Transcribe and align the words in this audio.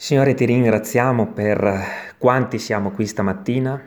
Signore, 0.00 0.34
ti 0.34 0.44
ringraziamo 0.44 1.32
per 1.32 2.14
quanti 2.18 2.60
siamo 2.60 2.92
qui 2.92 3.04
stamattina. 3.04 3.82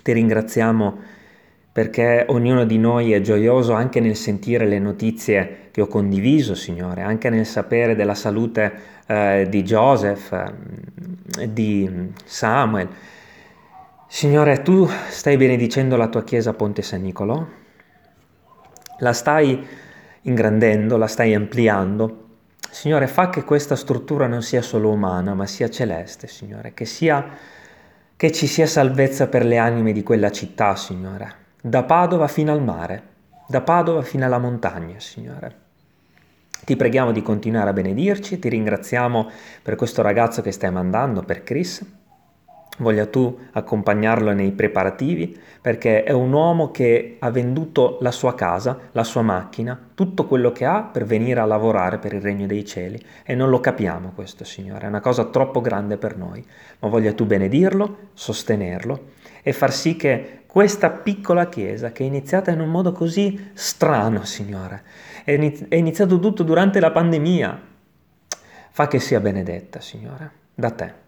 Ti 0.00 0.12
ringraziamo 0.12 0.98
perché 1.72 2.26
ognuno 2.28 2.64
di 2.64 2.78
noi 2.78 3.12
è 3.12 3.20
gioioso 3.20 3.72
anche 3.72 3.98
nel 3.98 4.14
sentire 4.14 4.66
le 4.66 4.78
notizie 4.78 5.70
che 5.72 5.80
ho 5.80 5.88
condiviso, 5.88 6.54
Signore, 6.54 7.02
anche 7.02 7.28
nel 7.28 7.44
sapere 7.44 7.96
della 7.96 8.14
salute 8.14 8.72
eh, 9.08 9.48
di 9.50 9.64
Joseph, 9.64 10.30
eh, 11.40 11.52
di 11.52 12.12
Samuel. 12.24 12.88
Signore, 14.06 14.62
tu 14.62 14.88
stai 15.08 15.36
benedicendo 15.36 15.96
la 15.96 16.06
tua 16.06 16.22
chiesa 16.22 16.52
Ponte 16.52 16.82
San 16.82 17.02
Nicolò, 17.02 17.44
la 19.00 19.12
stai 19.12 19.66
ingrandendo, 20.20 20.96
la 20.96 21.08
stai 21.08 21.34
ampliando 21.34 22.21
Signore, 22.72 23.06
fa 23.06 23.28
che 23.28 23.44
questa 23.44 23.76
struttura 23.76 24.26
non 24.26 24.40
sia 24.40 24.62
solo 24.62 24.88
umana, 24.88 25.34
ma 25.34 25.46
sia 25.46 25.68
celeste, 25.68 26.26
Signore, 26.26 26.72
che, 26.72 26.86
sia, 26.86 27.22
che 28.16 28.32
ci 28.32 28.46
sia 28.46 28.66
salvezza 28.66 29.28
per 29.28 29.44
le 29.44 29.58
anime 29.58 29.92
di 29.92 30.02
quella 30.02 30.30
città, 30.30 30.74
Signore, 30.74 31.34
da 31.60 31.82
Padova 31.82 32.28
fino 32.28 32.50
al 32.50 32.62
mare, 32.62 33.02
da 33.46 33.60
Padova 33.60 34.00
fino 34.00 34.24
alla 34.24 34.38
montagna, 34.38 34.98
Signore. 35.00 35.56
Ti 36.64 36.74
preghiamo 36.74 37.12
di 37.12 37.20
continuare 37.20 37.68
a 37.68 37.74
benedirci, 37.74 38.38
ti 38.38 38.48
ringraziamo 38.48 39.30
per 39.62 39.74
questo 39.74 40.00
ragazzo 40.00 40.40
che 40.40 40.50
stai 40.50 40.72
mandando, 40.72 41.22
per 41.22 41.44
Chris. 41.44 41.84
Voglia 42.78 43.04
tu 43.06 43.38
accompagnarlo 43.52 44.32
nei 44.32 44.50
preparativi, 44.52 45.38
perché 45.60 46.04
è 46.04 46.12
un 46.12 46.32
uomo 46.32 46.70
che 46.70 47.16
ha 47.18 47.30
venduto 47.30 47.98
la 48.00 48.10
sua 48.10 48.34
casa, 48.34 48.78
la 48.92 49.04
sua 49.04 49.20
macchina, 49.20 49.78
tutto 49.94 50.26
quello 50.26 50.52
che 50.52 50.64
ha 50.64 50.82
per 50.82 51.04
venire 51.04 51.40
a 51.40 51.44
lavorare 51.44 51.98
per 51.98 52.14
il 52.14 52.22
regno 52.22 52.46
dei 52.46 52.64
cieli. 52.64 53.00
E 53.24 53.34
non 53.34 53.50
lo 53.50 53.60
capiamo 53.60 54.12
questo, 54.14 54.44
Signore, 54.44 54.86
è 54.86 54.88
una 54.88 55.00
cosa 55.00 55.26
troppo 55.26 55.60
grande 55.60 55.98
per 55.98 56.16
noi. 56.16 56.44
Ma 56.78 56.88
voglia 56.88 57.12
tu 57.12 57.26
benedirlo, 57.26 57.96
sostenerlo 58.14 59.10
e 59.42 59.52
far 59.52 59.72
sì 59.72 59.94
che 59.94 60.40
questa 60.46 60.90
piccola 60.90 61.48
chiesa, 61.48 61.92
che 61.92 62.04
è 62.04 62.06
iniziata 62.06 62.50
in 62.50 62.60
un 62.60 62.70
modo 62.70 62.92
così 62.92 63.50
strano, 63.52 64.24
Signore, 64.24 64.82
è 65.24 65.32
iniziato 65.76 66.18
tutto 66.18 66.42
durante 66.42 66.80
la 66.80 66.90
pandemia, 66.90 67.60
fa 68.70 68.88
che 68.88 68.98
sia 68.98 69.20
benedetta, 69.20 69.80
Signore, 69.80 70.30
da 70.54 70.70
te. 70.70 71.01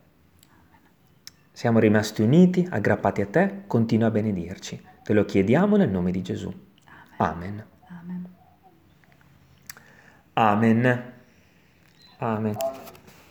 Siamo 1.56 1.78
rimasti 1.78 2.20
uniti, 2.20 2.66
aggrappati 2.68 3.20
a 3.20 3.26
te, 3.26 3.62
continua 3.68 4.08
a 4.08 4.10
benedirci. 4.10 4.84
Te 5.04 5.12
lo 5.12 5.24
chiediamo 5.24 5.76
nel 5.76 5.88
nome 5.88 6.10
di 6.10 6.20
Gesù. 6.20 6.52
Amen. 7.18 7.64
Amen. 7.86 8.28
Amen. 10.32 11.12
Amen. 12.18 12.56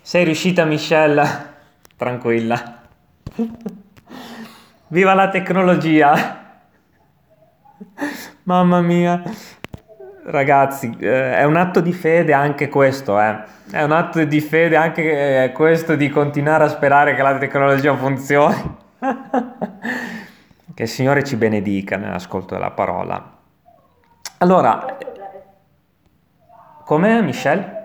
Sei 0.01 0.23
riuscita 0.23 0.63
Michelle? 0.63 1.21
Tranquilla. 1.97 2.88
Viva 4.88 5.13
la 5.13 5.27
tecnologia! 5.27 6.61
Mamma 8.44 8.79
mia. 8.79 9.21
Ragazzi, 10.25 10.95
eh, 10.99 11.35
è 11.35 11.43
un 11.43 11.57
atto 11.57 11.81
di 11.81 11.91
fede 11.91 12.31
anche 12.31 12.69
questo, 12.69 13.19
eh. 13.19 13.43
È 13.69 13.83
un 13.83 13.91
atto 13.91 14.23
di 14.23 14.39
fede 14.39 14.77
anche 14.77 15.43
eh, 15.43 15.52
questo 15.52 15.95
di 15.95 16.07
continuare 16.09 16.63
a 16.63 16.69
sperare 16.69 17.13
che 17.13 17.21
la 17.21 17.38
tecnologia 17.38 17.93
funzioni. 17.95 18.77
che 20.73 20.83
il 20.83 20.88
Signore 20.88 21.25
ci 21.25 21.35
benedica 21.35 21.97
nell'ascolto 21.97 22.53
della 22.53 22.71
parola. 22.71 23.31
Allora, 24.38 24.97
com'è 26.85 27.21
Michelle? 27.21 27.81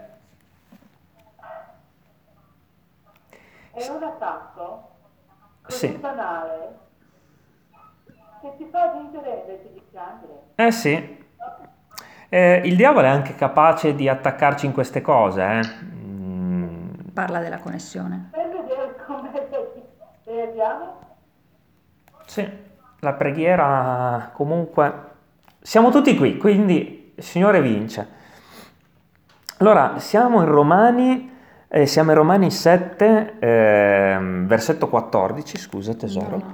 È 3.72 3.88
un 3.88 4.02
attacco 4.02 4.88
sì. 5.66 5.88
banale 5.88 6.78
che 8.40 8.52
ti 8.56 8.68
fa 8.70 8.92
vincere 8.92 9.44
invece 9.44 9.72
di 9.72 9.82
piangere. 9.90 10.42
Eh 10.54 10.70
sì, 10.70 11.17
eh, 12.28 12.60
il 12.64 12.76
diavolo 12.76 13.06
è 13.06 13.10
anche 13.10 13.34
capace 13.34 13.94
di 13.94 14.08
attaccarci 14.08 14.66
in 14.66 14.72
queste 14.72 15.00
cose. 15.00 15.42
Eh. 15.42 15.60
Mm. 15.84 16.90
Parla 17.14 17.38
della 17.40 17.58
connessione. 17.58 18.30
Sì, 22.26 22.48
la 23.00 23.12
preghiera 23.14 24.30
comunque... 24.32 25.06
Siamo 25.60 25.90
tutti 25.90 26.16
qui, 26.16 26.36
quindi 26.36 27.12
il 27.14 27.22
Signore 27.22 27.60
vince. 27.60 28.16
Allora, 29.58 29.98
siamo 29.98 30.40
in 30.40 30.48
Romani, 30.48 31.36
eh, 31.66 31.86
siamo 31.86 32.10
in 32.10 32.16
Romani 32.16 32.50
7, 32.50 33.38
eh, 33.38 34.18
versetto 34.20 34.88
14, 34.88 35.58
scusa 35.58 35.94
tesoro. 35.94 36.36
No. 36.36 36.52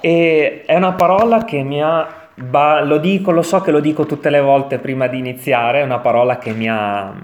E 0.00 0.64
è 0.66 0.74
una 0.74 0.94
parola 0.94 1.44
che 1.44 1.62
mi 1.62 1.80
ha 1.80 2.21
Ba, 2.34 2.82
lo 2.82 2.96
dico, 2.96 3.30
lo 3.30 3.42
so 3.42 3.60
che 3.60 3.70
lo 3.70 3.80
dico 3.80 4.06
tutte 4.06 4.30
le 4.30 4.40
volte 4.40 4.78
prima 4.78 5.06
di 5.06 5.18
iniziare, 5.18 5.80
è 5.80 5.84
una 5.84 5.98
parola 5.98 6.38
che 6.38 6.52
mi 6.52 6.66
ha 6.66 7.14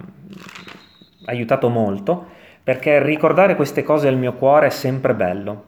aiutato 1.25 1.71
molto, 1.71 2.27
perché 2.63 3.03
ricordare 3.03 3.57
queste 3.57 3.83
cose 3.83 4.09
al 4.09 4.19
mio 4.19 4.35
cuore 4.35 4.67
è 4.67 4.71
sempre 4.71 5.15
bello. 5.15 5.65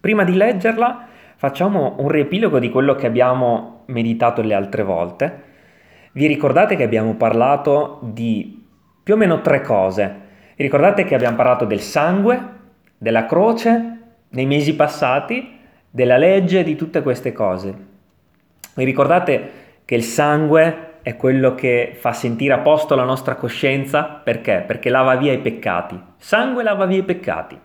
Prima 0.00 0.24
di 0.24 0.34
leggerla 0.34 1.06
facciamo 1.36 1.94
un 1.98 2.08
riepilogo 2.08 2.58
di 2.58 2.68
quello 2.68 2.96
che 2.96 3.06
abbiamo 3.06 3.84
meditato 3.86 4.42
le 4.42 4.54
altre 4.54 4.82
volte. 4.82 5.42
Vi 6.12 6.26
ricordate 6.26 6.74
che 6.74 6.82
abbiamo 6.82 7.14
parlato 7.14 8.00
di 8.02 8.66
più 9.02 9.14
o 9.14 9.16
meno 9.16 9.40
tre 9.40 9.60
cose. 9.60 10.20
Vi 10.56 10.64
ricordate 10.64 11.04
che 11.04 11.14
abbiamo 11.14 11.36
parlato 11.36 11.64
del 11.64 11.80
sangue, 11.80 12.38
della 12.98 13.26
croce, 13.26 13.98
nei 14.30 14.46
mesi 14.46 14.74
passati, 14.74 15.58
della 15.88 16.16
legge, 16.16 16.64
di 16.64 16.74
tutte 16.74 17.02
queste 17.02 17.32
cose. 17.32 17.88
Vi 18.74 18.84
ricordate 18.84 19.50
che 19.84 19.96
il 19.96 20.04
sangue 20.04 20.98
è 21.02 21.16
quello 21.16 21.54
che 21.54 21.96
fa 21.98 22.12
sentire 22.12 22.54
a 22.54 22.58
posto 22.58 22.94
la 22.94 23.04
nostra 23.04 23.34
coscienza? 23.34 24.04
Perché? 24.04 24.62
Perché 24.64 24.90
lava 24.90 25.16
via 25.16 25.32
i 25.32 25.38
peccati. 25.38 26.00
Sangue 26.16 26.62
lava 26.62 26.86
via 26.86 26.98
i 26.98 27.02
peccati. 27.02 27.58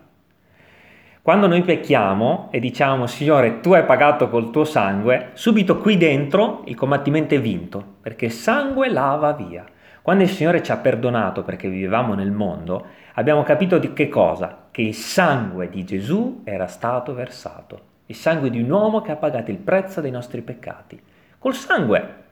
Quando 1.22 1.46
noi 1.46 1.62
pecchiamo 1.62 2.48
e 2.50 2.58
diciamo 2.58 3.06
Signore 3.06 3.60
tu 3.60 3.72
hai 3.72 3.84
pagato 3.84 4.28
col 4.28 4.50
tuo 4.50 4.64
sangue, 4.64 5.30
subito 5.34 5.78
qui 5.78 5.96
dentro 5.96 6.62
il 6.66 6.74
combattimento 6.74 7.34
è 7.34 7.40
vinto, 7.40 7.84
perché 8.00 8.26
il 8.26 8.32
sangue 8.32 8.88
lava 8.88 9.32
via. 9.32 9.64
Quando 10.02 10.22
il 10.22 10.28
Signore 10.28 10.62
ci 10.62 10.70
ha 10.70 10.76
perdonato 10.76 11.42
perché 11.42 11.68
vivevamo 11.68 12.14
nel 12.14 12.30
mondo, 12.30 12.86
abbiamo 13.14 13.42
capito 13.42 13.78
di 13.78 13.92
che 13.92 14.08
cosa? 14.08 14.66
Che 14.70 14.82
il 14.82 14.94
sangue 14.94 15.68
di 15.68 15.84
Gesù 15.84 16.42
era 16.44 16.66
stato 16.66 17.12
versato 17.12 17.94
il 18.06 18.14
sangue 18.14 18.50
di 18.50 18.60
un 18.60 18.70
uomo 18.70 19.00
che 19.00 19.10
ha 19.10 19.16
pagato 19.16 19.50
il 19.50 19.58
prezzo 19.58 20.00
dei 20.00 20.10
nostri 20.10 20.42
peccati. 20.42 21.00
Col 21.38 21.54
sangue. 21.54 22.24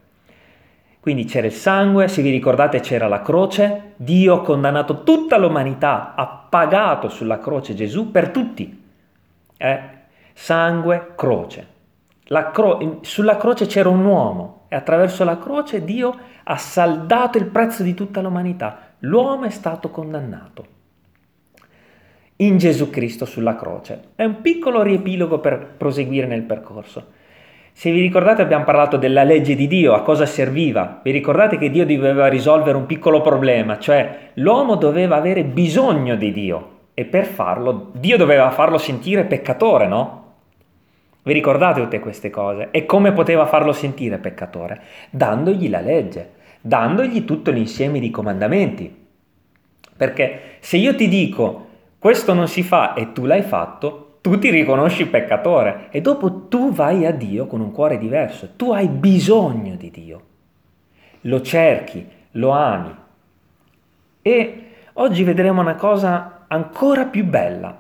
Quindi 1.01 1.25
c'era 1.25 1.47
il 1.47 1.53
sangue, 1.53 2.09
se 2.09 2.23
vi 2.23 2.31
ricordate 2.31 2.81
c'era 2.81 3.09
la 3.09 3.21
croce, 3.21 3.93
Dio 3.97 4.37
ha 4.37 4.43
condannato 4.43 5.03
tutta 5.03 5.37
l'umanità, 5.37 6.15
ha 6.15 6.27
pagato 6.27 7.09
sulla 7.09 7.39
croce 7.39 7.75
Gesù 7.75 8.11
per 8.11 8.31
tutti. 8.31 8.83
Eh? 9.57 9.81
Sangue, 10.33 11.13
croce. 11.15 11.67
Cro- 12.25 13.01
sulla 13.03 13.37
croce 13.37 13.67
c'era 13.67 13.91
un 13.91 14.05
uomo 14.05 14.65
e 14.69 14.77
attraverso 14.77 15.25
la 15.25 15.39
croce 15.39 15.85
Dio 15.85 16.17
ha 16.43 16.57
saldato 16.57 17.37
il 17.37 17.47
prezzo 17.47 17.83
di 17.83 17.93
tutta 17.93 18.23
l'umanità. 18.23 18.93
L'uomo 19.01 19.45
è 19.45 19.51
stato 19.51 19.91
condannato 19.91 20.74
in 22.37 22.59
Gesù 22.59 22.91
Cristo 22.91 23.25
sulla 23.25 23.55
croce. 23.55 24.09
È 24.17 24.25
un 24.25 24.41
piccolo 24.41 24.83
riepilogo 24.83 25.39
per 25.39 25.75
proseguire 25.77 26.27
nel 26.27 26.43
percorso. 26.43 27.07
Se 27.73 27.91
vi 27.91 28.01
ricordate 28.01 28.43
abbiamo 28.43 28.65
parlato 28.65 28.97
della 28.97 29.25
legge 29.25 29.55
di 29.55 29.67
Dio, 29.67 29.95
a 29.95 30.03
cosa 30.03 30.27
serviva? 30.27 31.01
Vi 31.03 31.11
ricordate 31.11 31.59
che 31.59 31.71
Dio 31.71 31.85
doveva 31.85 32.29
risolvere 32.29 32.77
un 32.77 32.87
piccolo 32.87 33.21
problema, 33.21 33.79
cioè 33.79 34.31
l'uomo 34.35 34.77
doveva 34.77 35.17
avere 35.17 35.45
bisogno 35.45 36.15
di 36.15 36.33
Dio 36.33 36.71
e 36.95 37.05
per 37.05 37.25
farlo 37.25 37.91
Dio 37.95 38.17
doveva 38.17 38.51
farlo 38.51 38.79
sentire 38.79 39.25
peccatore, 39.25 39.89
no? 39.89 40.23
Vi 41.23 41.33
ricordate 41.33 41.81
tutte 41.81 41.99
queste 41.99 42.31
cose? 42.31 42.69
E 42.71 42.85
come 42.85 43.13
poteva 43.13 43.47
farlo 43.47 43.73
sentire 43.73 44.19
peccatore? 44.19 44.81
Dandogli 45.11 45.69
la 45.69 45.81
legge, 45.81 46.31
dandogli 46.61 47.25
tutto 47.25 47.51
l'insieme 47.51 47.99
di 47.99 48.11
comandamenti. 48.11 49.03
Perché 49.97 50.41
se 50.61 50.77
io 50.77 50.95
ti 50.95 51.09
dico 51.09 51.64
questo 52.05 52.35
non 52.35 52.49
si 52.49 52.63
fa 52.63 52.93
e 52.93 53.15
tu 53.15 53.25
l'hai 53.25 53.41
fatto, 53.41 54.19
tu 54.21 54.39
ti 54.39 54.51
riconosci 54.51 55.07
peccatore 55.07 55.87
e 55.89 56.03
dopo 56.03 56.49
tu 56.49 56.71
vai 56.71 57.07
a 57.07 57.11
Dio 57.11 57.47
con 57.47 57.63
un 57.63 57.73
cuore 57.73 57.97
diverso, 57.97 58.57
tu 58.57 58.73
hai 58.73 58.89
bisogno 58.89 59.75
di 59.77 59.91
Dio, 59.91 60.23
lo 61.23 61.41
cerchi, 61.41 62.07
lo 62.33 62.51
ami. 62.51 62.95
E 64.21 64.67
oggi 64.93 65.25
vedremo 65.25 65.63
una 65.63 65.77
cosa 65.77 66.45
ancora 66.47 67.07
più 67.07 67.25
bella. 67.25 67.75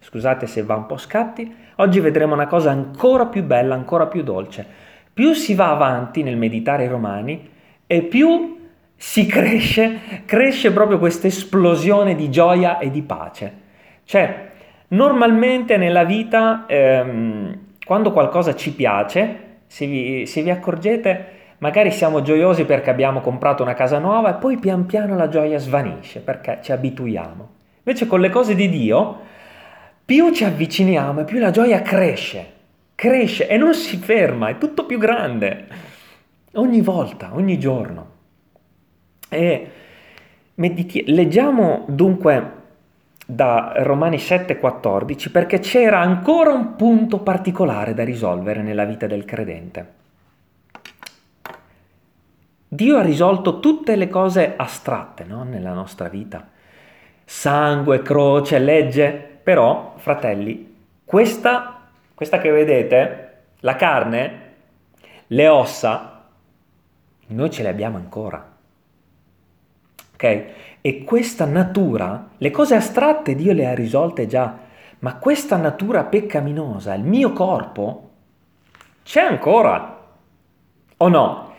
Scusate 0.00 0.46
se 0.46 0.62
va 0.62 0.76
un 0.76 0.86
po' 0.86 0.96
scatti, 0.96 1.54
oggi 1.76 2.00
vedremo 2.00 2.32
una 2.32 2.46
cosa 2.46 2.70
ancora 2.70 3.26
più 3.26 3.42
bella, 3.42 3.74
ancora 3.74 4.06
più 4.06 4.22
dolce. 4.22 4.66
Più 5.12 5.34
si 5.34 5.54
va 5.54 5.70
avanti 5.70 6.22
nel 6.22 6.38
meditare 6.38 6.84
i 6.84 6.88
romani 6.88 7.46
e 7.86 8.02
più 8.04 8.57
si 9.00 9.26
cresce, 9.26 10.22
cresce 10.26 10.72
proprio 10.72 10.98
questa 10.98 11.28
esplosione 11.28 12.16
di 12.16 12.28
gioia 12.30 12.78
e 12.78 12.90
di 12.90 13.02
pace. 13.02 13.52
Cioè, 14.02 14.50
normalmente 14.88 15.76
nella 15.76 16.02
vita, 16.02 16.64
ehm, 16.66 17.58
quando 17.86 18.10
qualcosa 18.10 18.56
ci 18.56 18.74
piace, 18.74 19.60
se 19.68 19.86
vi, 19.86 20.26
se 20.26 20.42
vi 20.42 20.50
accorgete, 20.50 21.26
magari 21.58 21.92
siamo 21.92 22.22
gioiosi 22.22 22.64
perché 22.64 22.90
abbiamo 22.90 23.20
comprato 23.20 23.62
una 23.62 23.74
casa 23.74 24.00
nuova 24.00 24.36
e 24.36 24.40
poi 24.40 24.58
pian 24.58 24.84
piano 24.84 25.14
la 25.14 25.28
gioia 25.28 25.58
svanisce 25.58 26.18
perché 26.18 26.58
ci 26.60 26.72
abituiamo. 26.72 27.48
Invece 27.84 28.08
con 28.08 28.20
le 28.20 28.30
cose 28.30 28.56
di 28.56 28.68
Dio, 28.68 29.20
più 30.04 30.32
ci 30.32 30.42
avviciniamo 30.42 31.20
e 31.20 31.24
più 31.24 31.38
la 31.38 31.52
gioia 31.52 31.82
cresce, 31.82 32.46
cresce 32.96 33.46
e 33.46 33.56
non 33.56 33.74
si 33.74 33.96
ferma, 33.96 34.48
è 34.48 34.58
tutto 34.58 34.86
più 34.86 34.98
grande, 34.98 35.66
ogni 36.54 36.80
volta, 36.80 37.30
ogni 37.32 37.60
giorno. 37.60 38.07
E 39.28 39.70
mediti- 40.54 41.04
leggiamo 41.06 41.84
dunque 41.88 42.56
da 43.26 43.74
Romani 43.76 44.18
7:14 44.18 45.30
perché 45.30 45.58
c'era 45.58 46.00
ancora 46.00 46.50
un 46.52 46.76
punto 46.76 47.18
particolare 47.18 47.92
da 47.92 48.02
risolvere 48.02 48.62
nella 48.62 48.84
vita 48.84 49.06
del 49.06 49.24
credente. 49.24 49.96
Dio 52.70 52.96
ha 52.98 53.02
risolto 53.02 53.60
tutte 53.60 53.96
le 53.96 54.08
cose 54.08 54.54
astratte 54.56 55.24
no? 55.24 55.42
nella 55.42 55.72
nostra 55.72 56.08
vita, 56.08 56.46
sangue, 57.24 58.02
croce, 58.02 58.58
legge, 58.58 59.38
però, 59.42 59.94
fratelli, 59.96 60.76
questa, 61.04 61.86
questa 62.14 62.38
che 62.38 62.50
vedete, 62.50 63.36
la 63.60 63.74
carne, 63.76 64.40
le 65.28 65.48
ossa, 65.48 66.24
noi 67.28 67.50
ce 67.50 67.62
le 67.62 67.68
abbiamo 67.68 67.96
ancora. 67.96 68.47
Ok? 70.18 70.44
E 70.80 71.04
questa 71.04 71.44
natura, 71.44 72.30
le 72.38 72.50
cose 72.50 72.74
astratte 72.74 73.36
Dio 73.36 73.52
le 73.52 73.66
ha 73.66 73.74
risolte 73.74 74.26
già, 74.26 74.52
ma 74.98 75.14
questa 75.14 75.56
natura 75.56 76.02
peccaminosa, 76.02 76.92
il 76.94 77.04
mio 77.04 77.32
corpo, 77.32 78.10
c'è 79.04 79.20
ancora. 79.20 79.96
O 80.96 81.08
no? 81.08 81.52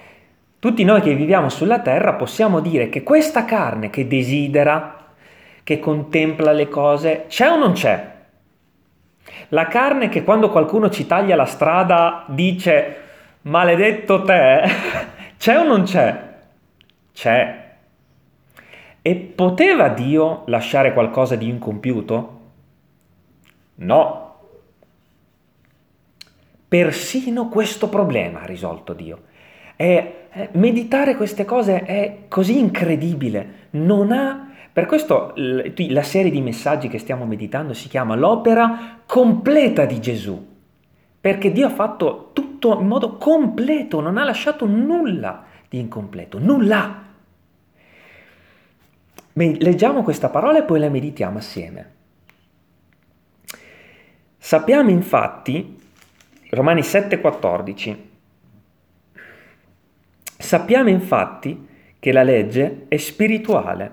Tutti 0.60 0.84
noi 0.84 1.00
che 1.00 1.16
viviamo 1.16 1.48
sulla 1.48 1.80
terra 1.80 2.16
possiamo 2.16 2.60
dire 2.60 2.90
che 2.90 3.02
questa 3.02 3.46
carne 3.46 3.90
che 3.90 4.08
desidera, 4.08 5.06
che 5.64 5.80
contempla 5.80 6.52
le 6.52 6.68
cose, 6.68 7.28
c'è 7.30 7.50
o 7.50 7.56
non 7.56 7.72
c'è? 7.72 8.18
La 9.50 9.68
carne 9.68 10.10
che 10.10 10.26
quando 10.26 10.50
qualcuno 10.50 10.90
ci 10.90 11.08
taglia 11.08 11.38
la 11.38 11.46
strada 11.46 12.26
dice 12.28 12.98
maledetto 13.44 14.22
te, 14.24 14.64
c'è 15.40 15.58
o 15.58 15.64
non 15.64 15.84
c'è? 15.84 16.28
C'è. 17.14 17.59
E 19.02 19.16
poteva 19.16 19.90
Dio 19.90 20.44
lasciare 20.48 20.94
qualcosa 20.94 21.36
di 21.36 21.48
incompiuto? 21.48 22.40
No. 23.76 24.36
Persino 26.68 27.48
questo 27.50 27.90
problema 27.90 28.42
ha 28.42 28.46
risolto 28.46 28.94
Dio. 28.94 29.22
E 29.76 30.28
meditare 30.52 31.16
queste 31.16 31.46
cose 31.46 31.84
è 31.84 32.26
così 32.28 32.60
incredibile. 32.60 33.68
Non 33.72 34.12
ha 34.12 34.52
per 34.72 34.86
questo 34.86 35.34
la 35.36 36.04
serie 36.04 36.32
di 36.32 36.42
messaggi 36.42 36.88
che 36.88 37.00
stiamo 37.00 37.26
meditando 37.26 37.74
si 37.74 37.90
chiama 37.90 38.16
l'opera 38.16 39.02
completa 39.06 39.86
di 39.86 40.00
Gesù, 40.00 40.48
perché 41.20 41.52
Dio 41.52 41.68
ha 41.68 41.72
fatto 41.72 42.30
tutto 42.34 42.80
in 42.80 42.88
modo 42.88 43.18
completo, 43.18 44.00
non 44.00 44.18
ha 44.18 44.24
lasciato 44.24 44.66
nulla 44.66 45.44
di 45.68 45.80
incompleto, 45.80 46.38
nulla. 46.40 47.08
Leggiamo 49.40 50.04
questa 50.04 50.28
parola 50.28 50.60
e 50.60 50.64
poi 50.64 50.80
la 50.80 50.90
meditiamo 50.90 51.38
assieme. 51.38 51.96
Sappiamo 54.38 54.90
infatti, 54.90 55.80
Romani 56.50 56.82
7:14, 56.82 57.98
sappiamo 60.38 60.90
infatti 60.90 61.68
che 62.00 62.12
la 62.12 62.24
legge 62.24 62.86
è 62.90 62.98
spirituale, 62.98 63.92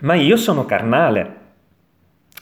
ma 0.00 0.14
io 0.14 0.36
sono 0.36 0.64
carnale. 0.64 1.36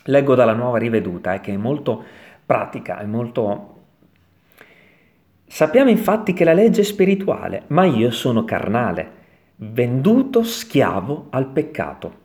Leggo 0.08 0.34
dalla 0.34 0.52
nuova 0.52 0.76
riveduta, 0.76 1.32
eh, 1.32 1.40
che 1.40 1.54
è 1.54 1.56
molto 1.56 2.04
pratica, 2.44 2.98
è 2.98 3.06
molto... 3.06 3.74
Sappiamo 5.46 5.88
infatti 5.88 6.34
che 6.34 6.44
la 6.44 6.52
legge 6.52 6.82
è 6.82 6.84
spirituale, 6.84 7.62
ma 7.68 7.86
io 7.86 8.10
sono 8.10 8.44
carnale 8.44 9.15
venduto 9.56 10.42
schiavo 10.42 11.26
al 11.30 11.48
peccato. 11.48 12.24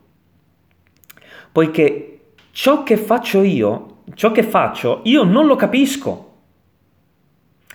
Poiché 1.50 2.32
ciò 2.50 2.82
che 2.82 2.96
faccio 2.96 3.42
io, 3.42 4.02
ciò 4.14 4.32
che 4.32 4.42
faccio, 4.42 5.00
io 5.04 5.24
non 5.24 5.46
lo 5.46 5.56
capisco. 5.56 6.30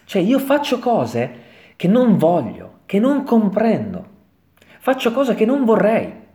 Cioè 0.06 0.22
io 0.22 0.40
faccio 0.40 0.80
cose 0.80 1.46
che 1.76 1.88
non 1.88 2.18
voglio, 2.18 2.80
che 2.86 3.00
non 3.00 3.24
comprendo. 3.24 4.16
Faccio 4.80 5.12
cose 5.12 5.36
che 5.36 5.46
non 5.46 5.66
vorrei. 5.66 6.26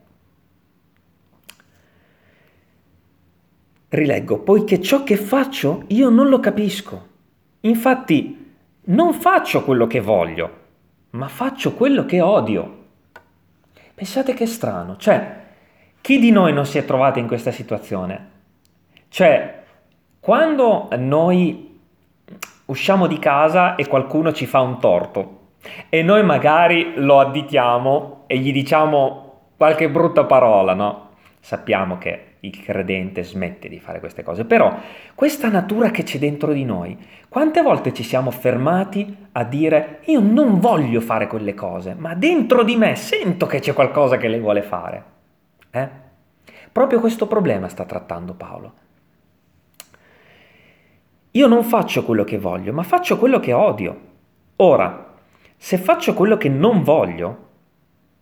Rileggo, 3.89 4.39
poiché 4.39 4.81
ciò 4.81 5.03
che 5.05 5.17
faccio 5.17 5.85
io 5.89 6.09
non 6.09 6.29
lo 6.29 6.41
capisco. 6.41 7.09
Infatti 7.61 8.55
non 8.85 9.15
faccio 9.15 9.65
quello 9.65 9.87
che 9.87 10.01
voglio, 10.01 10.59
ma 11.11 11.29
faccio 11.29 11.75
quello 11.75 12.05
che 12.05 12.21
odio. 12.21 12.82
Pensate 13.95 14.35
che 14.35 14.47
strano, 14.47 14.97
cioè, 14.97 15.41
chi 16.01 16.19
di 16.19 16.31
noi 16.31 16.53
non 16.53 16.67
si 16.67 16.79
è 16.79 16.85
trovato 16.85 17.19
in 17.19 17.27
questa 17.27 17.51
situazione? 17.51 18.31
Cioè, 19.09 19.63
quando 20.19 20.89
noi 20.97 21.81
usciamo 22.67 23.07
di 23.07 23.19
casa 23.19 23.75
e 23.75 23.87
qualcuno 23.87 24.33
ci 24.33 24.47
fa 24.47 24.61
un 24.61 24.81
torto 24.81 25.41
e 25.89 26.03
noi 26.03 26.25
magari 26.25 26.95
lo 26.97 27.21
additiamo 27.21 28.25
e 28.27 28.39
gli 28.39 28.53
diciamo 28.53 29.51
qualche 29.57 29.89
brutta 29.89 30.25
parola, 30.25 30.75
no? 30.75 31.11
Sappiamo 31.39 31.99
che 31.99 32.32
il 32.45 32.61
credente 32.61 33.23
smette 33.23 33.69
di 33.69 33.79
fare 33.79 34.01
queste 34.01 34.25
cose, 34.25 34.45
però 34.45 34.75
questa 35.15 35.49
natura 35.49 35.91
che 35.91 36.03
c'è 36.03 36.19
dentro 36.19 36.53
di 36.53 36.65
noi, 36.65 36.97
quante 37.29 37.63
volte 37.63 37.93
ci 37.93 38.03
siamo 38.03 38.33
fermati 38.33 39.17
a 39.33 39.45
dire 39.45 40.01
io 40.07 40.19
non 40.19 40.59
voglio 40.59 41.01
fare 41.01 41.29
quelle 41.29 41.55
cose, 41.55 41.95
ma 41.95 42.15
dentro 42.15 42.65
di 42.65 42.75
me 42.77 42.97
sento 42.97 43.47
che 43.47 43.61
c'è 43.61 43.73
qualcosa 43.73 44.17
che 44.17 44.27
lei 44.27 44.41
vuole 44.41 44.63
fare? 44.63 45.05
Eh? 45.71 45.89
Proprio 46.73 46.99
questo 46.99 47.29
problema 47.29 47.69
sta 47.69 47.85
trattando 47.85 48.35
Paolo. 48.35 48.73
Io 51.33 51.47
non 51.47 51.63
faccio 51.63 52.05
quello 52.05 52.25
che 52.25 52.39
voglio, 52.39 52.73
ma 52.73 52.83
faccio 52.83 53.19
quello 53.19 53.39
che 53.39 53.53
odio. 53.53 54.01
Ora, 54.57 55.15
se 55.57 55.79
faccio 55.79 56.13
quello 56.13 56.37
che 56.37 56.49
non 56.49 56.83
voglio, 56.83 57.49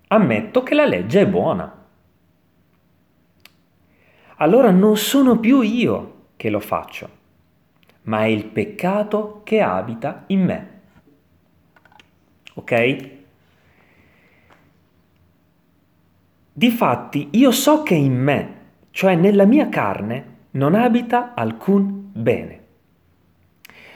ammetto 0.08 0.62
che 0.62 0.74
la 0.74 0.84
legge 0.84 1.22
è 1.22 1.26
buona 1.26 1.79
allora 4.42 4.70
non 4.70 4.96
sono 4.96 5.38
più 5.38 5.60
io 5.60 6.28
che 6.36 6.48
lo 6.48 6.60
faccio, 6.60 7.08
ma 8.02 8.24
è 8.24 8.26
il 8.26 8.46
peccato 8.46 9.42
che 9.44 9.60
abita 9.60 10.24
in 10.28 10.44
me. 10.44 10.68
Ok? 12.54 13.08
Difatti 16.52 17.28
io 17.32 17.50
so 17.50 17.82
che 17.82 17.94
in 17.94 18.14
me, 18.14 18.54
cioè 18.90 19.14
nella 19.14 19.44
mia 19.44 19.68
carne, 19.68 20.28
non 20.52 20.74
abita 20.74 21.34
alcun 21.34 22.10
bene, 22.12 22.60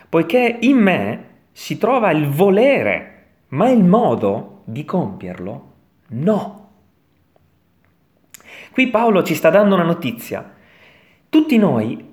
poiché 0.09 0.59
in 0.61 0.77
me 0.77 1.29
si 1.53 1.79
trova 1.79 2.11
il 2.11 2.29
volere, 2.29 3.27
ma 3.49 3.71
il 3.71 3.83
modo 3.83 4.63
di 4.65 4.85
compierlo 4.85 5.73
no. 6.09 6.64
Qui 8.75 8.89
Paolo 8.89 9.23
ci 9.23 9.37
sta 9.37 9.51
dando 9.51 9.77
una 9.77 9.85
notizia. 9.85 10.51
Tutti 11.29 11.57
noi, 11.59 12.13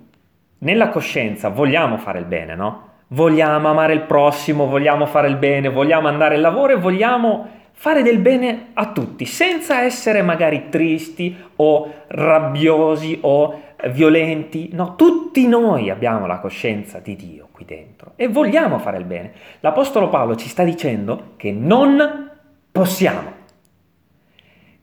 nella 0.60 0.89
coscienza, 0.89 1.50
vogliamo 1.50 1.98
fare 1.98 2.20
il 2.20 2.25
bene, 2.25 2.53
no? 2.53 2.89
Vogliamo 3.08 3.68
amare 3.68 3.94
il 3.94 4.01
prossimo, 4.01 4.68
vogliamo 4.68 5.08
fare 5.08 5.27
il 5.27 5.38
bene, 5.38 5.70
vogliamo 5.70 6.08
andare 6.08 6.36
al 6.36 6.41
lavoro 6.41 6.74
e 6.74 6.75
vogliamo 6.75 7.48
fare 7.72 8.03
del 8.03 8.20
bene 8.20 8.68
a 8.74 8.91
tutti, 8.91 9.25
senza 9.25 9.82
essere 9.82 10.22
magari 10.22 10.70
tristi 10.70 11.36
o 11.56 11.94
rabbiosi 12.06 13.18
o 13.22 13.60
violenti. 13.89 14.70
No, 14.74 14.94
tutti 14.96 15.48
noi 15.48 15.89
abbiamo 15.89 16.27
la 16.27 16.38
coscienza 16.38 17.00
di 17.00 17.15
Dio 17.15 17.48
qui 17.51 17.65
dentro 17.65 18.12
e 18.15 18.27
vogliamo 18.27 18.77
fare 18.77 19.00
il 19.00 19.06
bene. 19.06 19.32
L'Apostolo 19.62 20.10
Paolo 20.10 20.36
ci 20.36 20.48
sta 20.48 20.63
dicendo 20.63 21.34
che 21.38 21.51
non 21.51 22.30
possiamo 22.72 23.39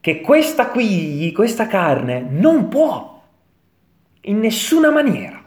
che 0.08 0.22
questa 0.22 0.68
qui, 0.68 1.30
questa 1.32 1.66
carne, 1.66 2.20
non 2.26 2.68
può 2.68 3.22
in 4.22 4.38
nessuna 4.38 4.90
maniera. 4.90 5.44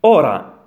Ora, 0.00 0.66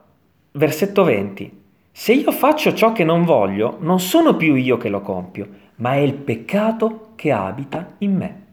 versetto 0.52 1.04
20. 1.04 1.64
Se 1.92 2.14
io 2.14 2.32
faccio 2.32 2.76
ciò 2.76 2.92
che 2.92 3.04
non 3.04 3.26
voglio, 3.26 3.78
non 3.80 4.00
sono 4.00 4.36
più 4.36 4.54
io 4.54 4.78
che 4.78 4.90
lo 4.90 5.02
compio, 5.02 5.48
ma 5.78 5.94
è 5.94 5.98
il 5.98 6.14
peccato 6.14 7.14
che 7.16 7.32
abita 7.32 7.96
in 7.98 8.16
me. 8.16 8.44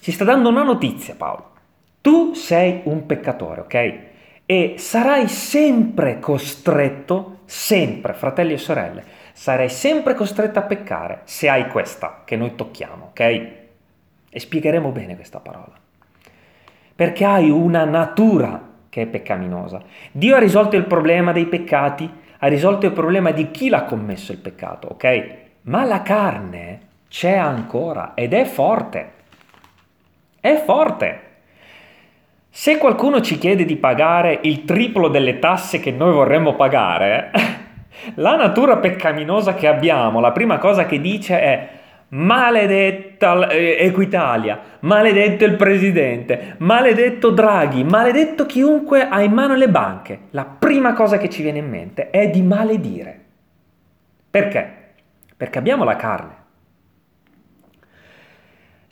Ci 0.00 0.10
sta 0.10 0.24
dando 0.24 0.48
una 0.48 0.64
notizia 0.64 1.14
Paolo. 1.14 1.50
Tu 2.00 2.34
sei 2.34 2.80
un 2.82 3.06
peccatore, 3.06 3.60
ok? 3.60 3.98
E 4.44 4.74
sarai 4.76 5.28
sempre 5.28 6.18
costretto, 6.18 7.42
sempre, 7.54 8.14
fratelli 8.14 8.54
e 8.54 8.58
sorelle, 8.58 9.04
sarai 9.32 9.68
sempre 9.68 10.14
costretto 10.14 10.58
a 10.58 10.62
peccare 10.62 11.20
se 11.24 11.48
hai 11.48 11.68
questa 11.68 12.22
che 12.24 12.36
noi 12.36 12.56
tocchiamo, 12.56 13.06
ok? 13.10 13.20
E 13.20 14.40
spiegheremo 14.40 14.90
bene 14.90 15.14
questa 15.14 15.38
parola. 15.38 15.72
Perché 16.96 17.24
hai 17.24 17.50
una 17.50 17.84
natura 17.84 18.72
che 18.88 19.02
è 19.02 19.06
peccaminosa. 19.06 19.82
Dio 20.10 20.34
ha 20.34 20.40
risolto 20.40 20.76
il 20.76 20.84
problema 20.84 21.32
dei 21.32 21.46
peccati 21.46 22.22
ha 22.38 22.46
risolto 22.48 22.84
il 22.84 22.92
problema 22.92 23.30
di 23.30 23.50
chi 23.50 23.70
l'ha 23.70 23.84
commesso 23.84 24.32
il 24.32 24.38
peccato, 24.38 24.88
ok? 24.88 25.36
Ma 25.62 25.84
la 25.84 26.02
carne 26.02 26.80
c'è 27.08 27.36
ancora 27.36 28.12
ed 28.14 28.34
è 28.34 28.44
forte. 28.44 29.12
È 30.38 30.62
forte. 30.62 31.20
Se 32.56 32.78
qualcuno 32.78 33.20
ci 33.20 33.36
chiede 33.36 33.64
di 33.64 33.74
pagare 33.74 34.38
il 34.42 34.64
triplo 34.64 35.08
delle 35.08 35.40
tasse 35.40 35.80
che 35.80 35.90
noi 35.90 36.12
vorremmo 36.12 36.54
pagare, 36.54 37.32
la 38.14 38.36
natura 38.36 38.76
peccaminosa 38.76 39.54
che 39.54 39.66
abbiamo, 39.66 40.20
la 40.20 40.30
prima 40.30 40.58
cosa 40.58 40.86
che 40.86 41.00
dice 41.00 41.40
è 41.40 41.68
maledetta 42.10 43.48
eh, 43.48 43.78
Equitalia, 43.80 44.60
maledetto 44.82 45.44
il 45.44 45.56
presidente, 45.56 46.54
maledetto 46.58 47.30
Draghi, 47.30 47.82
maledetto 47.82 48.46
chiunque 48.46 49.08
ha 49.08 49.20
in 49.20 49.32
mano 49.32 49.56
le 49.56 49.68
banche. 49.68 50.18
La 50.30 50.44
prima 50.44 50.92
cosa 50.92 51.18
che 51.18 51.28
ci 51.28 51.42
viene 51.42 51.58
in 51.58 51.68
mente 51.68 52.10
è 52.10 52.30
di 52.30 52.42
maledire. 52.42 53.20
Perché? 54.30 54.92
Perché 55.36 55.58
abbiamo 55.58 55.82
la 55.82 55.96
carne. 55.96 56.43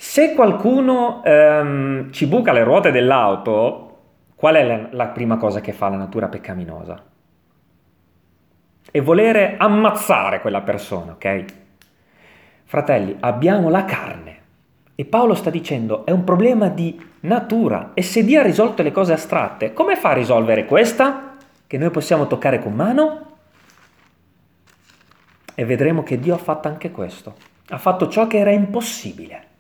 Se 0.05 0.35
qualcuno 0.35 1.23
ehm, 1.25 2.11
ci 2.11 2.27
buca 2.27 2.53
le 2.53 2.65
ruote 2.65 2.91
dell'auto, 2.91 4.01
qual 4.35 4.57
è 4.57 4.65
la, 4.65 4.89
la 4.91 5.07
prima 5.07 5.37
cosa 5.37 5.61
che 5.61 5.73
fa 5.73 5.89
la 5.89 5.97
natura 5.97 6.27
peccaminosa? 6.27 7.01
È 8.91 9.01
volere 9.01 9.55
ammazzare 9.57 10.41
quella 10.41 10.61
persona, 10.61 11.13
ok? 11.13 11.45
Fratelli, 12.65 13.17
abbiamo 13.21 13.71
la 13.71 13.85
carne. 13.85 14.41
E 14.97 15.05
Paolo 15.05 15.35
sta 15.35 15.51
dicendo, 15.51 16.05
è 16.05 16.11
un 16.11 16.25
problema 16.25 16.69
di 16.69 17.01
natura. 17.21 17.93
E 17.95 18.03
se 18.03 18.25
Dio 18.25 18.41
ha 18.41 18.43
risolto 18.43 18.83
le 18.83 18.91
cose 18.91 19.13
astratte, 19.13 19.73
come 19.73 19.95
fa 19.95 20.11
a 20.11 20.15
risolvere 20.15 20.67
questa? 20.67 21.37
Che 21.65 21.79
noi 21.79 21.91
possiamo 21.91 22.27
toccare 22.27 22.59
con 22.59 22.75
mano? 22.75 23.37
E 25.55 25.65
vedremo 25.65 26.03
che 26.03 26.19
Dio 26.19 26.35
ha 26.35 26.39
fatto 26.39 26.67
anche 26.67 26.91
questo. 26.91 27.37
Ha 27.69 27.79
fatto 27.79 28.09
ciò 28.09 28.27
che 28.27 28.39
era 28.39 28.51
impossibile. 28.51 29.51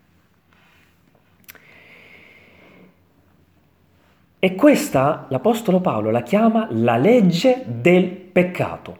E 4.44 4.56
questa 4.56 5.26
l'Apostolo 5.28 5.80
Paolo 5.80 6.10
la 6.10 6.24
chiama 6.24 6.66
la 6.72 6.96
legge 6.96 7.62
del 7.64 8.06
peccato. 8.08 8.96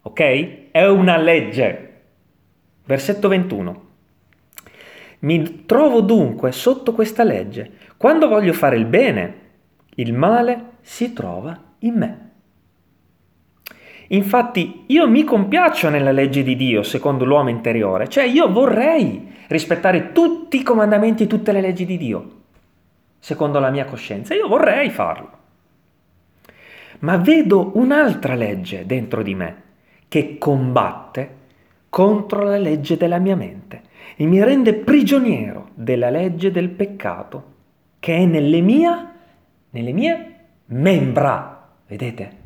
Ok? 0.00 0.70
È 0.70 0.86
una 0.86 1.18
legge. 1.18 2.00
Versetto 2.86 3.28
21. 3.28 3.82
Mi 5.18 5.66
trovo 5.66 6.00
dunque 6.00 6.52
sotto 6.52 6.94
questa 6.94 7.22
legge. 7.22 7.70
Quando 7.98 8.28
voglio 8.28 8.54
fare 8.54 8.76
il 8.76 8.86
bene, 8.86 9.34
il 9.96 10.14
male 10.14 10.76
si 10.80 11.12
trova 11.12 11.54
in 11.80 11.94
me. 11.94 12.30
Infatti 14.06 14.84
io 14.86 15.06
mi 15.06 15.22
compiaccio 15.22 15.90
nella 15.90 16.12
legge 16.12 16.42
di 16.42 16.56
Dio 16.56 16.82
secondo 16.82 17.26
l'uomo 17.26 17.50
interiore, 17.50 18.08
cioè 18.08 18.24
io 18.24 18.50
vorrei 18.50 19.34
rispettare 19.48 20.12
tutti 20.12 20.56
i 20.56 20.62
comandamenti 20.62 21.24
e 21.24 21.26
tutte 21.26 21.52
le 21.52 21.60
leggi 21.60 21.84
di 21.84 21.98
Dio, 21.98 22.37
secondo 23.18 23.58
la 23.58 23.70
mia 23.70 23.84
coscienza, 23.84 24.34
io 24.34 24.48
vorrei 24.48 24.90
farlo. 24.90 25.36
Ma 27.00 27.16
vedo 27.16 27.72
un'altra 27.74 28.34
legge 28.34 28.86
dentro 28.86 29.22
di 29.22 29.34
me 29.34 29.62
che 30.08 30.38
combatte 30.38 31.36
contro 31.88 32.42
la 32.42 32.58
legge 32.58 32.96
della 32.96 33.18
mia 33.18 33.36
mente 33.36 33.82
e 34.16 34.24
mi 34.26 34.42
rende 34.42 34.74
prigioniero 34.74 35.70
della 35.74 36.10
legge 36.10 36.50
del 36.50 36.70
peccato 36.70 37.54
che 38.00 38.16
è 38.16 38.24
nelle, 38.24 38.60
mia, 38.60 39.14
nelle 39.70 39.92
mie 39.92 40.34
membra. 40.66 41.68
Vedete? 41.86 42.36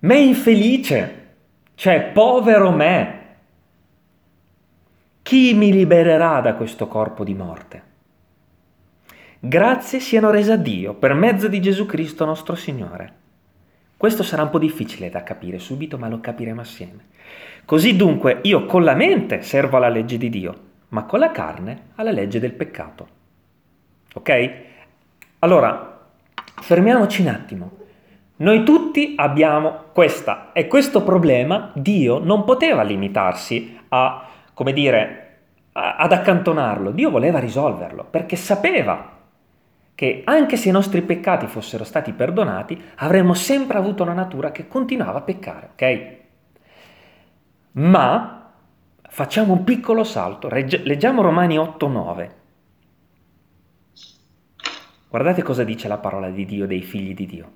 Me 0.00 0.18
infelice, 0.18 1.34
cioè 1.74 2.02
povero 2.02 2.70
me. 2.70 3.18
Chi 5.22 5.54
mi 5.54 5.72
libererà 5.72 6.40
da 6.40 6.54
questo 6.54 6.88
corpo 6.88 7.24
di 7.24 7.34
morte? 7.34 7.82
Grazie 9.40 10.00
siano 10.00 10.30
rese 10.30 10.52
a 10.52 10.56
Dio 10.56 10.94
per 10.94 11.14
mezzo 11.14 11.48
di 11.48 11.60
Gesù 11.60 11.86
Cristo 11.86 12.24
nostro 12.24 12.54
Signore 12.54 13.20
questo 14.00 14.22
sarà 14.22 14.44
un 14.44 14.48
po' 14.48 14.58
difficile 14.58 15.10
da 15.10 15.22
capire 15.22 15.58
subito, 15.58 15.98
ma 15.98 16.08
lo 16.08 16.20
capiremo 16.20 16.62
assieme. 16.62 17.08
Così 17.66 17.96
dunque 17.96 18.38
io 18.44 18.64
con 18.64 18.82
la 18.82 18.94
mente 18.94 19.42
servo 19.42 19.76
alla 19.76 19.90
legge 19.90 20.16
di 20.16 20.30
Dio, 20.30 20.54
ma 20.88 21.04
con 21.04 21.18
la 21.18 21.30
carne 21.30 21.88
alla 21.96 22.10
legge 22.10 22.40
del 22.40 22.54
peccato. 22.54 23.08
Ok? 24.14 24.52
Allora, 25.40 26.00
fermiamoci 26.62 27.20
un 27.20 27.28
attimo. 27.28 27.72
Noi 28.36 28.64
tutti 28.64 29.16
abbiamo 29.18 29.88
questa 29.92 30.52
e 30.54 30.66
questo 30.66 31.02
problema 31.02 31.70
Dio 31.74 32.20
non 32.20 32.44
poteva 32.44 32.82
limitarsi 32.82 33.78
a, 33.88 34.26
come 34.54 34.72
dire, 34.72 35.40
ad 35.72 36.10
accantonarlo. 36.10 36.90
Dio 36.90 37.10
voleva 37.10 37.38
risolverlo 37.38 38.02
perché 38.02 38.36
sapeva 38.36 39.18
che 40.00 40.22
anche 40.24 40.56
se 40.56 40.70
i 40.70 40.72
nostri 40.72 41.02
peccati 41.02 41.46
fossero 41.46 41.84
stati 41.84 42.14
perdonati, 42.14 42.82
avremmo 42.94 43.34
sempre 43.34 43.76
avuto 43.76 44.02
una 44.02 44.14
natura 44.14 44.50
che 44.50 44.66
continuava 44.66 45.18
a 45.18 45.20
peccare, 45.20 45.68
ok? 45.72 46.16
Ma 47.72 48.50
facciamo 49.02 49.52
un 49.52 49.62
piccolo 49.62 50.02
salto, 50.02 50.48
leggiamo 50.48 51.20
Romani 51.20 51.58
8:9. 51.58 52.30
Guardate 55.10 55.42
cosa 55.42 55.64
dice 55.64 55.86
la 55.86 55.98
parola 55.98 56.30
di 56.30 56.46
Dio 56.46 56.66
dei 56.66 56.80
figli 56.80 57.12
di 57.12 57.26
Dio. 57.26 57.52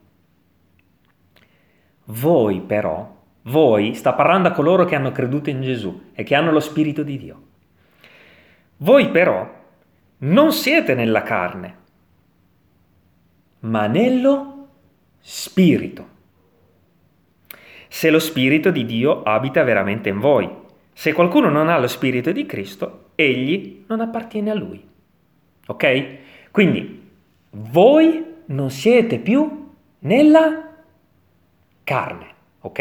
Voi 2.04 2.60
però, 2.60 3.22
voi, 3.44 3.94
sta 3.94 4.12
parlando 4.12 4.48
a 4.48 4.52
coloro 4.52 4.84
che 4.84 4.94
hanno 4.94 5.12
creduto 5.12 5.48
in 5.48 5.62
Gesù 5.62 6.10
e 6.12 6.22
che 6.24 6.34
hanno 6.34 6.52
lo 6.52 6.60
Spirito 6.60 7.02
di 7.02 7.16
Dio. 7.16 7.42
Voi 8.76 9.08
però 9.08 9.50
non 10.18 10.52
siete 10.52 10.94
nella 10.94 11.22
carne, 11.22 11.82
ma 13.64 13.86
nello 13.86 14.68
Spirito. 15.20 16.12
Se 17.88 18.10
lo 18.10 18.18
Spirito 18.18 18.70
di 18.70 18.84
Dio 18.84 19.22
abita 19.22 19.62
veramente 19.62 20.08
in 20.08 20.18
voi. 20.20 20.50
Se 20.92 21.12
qualcuno 21.12 21.48
non 21.48 21.68
ha 21.68 21.78
lo 21.78 21.86
Spirito 21.86 22.32
di 22.32 22.44
Cristo, 22.46 23.10
egli 23.14 23.84
non 23.86 24.00
appartiene 24.00 24.50
a 24.50 24.54
lui. 24.54 24.86
Ok? 25.66 26.16
Quindi 26.50 27.10
voi 27.50 28.24
non 28.46 28.70
siete 28.70 29.18
più 29.18 29.70
nella 30.00 30.72
carne. 31.84 32.26
Ok? 32.60 32.78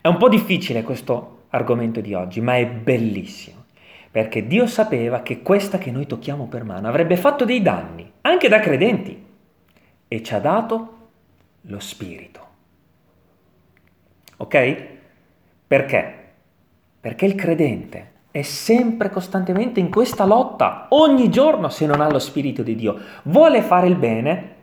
È 0.00 0.08
un 0.08 0.16
po' 0.16 0.28
difficile 0.28 0.82
questo 0.82 1.46
argomento 1.50 2.00
di 2.00 2.14
oggi, 2.14 2.40
ma 2.40 2.56
è 2.56 2.66
bellissimo. 2.66 3.64
Perché 4.10 4.46
Dio 4.46 4.66
sapeva 4.66 5.20
che 5.20 5.42
questa 5.42 5.76
che 5.76 5.90
noi 5.90 6.06
tocchiamo 6.06 6.46
per 6.46 6.64
mano 6.64 6.88
avrebbe 6.88 7.16
fatto 7.16 7.44
dei 7.44 7.60
danni, 7.60 8.10
anche 8.22 8.48
da 8.48 8.60
credenti 8.60 9.26
e 10.08 10.22
ci 10.22 10.34
ha 10.34 10.40
dato 10.40 10.96
lo 11.62 11.80
Spirito. 11.80 12.46
Ok? 14.38 14.86
Perché? 15.66 16.14
Perché 17.00 17.26
il 17.26 17.34
credente 17.34 18.12
è 18.30 18.42
sempre 18.42 19.10
costantemente 19.10 19.80
in 19.80 19.90
questa 19.90 20.24
lotta, 20.24 20.86
ogni 20.90 21.30
giorno 21.30 21.68
se 21.68 21.86
non 21.86 22.00
ha 22.00 22.10
lo 22.10 22.18
Spirito 22.18 22.62
di 22.62 22.74
Dio. 22.74 22.98
Vuole 23.24 23.62
fare 23.62 23.86
il 23.86 23.96
bene 23.96 24.54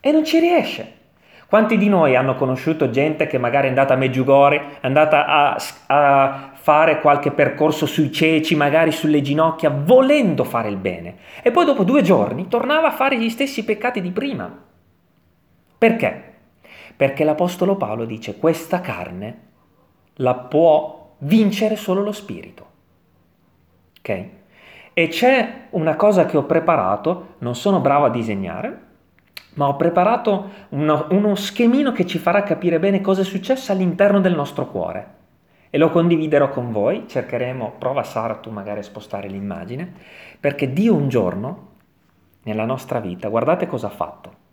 e 0.00 0.12
non 0.12 0.24
ci 0.24 0.38
riesce. 0.38 1.02
Quanti 1.46 1.78
di 1.78 1.88
noi 1.88 2.16
hanno 2.16 2.34
conosciuto 2.34 2.90
gente 2.90 3.26
che 3.26 3.38
magari 3.38 3.66
è 3.66 3.68
andata 3.68 3.94
a 3.94 3.96
Meggiugorje, 3.96 4.58
è 4.80 4.86
andata 4.86 5.26
a, 5.26 5.56
a, 5.86 6.50
fare 6.54 7.00
qualche 7.00 7.30
percorso 7.30 7.86
sui 7.86 8.10
ceci, 8.10 8.56
magari 8.56 8.90
sulle 8.90 9.20
ginocchia, 9.20 9.70
volendo 9.70 10.44
fare 10.44 10.68
il 10.68 10.78
bene, 10.78 11.16
e 11.42 11.50
poi 11.50 11.64
dopo 11.64 11.84
due 11.84 12.02
giorni 12.02 12.48
tornava 12.48 12.88
a 12.88 12.92
fare 12.92 13.18
gli 13.18 13.28
stessi 13.28 13.64
peccati 13.64 14.00
di 14.00 14.10
prima? 14.10 14.72
Perché? 15.84 16.32
Perché 16.96 17.24
l'Apostolo 17.24 17.76
Paolo 17.76 18.06
dice 18.06 18.38
questa 18.38 18.80
carne 18.80 19.40
la 20.14 20.34
può 20.34 21.16
vincere 21.18 21.76
solo 21.76 22.00
lo 22.00 22.12
spirito. 22.12 22.66
Ok? 23.98 24.28
E 24.94 25.08
c'è 25.08 25.66
una 25.70 25.94
cosa 25.96 26.24
che 26.24 26.38
ho 26.38 26.44
preparato, 26.44 27.34
non 27.40 27.54
sono 27.54 27.80
bravo 27.80 28.06
a 28.06 28.10
disegnare, 28.10 28.80
ma 29.56 29.68
ho 29.68 29.76
preparato 29.76 30.48
uno, 30.70 31.06
uno 31.10 31.34
schemino 31.34 31.92
che 31.92 32.06
ci 32.06 32.16
farà 32.16 32.44
capire 32.44 32.78
bene 32.78 33.02
cosa 33.02 33.20
è 33.20 33.24
successo 33.24 33.70
all'interno 33.70 34.20
del 34.20 34.34
nostro 34.34 34.68
cuore 34.68 35.14
e 35.68 35.76
lo 35.76 35.90
condividerò 35.90 36.48
con 36.48 36.72
voi, 36.72 37.04
cercheremo, 37.06 37.74
prova 37.78 38.04
Sara 38.04 38.36
tu 38.36 38.48
magari 38.48 38.78
a 38.78 38.84
spostare 38.84 39.28
l'immagine, 39.28 39.92
perché 40.40 40.72
Dio 40.72 40.94
un 40.94 41.10
giorno 41.10 41.72
nella 42.44 42.64
nostra 42.64 43.00
vita, 43.00 43.28
guardate 43.28 43.66
cosa 43.66 43.88
ha 43.88 43.90
fatto. 43.90 44.43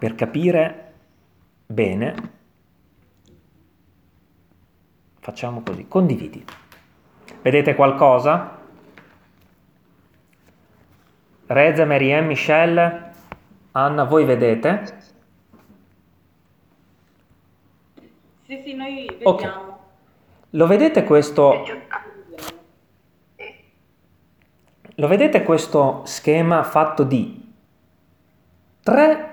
Per 0.00 0.14
capire 0.14 0.92
bene, 1.66 2.14
facciamo 5.18 5.60
così, 5.60 5.86
condividi. 5.88 6.42
Vedete 7.42 7.74
qualcosa? 7.74 8.56
Reza, 11.44 11.84
Marianne, 11.84 12.26
Michelle, 12.28 13.12
Anna, 13.72 14.04
voi 14.04 14.24
vedete? 14.24 14.84
Sì, 18.46 18.62
sì, 18.64 18.72
noi 18.72 19.04
vediamo. 19.18 19.78
Lo 20.48 20.66
vedete 20.66 21.04
questo, 21.04 21.62
lo 24.94 25.06
vedete 25.08 25.42
questo 25.42 26.06
schema 26.06 26.62
fatto 26.62 27.04
di 27.04 27.52
tre 28.82 29.29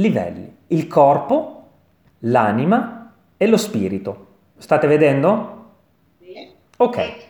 livelli, 0.00 0.56
il 0.68 0.86
corpo, 0.86 1.68
l'anima 2.20 3.12
e 3.36 3.46
lo 3.46 3.56
spirito. 3.56 4.26
State 4.56 4.86
vedendo? 4.86 5.64
Sì. 6.18 6.50
Ok. 6.78 7.28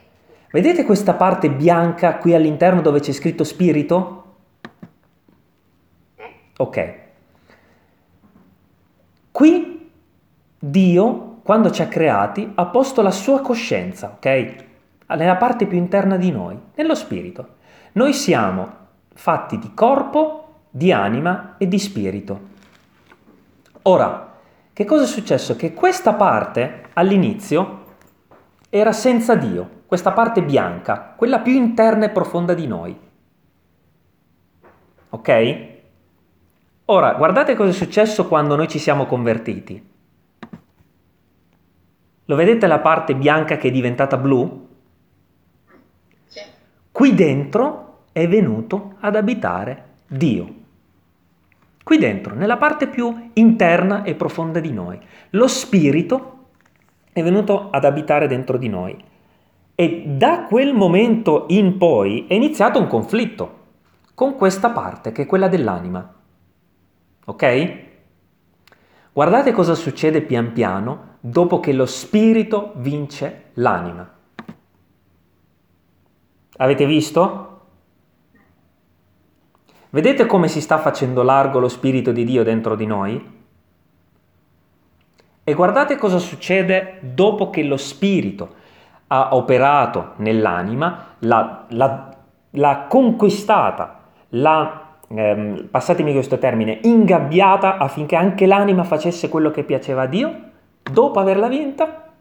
Vedete 0.52 0.84
questa 0.84 1.14
parte 1.14 1.50
bianca 1.50 2.16
qui 2.16 2.34
all'interno 2.34 2.80
dove 2.80 3.00
c'è 3.00 3.12
scritto 3.12 3.44
spirito? 3.44 4.16
Ok. 6.56 6.94
Qui 9.30 9.90
Dio, 10.58 11.38
quando 11.42 11.70
ci 11.70 11.82
ha 11.82 11.88
creati, 11.88 12.50
ha 12.54 12.66
posto 12.66 13.00
la 13.00 13.10
sua 13.10 13.40
coscienza, 13.40 14.14
ok? 14.16 14.54
Nella 15.06 15.36
parte 15.36 15.66
più 15.66 15.78
interna 15.78 16.16
di 16.16 16.30
noi, 16.30 16.58
nello 16.74 16.94
spirito. 16.94 17.56
Noi 17.92 18.12
siamo 18.12 18.68
fatti 19.14 19.58
di 19.58 19.72
corpo, 19.72 20.64
di 20.70 20.92
anima 20.92 21.54
e 21.58 21.66
di 21.66 21.78
spirito. 21.78 22.48
Ora, 23.82 24.38
che 24.72 24.84
cosa 24.84 25.04
è 25.04 25.06
successo? 25.06 25.56
Che 25.56 25.72
questa 25.72 26.14
parte 26.14 26.88
all'inizio 26.94 27.78
era 28.68 28.92
senza 28.92 29.34
Dio, 29.34 29.82
questa 29.86 30.12
parte 30.12 30.42
bianca, 30.42 31.14
quella 31.16 31.40
più 31.40 31.52
interna 31.52 32.04
e 32.04 32.10
profonda 32.10 32.54
di 32.54 32.66
noi. 32.66 32.98
Ok? 35.10 35.68
Ora, 36.86 37.14
guardate 37.14 37.54
cosa 37.54 37.70
è 37.70 37.72
successo 37.72 38.28
quando 38.28 38.54
noi 38.54 38.68
ci 38.68 38.78
siamo 38.78 39.06
convertiti. 39.06 39.88
Lo 42.26 42.36
vedete 42.36 42.66
la 42.66 42.78
parte 42.78 43.14
bianca 43.16 43.56
che 43.56 43.68
è 43.68 43.70
diventata 43.70 44.16
blu? 44.16 44.68
Qui 46.92 47.14
dentro 47.14 48.04
è 48.12 48.28
venuto 48.28 48.96
ad 49.00 49.16
abitare 49.16 49.84
Dio. 50.06 50.59
Qui 51.90 51.98
dentro, 51.98 52.36
nella 52.36 52.56
parte 52.56 52.86
più 52.86 53.30
interna 53.32 54.04
e 54.04 54.14
profonda 54.14 54.60
di 54.60 54.72
noi. 54.72 54.96
Lo 55.30 55.48
Spirito 55.48 56.50
è 57.12 57.20
venuto 57.20 57.68
ad 57.68 57.84
abitare 57.84 58.28
dentro 58.28 58.58
di 58.58 58.68
noi. 58.68 58.96
E 59.74 60.04
da 60.06 60.44
quel 60.44 60.72
momento 60.72 61.46
in 61.48 61.78
poi 61.78 62.26
è 62.28 62.34
iniziato 62.34 62.78
un 62.78 62.86
conflitto 62.86 63.58
con 64.14 64.36
questa 64.36 64.70
parte 64.70 65.10
che 65.10 65.22
è 65.22 65.26
quella 65.26 65.48
dell'anima. 65.48 66.14
Ok? 67.24 67.74
Guardate 69.12 69.50
cosa 69.50 69.74
succede 69.74 70.22
pian 70.22 70.52
piano 70.52 71.16
dopo 71.18 71.58
che 71.58 71.72
lo 71.72 71.86
spirito 71.86 72.70
vince 72.76 73.46
l'anima. 73.54 74.08
Avete 76.56 76.86
visto? 76.86 77.49
Vedete 79.92 80.24
come 80.26 80.46
si 80.46 80.60
sta 80.60 80.78
facendo 80.78 81.24
largo 81.24 81.58
lo 81.58 81.68
spirito 81.68 82.12
di 82.12 82.24
Dio 82.24 82.44
dentro 82.44 82.76
di 82.76 82.86
noi? 82.86 83.38
E 85.42 85.54
guardate 85.54 85.96
cosa 85.96 86.18
succede 86.18 86.98
dopo 87.00 87.50
che 87.50 87.64
lo 87.64 87.76
spirito 87.76 88.54
ha 89.08 89.34
operato 89.34 90.12
nell'anima, 90.18 91.16
l'ha, 91.18 91.64
l'ha, 91.70 92.16
l'ha 92.50 92.86
conquistata, 92.88 94.02
l'ha, 94.28 94.98
ehm, 95.08 95.66
passatemi 95.68 96.12
questo 96.12 96.38
termine, 96.38 96.78
ingabbiata 96.82 97.78
affinché 97.78 98.14
anche 98.14 98.46
l'anima 98.46 98.84
facesse 98.84 99.28
quello 99.28 99.50
che 99.50 99.64
piaceva 99.64 100.02
a 100.02 100.06
Dio. 100.06 100.40
Dopo 100.82 101.18
averla 101.18 101.48
vinta, 101.48 102.12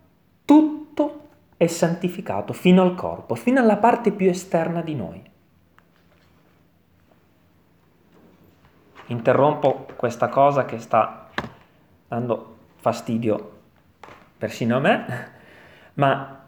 tutto 0.43 1.19
è 1.55 1.67
santificato 1.67 2.53
fino 2.53 2.81
al 2.81 2.95
corpo, 2.95 3.35
fino 3.35 3.59
alla 3.59 3.77
parte 3.77 4.11
più 4.11 4.27
esterna 4.27 4.81
di 4.81 4.95
noi. 4.95 5.28
Interrompo 9.09 9.87
questa 9.95 10.27
cosa 10.27 10.65
che 10.65 10.79
sta 10.79 11.29
dando 12.07 12.57
fastidio 12.77 13.57
persino 14.37 14.77
a 14.77 14.79
me, 14.79 15.31
ma 15.95 16.39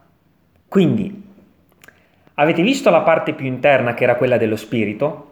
quindi 0.68 1.30
avete 2.36 2.62
visto 2.62 2.90
la 2.90 3.02
parte 3.02 3.34
più 3.34 3.46
interna 3.46 3.94
che 3.94 4.04
era 4.04 4.16
quella 4.16 4.38
dello 4.38 4.56
spirito? 4.56 5.28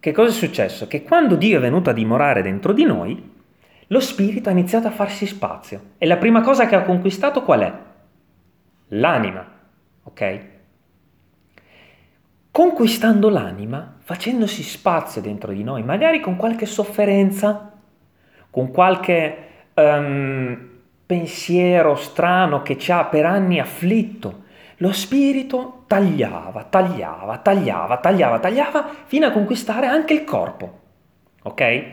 Che 0.00 0.12
cosa 0.12 0.30
è 0.30 0.32
successo? 0.32 0.86
Che 0.86 1.02
quando 1.02 1.36
Dio 1.36 1.58
è 1.58 1.60
venuto 1.60 1.90
a 1.90 1.94
dimorare 1.94 2.42
dentro 2.42 2.72
di 2.72 2.84
noi, 2.84 3.32
lo 3.86 4.00
spirito 4.00 4.48
ha 4.48 4.52
iniziato 4.52 4.88
a 4.88 4.92
farsi 4.92 5.26
spazio. 5.26 5.92
E 5.98 6.06
la 6.06 6.16
prima 6.16 6.40
cosa 6.40 6.66
che 6.66 6.74
ha 6.74 6.82
conquistato 6.82 7.42
qual 7.42 7.60
è? 7.60 7.72
L'anima, 8.88 9.46
ok? 10.02 10.49
Conquistando 12.52 13.28
l'anima, 13.28 13.96
facendosi 13.98 14.62
spazio 14.64 15.20
dentro 15.20 15.52
di 15.52 15.62
noi, 15.62 15.84
magari 15.84 16.20
con 16.20 16.34
qualche 16.34 16.66
sofferenza, 16.66 17.72
con 18.50 18.72
qualche 18.72 19.36
um, 19.74 20.68
pensiero 21.06 21.94
strano 21.94 22.62
che 22.62 22.76
ci 22.76 22.90
ha 22.90 23.04
per 23.04 23.24
anni 23.24 23.60
afflitto, 23.60 24.42
lo 24.78 24.92
spirito 24.92 25.84
tagliava, 25.86 26.64
tagliava, 26.64 27.38
tagliava, 27.38 27.98
tagliava, 27.98 28.38
tagliava, 28.40 28.90
fino 29.04 29.26
a 29.26 29.30
conquistare 29.30 29.86
anche 29.86 30.14
il 30.14 30.24
corpo. 30.24 30.78
Ok? 31.42 31.84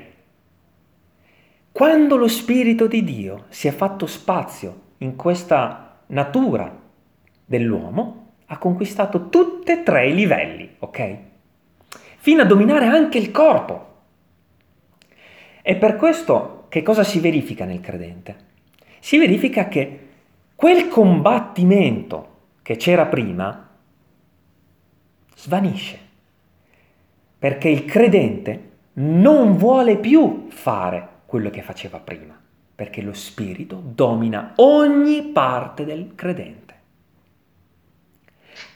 Quando 1.72 2.16
lo 2.16 2.28
spirito 2.28 2.88
di 2.88 3.04
Dio 3.04 3.46
si 3.50 3.68
è 3.68 3.72
fatto 3.72 4.08
spazio 4.08 4.82
in 5.00 5.16
questa 5.16 6.00
natura 6.08 6.76
dell'uomo, 7.46 8.27
ha 8.48 8.58
conquistato 8.58 9.30
tutti 9.30 9.72
e 9.72 9.84
tre 9.84 10.10
i 10.10 10.16
livelli, 10.16 10.76
ok? 10.80 11.18
Fino 12.18 12.42
a 12.42 12.46
dominare 12.46 12.86
anche 12.86 13.18
il 13.18 13.32
corpo. 13.32 13.86
E 15.62 15.76
per 15.76 15.96
questo 15.96 16.66
che 16.70 16.82
cosa 16.82 17.04
si 17.04 17.20
verifica 17.20 17.66
nel 17.66 17.82
credente? 17.82 18.46
Si 19.00 19.18
verifica 19.18 19.68
che 19.68 20.08
quel 20.56 20.88
combattimento 20.88 22.36
che 22.62 22.76
c'era 22.76 23.06
prima 23.06 23.70
svanisce. 25.36 26.00
Perché 27.40 27.70
il 27.70 27.86
credente 27.86 28.72
non 28.94 29.56
vuole 29.58 29.98
più 29.98 30.48
fare 30.50 31.08
quello 31.26 31.50
che 31.50 31.62
faceva 31.62 32.00
prima, 32.00 32.38
perché 32.74 33.02
lo 33.02 33.14
spirito 33.14 33.82
domina 33.84 34.54
ogni 34.56 35.22
parte 35.22 35.86
del 35.86 36.14
credente. 36.16 36.67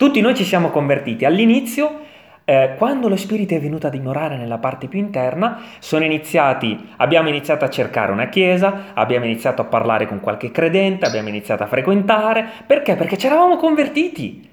Tutti 0.02 0.20
noi 0.20 0.34
ci 0.34 0.46
siamo 0.46 0.72
convertiti 0.72 1.26
all'inizio 1.26 2.00
eh, 2.44 2.74
quando 2.76 3.08
lo 3.08 3.16
spirito 3.16 3.54
è 3.54 3.60
venuto 3.60 3.86
a 3.86 3.92
dimorare 3.92 4.36
nella 4.36 4.58
parte 4.58 4.88
più 4.88 4.98
interna, 4.98 5.62
iniziati, 5.92 6.90
abbiamo 6.98 7.30
iniziato 7.30 7.66
a 7.66 7.70
cercare 7.70 8.12
una 8.12 8.28
chiesa, 8.28 8.96
abbiamo 8.96 9.26
iniziato 9.26 9.62
a 9.62 9.66
parlare 9.66 10.08
con 10.08 10.20
qualche 10.20 10.50
credente, 10.50 11.06
abbiamo 11.06 11.30
iniziato 11.30 11.62
a 11.62 11.68
frequentare, 11.68 12.50
perché? 12.66 12.96
Perché 12.96 13.16
ci 13.16 13.28
eravamo 13.28 13.58
convertiti 13.58 14.50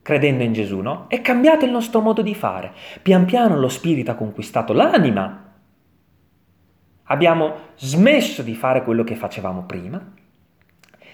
credendo 0.00 0.42
in 0.42 0.54
Gesù, 0.54 0.80
no? 0.80 1.04
È 1.08 1.20
cambiato 1.20 1.66
il 1.66 1.72
nostro 1.72 2.00
modo 2.00 2.22
di 2.22 2.34
fare. 2.34 2.72
Pian 3.02 3.26
piano 3.26 3.58
lo 3.58 3.68
spirito 3.68 4.12
ha 4.12 4.14
conquistato 4.14 4.72
l'anima. 4.72 5.44
Abbiamo 7.02 7.54
smesso 7.74 8.40
di 8.40 8.54
fare 8.54 8.82
quello 8.82 9.04
che 9.04 9.14
facevamo 9.14 9.64
prima 9.64 10.02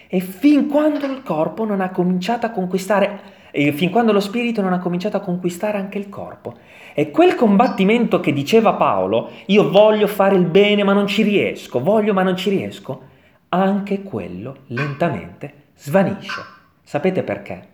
e 0.07 0.19
fin 0.21 0.69
quando 0.69 1.05
il 1.05 1.21
corpo 1.21 1.65
non 1.65 1.81
ha 1.81 1.89
cominciato 1.89 2.45
a 2.45 2.51
conquistare 2.51 3.41
e 3.55 3.71
fin 3.71 3.91
quando 3.91 4.11
lo 4.11 4.19
spirito 4.19 4.63
non 4.63 4.73
ha 4.73 4.79
cominciato 4.79 5.17
a 5.17 5.19
conquistare 5.19 5.77
anche 5.77 5.99
il 5.99 6.09
corpo. 6.09 6.55
E 6.95 7.11
quel 7.11 7.35
combattimento 7.35 8.19
che 8.19 8.33
diceva 8.33 8.73
Paolo, 8.73 9.29
io 9.45 9.69
voglio 9.69 10.07
fare 10.07 10.35
il 10.35 10.45
bene 10.45 10.83
ma 10.83 10.93
non 10.93 11.05
ci 11.05 11.21
riesco, 11.21 11.79
voglio 11.79 12.13
ma 12.13 12.23
non 12.23 12.35
ci 12.35 12.49
riesco, 12.49 13.03
anche 13.49 14.01
quello 14.01 14.61
lentamente 14.69 15.53
svanisce. 15.75 16.41
Sapete 16.81 17.21
perché? 17.21 17.67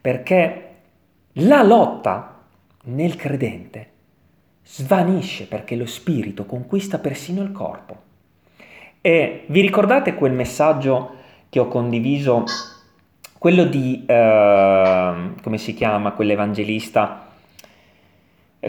Perché 0.00 0.68
la 1.32 1.64
lotta 1.64 2.44
nel 2.84 3.16
credente 3.16 3.90
svanisce 4.62 5.48
perché 5.48 5.74
lo 5.74 5.86
spirito 5.86 6.46
conquista 6.46 7.00
persino 7.00 7.42
il 7.42 7.50
corpo. 7.50 8.02
E 9.00 9.46
vi 9.48 9.62
ricordate 9.62 10.14
quel 10.14 10.32
messaggio 10.32 11.10
che 11.48 11.58
ho 11.58 11.66
condiviso, 11.66 12.44
quello 13.38 13.64
di, 13.64 14.04
eh, 14.06 15.12
come 15.42 15.58
si 15.58 15.74
chiama, 15.74 16.12
quell'evangelista, 16.12 17.26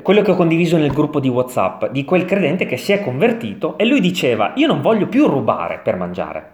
quello 0.03 0.21
che 0.21 0.32
ho 0.32 0.36
condiviso 0.36 0.77
nel 0.77 0.93
gruppo 0.93 1.19
di 1.19 1.27
Whatsapp, 1.27 1.86
di 1.88 2.05
quel 2.05 2.25
credente 2.25 2.65
che 2.65 2.77
si 2.77 2.91
è 2.91 3.01
convertito 3.01 3.77
e 3.77 3.86
lui 3.86 3.99
diceva, 3.99 4.53
io 4.55 4.67
non 4.67 4.82
voglio 4.82 5.08
più 5.08 5.25
rubare 5.25 5.79
per 5.79 5.95
mangiare. 5.95 6.51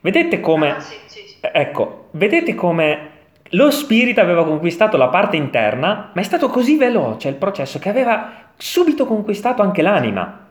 Vedete 0.00 0.40
come... 0.40 0.70
Ah, 0.70 0.80
sì, 0.80 0.96
sì. 1.06 1.22
Ecco, 1.40 2.08
vedete 2.12 2.54
come 2.54 3.10
lo 3.50 3.70
spirito 3.70 4.20
aveva 4.20 4.44
conquistato 4.44 4.96
la 4.96 5.08
parte 5.08 5.36
interna, 5.36 6.10
ma 6.14 6.20
è 6.20 6.24
stato 6.24 6.48
così 6.48 6.76
veloce 6.76 7.28
il 7.28 7.34
processo 7.34 7.78
che 7.78 7.88
aveva 7.88 8.30
subito 8.56 9.04
conquistato 9.06 9.62
anche 9.62 9.82
l'anima. 9.82 10.43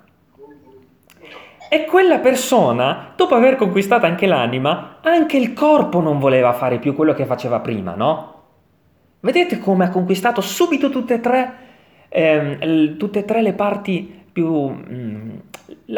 E 1.73 1.85
quella 1.85 2.19
persona, 2.19 3.13
dopo 3.15 3.33
aver 3.33 3.55
conquistato 3.55 4.05
anche 4.05 4.27
l'anima, 4.27 4.99
anche 5.01 5.37
il 5.37 5.53
corpo 5.53 6.01
non 6.01 6.19
voleva 6.19 6.53
fare 6.53 6.77
più 6.77 6.93
quello 6.93 7.15
che 7.15 7.25
faceva 7.25 7.61
prima, 7.61 7.95
no? 7.95 8.41
Vedete 9.21 9.57
come 9.57 9.85
ha 9.85 9.89
conquistato 9.89 10.39
subito 10.39 10.91
tutte 10.91 11.15
e 11.15 11.19
tre, 11.19 11.53
ehm, 12.09 12.97
tutte 12.97 13.17
e 13.17 13.25
tre 13.25 13.41
le 13.41 13.53
parti 13.53 14.23
più... 14.31 14.69
Mm, 14.69 15.31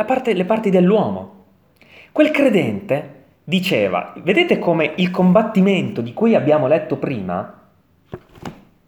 parte, 0.06 0.32
le 0.32 0.46
parti 0.46 0.70
dell'uomo. 0.70 1.44
Quel 2.14 2.32
credente 2.32 3.24
diceva, 3.44 4.14
vedete 4.24 4.58
come 4.58 4.94
il 4.96 5.12
combattimento 5.12 6.00
di 6.00 6.14
cui 6.14 6.36
abbiamo 6.36 6.68
letto 6.68 6.96
prima 6.96 7.54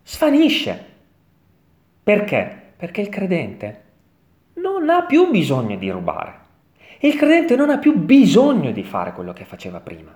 svanisce. 0.05 0.85
Perché? 2.01 2.71
Perché 2.77 3.01
il 3.01 3.09
credente 3.09 3.83
non 4.53 4.89
ha 4.89 5.03
più 5.03 5.29
bisogno 5.29 5.75
di 5.75 5.89
rubare. 5.89 6.45
Il 6.99 7.15
credente 7.15 7.55
non 7.55 7.69
ha 7.69 7.77
più 7.77 7.95
bisogno 7.95 8.71
di 8.71 8.83
fare 8.83 9.13
quello 9.13 9.33
che 9.33 9.45
faceva 9.45 9.79
prima. 9.79 10.15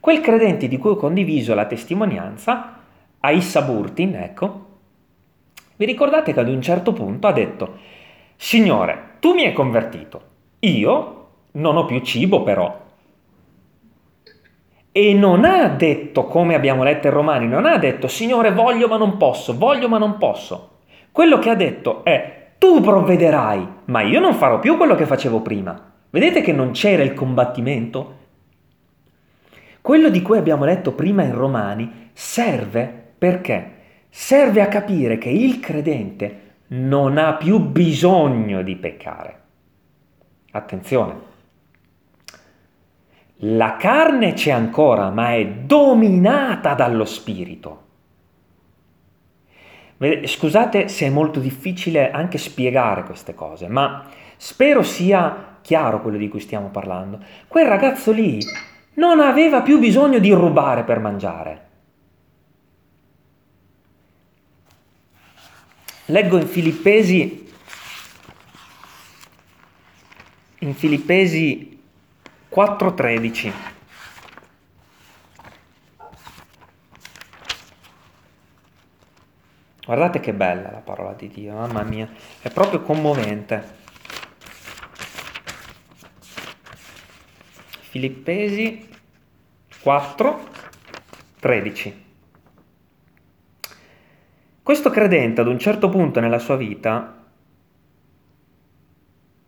Quel 0.00 0.20
credente 0.20 0.68
di 0.68 0.76
cui 0.76 0.90
ho 0.90 0.96
condiviso 0.96 1.54
la 1.54 1.64
testimonianza, 1.64 2.76
Aissa 3.20 3.62
Burtin, 3.62 4.14
ecco, 4.14 4.66
vi 5.76 5.86
ricordate 5.86 6.32
che 6.32 6.40
ad 6.40 6.48
un 6.48 6.60
certo 6.60 6.92
punto 6.92 7.26
ha 7.26 7.32
detto, 7.32 7.78
Signore, 8.36 9.16
tu 9.20 9.32
mi 9.34 9.44
hai 9.44 9.52
convertito, 9.52 10.22
io 10.60 11.26
non 11.52 11.76
ho 11.76 11.84
più 11.84 12.00
cibo 12.00 12.42
però, 12.42 12.86
e 14.92 15.14
non 15.14 15.44
ha 15.44 15.68
detto, 15.68 16.24
come 16.24 16.54
abbiamo 16.54 16.82
letto 16.82 17.06
in 17.06 17.12
Romani, 17.12 17.46
non 17.46 17.66
ha 17.66 17.78
detto 17.78 18.08
Signore 18.08 18.52
voglio 18.52 18.88
ma 18.88 18.96
non 18.96 19.16
posso, 19.16 19.56
voglio 19.56 19.88
ma 19.88 19.98
non 19.98 20.18
posso. 20.18 20.78
Quello 21.12 21.38
che 21.38 21.50
ha 21.50 21.54
detto 21.54 22.04
è 22.04 22.50
tu 22.58 22.80
provvederai, 22.80 23.66
ma 23.86 24.02
io 24.02 24.20
non 24.20 24.34
farò 24.34 24.58
più 24.58 24.76
quello 24.76 24.94
che 24.94 25.06
facevo 25.06 25.40
prima. 25.40 25.87
Vedete 26.10 26.40
che 26.40 26.52
non 26.52 26.72
c'era 26.72 27.02
il 27.02 27.14
combattimento? 27.14 28.16
Quello 29.80 30.08
di 30.08 30.22
cui 30.22 30.38
abbiamo 30.38 30.64
letto 30.64 30.92
prima 30.92 31.22
in 31.22 31.34
Romani 31.34 32.10
serve 32.12 32.86
perché? 33.18 33.76
Serve 34.08 34.62
a 34.62 34.68
capire 34.68 35.18
che 35.18 35.28
il 35.28 35.60
credente 35.60 36.46
non 36.68 37.18
ha 37.18 37.34
più 37.34 37.58
bisogno 37.58 38.62
di 38.62 38.76
peccare. 38.76 39.40
Attenzione, 40.50 41.26
la 43.42 43.76
carne 43.76 44.32
c'è 44.32 44.50
ancora, 44.50 45.10
ma 45.10 45.34
è 45.34 45.46
dominata 45.46 46.74
dallo 46.74 47.04
spirito. 47.04 47.86
Scusate 50.24 50.88
se 50.88 51.06
è 51.06 51.10
molto 51.10 51.38
difficile 51.38 52.10
anche 52.10 52.38
spiegare 52.38 53.04
queste 53.04 53.34
cose, 53.34 53.68
ma 53.68 54.06
spero 54.36 54.82
sia 54.82 55.57
chiaro 55.68 56.00
quello 56.00 56.16
di 56.16 56.30
cui 56.30 56.40
stiamo 56.40 56.70
parlando. 56.70 57.22
Quel 57.46 57.66
ragazzo 57.66 58.10
lì 58.10 58.40
non 58.94 59.20
aveva 59.20 59.60
più 59.60 59.78
bisogno 59.78 60.18
di 60.18 60.32
rubare 60.32 60.82
per 60.82 60.98
mangiare. 60.98 61.66
Leggo 66.06 66.38
in 66.38 66.46
Filippesi 66.46 67.52
in 70.60 70.74
Filippesi 70.74 71.78
4.13 72.50 73.52
Guardate 79.84 80.20
che 80.20 80.32
bella 80.32 80.70
la 80.70 80.78
parola 80.78 81.12
di 81.12 81.28
Dio, 81.28 81.52
mamma 81.52 81.82
mia, 81.82 82.08
è 82.40 82.50
proprio 82.50 82.80
commovente. 82.80 83.76
Filippesi 87.88 88.86
4, 89.80 90.40
13. 91.40 92.04
Questo 94.62 94.90
credente 94.90 95.40
ad 95.40 95.46
un 95.46 95.58
certo 95.58 95.88
punto 95.88 96.20
nella 96.20 96.38
sua 96.38 96.56
vita 96.56 97.24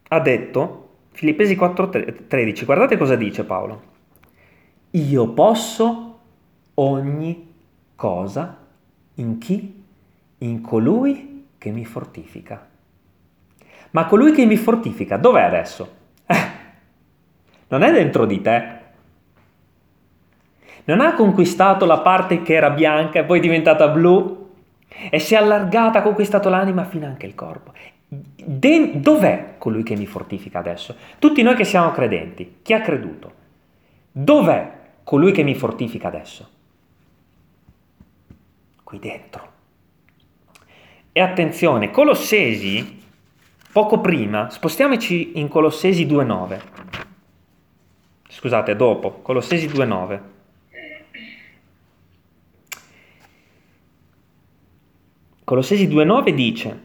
ha 0.09 0.21
detto 0.21 0.89
Filippesi 1.11 1.55
4:13, 1.55 2.65
guardate 2.65 2.97
cosa 2.97 3.15
dice 3.15 3.45
Paolo. 3.45 3.83
Io 4.93 5.29
posso 5.35 6.21
ogni 6.75 7.55
cosa 7.95 8.57
in 9.17 9.37
chi? 9.37 9.85
In 10.39 10.63
colui 10.63 11.47
che 11.59 11.71
mi 11.71 11.85
fortifica. 11.85 12.71
Ma 13.91 14.07
colui 14.07 14.33
che 14.33 14.47
mi 14.47 14.57
fortifica, 14.57 15.19
dov'è 15.19 15.43
adesso? 15.43 15.99
Non 17.71 17.83
è 17.83 17.93
dentro 17.93 18.27
di 18.27 18.41
te. 18.41 18.79
Non 20.85 21.01
ha 21.01 21.15
conquistato 21.15 21.87
la 21.87 22.01
parte 22.01 22.43
che 22.43 22.55
era 22.55 22.71
bianca 22.71 23.21
e 23.21 23.25
poi 23.25 23.39
è 23.39 23.43
diventata 23.43 23.89
blu 23.89 24.51
e 25.09 25.19
si 25.21 25.35
è 25.35 25.37
allargata, 25.37 26.01
ha 26.01 26.03
conquistato 26.03 26.49
l'anima 26.49 26.85
fino 26.85 27.07
anche 27.07 27.27
il 27.27 27.35
corpo. 27.35 27.73
De- 28.09 29.01
dov'è 29.01 29.55
colui 29.59 29.85
che 29.85 29.95
mi 29.95 30.07
fortifica 30.07 30.59
adesso? 30.59 30.97
Tutti 31.21 31.43
noi 31.43 31.55
che 31.55 31.65
siamo 31.65 31.93
credenti, 31.93 32.57
chi 32.63 32.73
ha 32.73 32.81
creduto? 32.81 33.33
Dov'è 34.11 34.73
colui 35.05 35.31
che 35.31 35.45
mi 35.45 35.55
fortifica 35.55 36.09
adesso? 36.09 36.49
Qui 38.83 38.99
dentro. 38.99 39.49
E 41.13 41.21
attenzione, 41.21 41.93
Colossesi, 41.93 43.01
poco 43.73 44.01
prima, 44.01 44.51
spostiamoci 44.51 45.39
in 45.39 45.47
Colossesi 45.47 46.05
2.9. 46.05 46.80
Scusate, 48.41 48.75
dopo, 48.75 49.21
Colossesi 49.21 49.67
2.9. 49.67 50.21
Colossesi 55.45 55.87
2.9 55.87 56.31
dice 56.31 56.81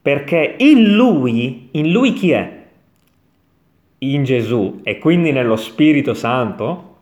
perché 0.00 0.54
in 0.58 0.94
lui, 0.94 1.70
in 1.72 1.90
lui 1.90 2.12
chi 2.12 2.30
è? 2.30 2.66
In 3.98 4.22
Gesù 4.22 4.78
e 4.84 4.98
quindi 4.98 5.32
nello 5.32 5.56
Spirito 5.56 6.14
Santo, 6.14 6.98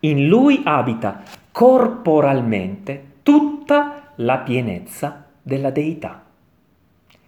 in 0.00 0.28
lui 0.28 0.62
abita 0.64 1.22
corporalmente 1.52 3.16
tutta 3.22 4.12
la 4.14 4.38
pienezza 4.38 5.26
della 5.42 5.70
deità. 5.70 6.24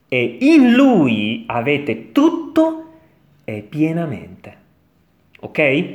E 0.08 0.38
in 0.40 0.72
lui 0.72 1.44
avete 1.46 2.12
tutto 2.12 2.92
e 3.44 3.60
pienamente. 3.60 4.59
Ok? 5.40 5.94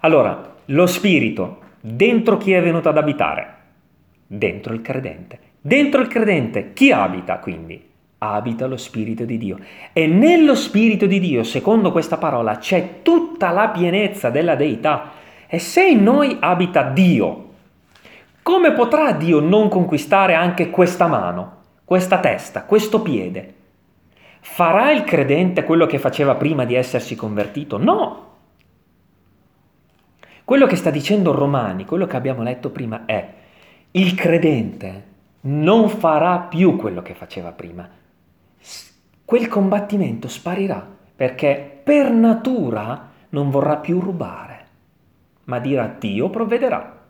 Allora, 0.00 0.54
lo 0.66 0.86
Spirito, 0.86 1.60
dentro 1.80 2.36
chi 2.36 2.52
è 2.52 2.62
venuto 2.62 2.88
ad 2.88 2.96
abitare? 2.96 3.54
Dentro 4.26 4.72
il 4.72 4.80
credente. 4.80 5.38
Dentro 5.60 6.00
il 6.00 6.08
credente 6.08 6.72
chi 6.72 6.90
abita 6.90 7.38
quindi? 7.38 7.90
Abita 8.18 8.66
lo 8.66 8.76
Spirito 8.76 9.24
di 9.24 9.36
Dio. 9.36 9.58
E 9.92 10.06
nello 10.06 10.54
Spirito 10.54 11.06
di 11.06 11.20
Dio, 11.20 11.42
secondo 11.42 11.92
questa 11.92 12.16
parola, 12.16 12.56
c'è 12.56 13.02
tutta 13.02 13.50
la 13.50 13.68
pienezza 13.68 14.30
della 14.30 14.54
deità. 14.54 15.12
E 15.46 15.58
se 15.58 15.86
in 15.86 16.02
noi 16.02 16.36
abita 16.40 16.82
Dio, 16.82 17.50
come 18.42 18.72
potrà 18.72 19.12
Dio 19.12 19.40
non 19.40 19.68
conquistare 19.68 20.34
anche 20.34 20.70
questa 20.70 21.06
mano, 21.06 21.56
questa 21.84 22.18
testa, 22.18 22.64
questo 22.64 23.02
piede? 23.02 23.54
Farà 24.40 24.90
il 24.90 25.04
credente 25.04 25.62
quello 25.62 25.86
che 25.86 25.98
faceva 25.98 26.34
prima 26.34 26.64
di 26.64 26.74
essersi 26.74 27.14
convertito? 27.14 27.76
No! 27.76 28.30
Quello 30.52 30.66
che 30.66 30.76
sta 30.76 30.90
dicendo 30.90 31.32
Romani, 31.32 31.86
quello 31.86 32.06
che 32.06 32.14
abbiamo 32.14 32.42
letto 32.42 32.68
prima 32.68 33.06
è 33.06 33.26
il 33.92 34.12
credente 34.12 35.04
non 35.44 35.88
farà 35.88 36.40
più 36.40 36.76
quello 36.76 37.00
che 37.00 37.14
faceva 37.14 37.52
prima. 37.52 37.88
Quel 39.24 39.48
combattimento 39.48 40.28
sparirà 40.28 40.86
perché 41.16 41.80
per 41.82 42.10
natura 42.10 43.08
non 43.30 43.48
vorrà 43.48 43.76
più 43.76 43.98
rubare, 43.98 44.66
ma 45.44 45.58
dirà 45.58 45.86
Dio 45.98 46.28
provvederà. 46.28 47.00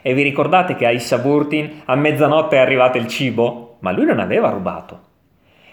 E 0.00 0.14
vi 0.14 0.22
ricordate 0.22 0.76
che 0.76 0.86
a 0.86 0.92
Issa 0.92 1.18
Burtin 1.18 1.82
a 1.86 1.96
mezzanotte 1.96 2.54
è 2.54 2.60
arrivato 2.60 2.98
il 2.98 3.08
cibo? 3.08 3.78
Ma 3.80 3.90
lui 3.90 4.04
non 4.04 4.20
aveva 4.20 4.50
rubato. 4.50 5.00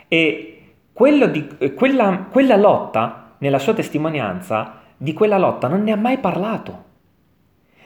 E 0.08 0.72
di, 0.94 1.48
quella, 1.76 2.26
quella 2.28 2.56
lotta, 2.56 3.36
nella 3.38 3.60
sua 3.60 3.76
testimonianza, 3.76 4.86
di 4.98 5.14
quella 5.14 5.38
lotta 5.38 5.68
non 5.68 5.84
ne 5.84 5.92
ha 5.92 5.96
mai 5.96 6.18
parlato. 6.18 6.86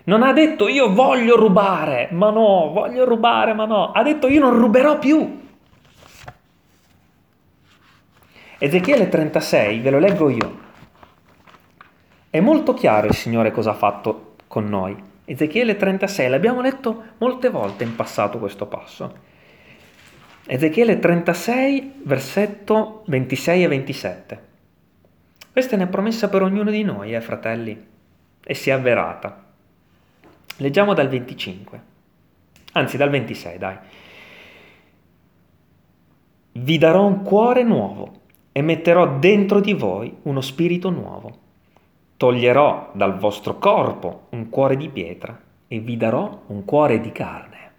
Non 0.03 0.23
ha 0.23 0.33
detto 0.33 0.67
io 0.67 0.93
voglio 0.93 1.35
rubare, 1.35 2.09
ma 2.11 2.31
no, 2.31 2.71
voglio 2.73 3.05
rubare, 3.05 3.53
ma 3.53 3.65
no. 3.65 3.91
Ha 3.91 4.01
detto 4.01 4.27
io 4.27 4.39
non 4.39 4.57
ruberò 4.57 4.97
più. 4.97 5.39
Ezechiele 8.57 9.09
36, 9.09 9.79
ve 9.79 9.89
lo 9.89 9.99
leggo 9.99 10.29
io. 10.29 10.59
È 12.29 12.39
molto 12.39 12.73
chiaro 12.73 13.07
il 13.07 13.13
Signore 13.13 13.51
cosa 13.51 13.71
ha 13.71 13.75
fatto 13.75 14.35
con 14.47 14.65
noi. 14.65 14.95
Ezechiele 15.25 15.75
36, 15.75 16.29
l'abbiamo 16.29 16.61
letto 16.61 17.03
molte 17.17 17.49
volte 17.49 17.83
in 17.83 17.95
passato 17.95 18.39
questo 18.39 18.65
passo. 18.65 19.29
Ezechiele 20.45 20.97
36, 20.99 22.01
versetto 22.03 23.03
26 23.05 23.63
e 23.63 23.67
27. 23.67 24.49
Questa 25.51 25.73
è 25.73 25.75
una 25.75 25.87
promessa 25.87 26.29
per 26.29 26.43
ognuno 26.43 26.71
di 26.71 26.81
noi, 26.81 27.13
eh, 27.13 27.19
fratelli, 27.19 27.77
e 28.41 28.53
si 28.53 28.69
è 28.69 28.73
avverata. 28.73 29.47
Leggiamo 30.57 30.93
dal 30.93 31.09
25, 31.09 31.81
anzi 32.71 32.95
dal 32.95 33.09
26, 33.09 33.57
dai. 33.57 33.77
Vi 36.53 36.77
darò 36.77 37.05
un 37.05 37.21
cuore 37.23 37.63
nuovo 37.63 38.19
e 38.53 38.61
metterò 38.61 39.17
dentro 39.19 39.59
di 39.59 39.73
voi 39.73 40.15
uno 40.21 40.39
spirito 40.39 40.89
nuovo. 40.89 41.39
Toglierò 42.15 42.91
dal 42.93 43.17
vostro 43.17 43.57
corpo 43.57 44.27
un 44.29 44.47
cuore 44.47 44.77
di 44.77 44.87
pietra 44.87 45.37
e 45.67 45.79
vi 45.79 45.97
darò 45.97 46.43
un 46.47 46.63
cuore 46.63 47.01
di 47.01 47.11
carne. 47.11 47.71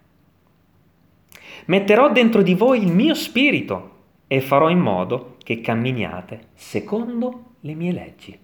Metterò 1.67 2.13
dentro 2.13 2.43
di 2.43 2.55
voi 2.55 2.83
il 2.83 2.93
mio 2.93 3.15
spirito 3.15 3.91
e 4.27 4.43
farò 4.43 4.69
in 4.69 4.79
modo 4.79 5.37
che 5.43 5.63
camminiate 5.63 6.49
secondo 6.55 7.52
le 7.65 7.75
mie 7.75 7.93
leggi. 7.93 8.39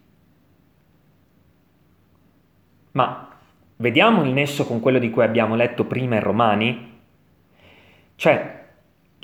Ma 2.92 3.28
vediamo 3.76 4.24
il 4.24 4.31
nesso 4.31 4.64
con 4.64 4.81
quello 4.81 4.98
di 4.98 5.11
cui 5.11 5.22
abbiamo 5.22 5.54
letto 5.54 5.85
prima 5.85 6.16
in 6.16 6.22
Romani? 6.22 6.98
Cioè, 8.16 8.66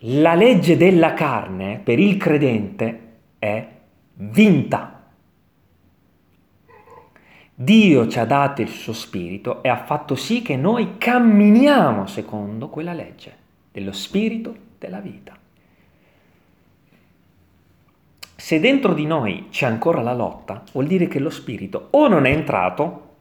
la 0.07 0.35
legge 0.35 0.77
della 0.77 1.15
carne 1.15 1.81
per 1.83 1.99
il 1.99 2.17
credente 2.17 3.01
è 3.39 3.67
vinta. 4.15 5.03
Dio 7.57 8.09
ci 8.09 8.19
ha 8.19 8.25
dato 8.25 8.63
il 8.63 8.69
suo 8.69 8.93
spirito 8.93 9.63
e 9.63 9.69
ha 9.69 9.85
fatto 9.85 10.17
sì 10.17 10.43
che 10.43 10.57
noi 10.57 10.99
camminiamo 10.99 12.07
secondo 12.07 12.69
quella 12.69 12.93
legge 12.93 13.37
dello 13.71 13.93
spirito 13.93 14.55
della 14.79 14.99
vita. 14.99 15.37
Se 18.45 18.61
dentro 18.61 18.93
di 18.93 19.07
noi 19.07 19.47
c'è 19.49 19.65
ancora 19.65 20.03
la 20.03 20.13
lotta, 20.13 20.65
vuol 20.73 20.87
dire 20.87 21.09
che 21.09 21.19
lo 21.19 21.31
spirito 21.31 21.87
o 21.93 22.09
non 22.09 22.27
è 22.27 22.31
entrato 22.31 23.15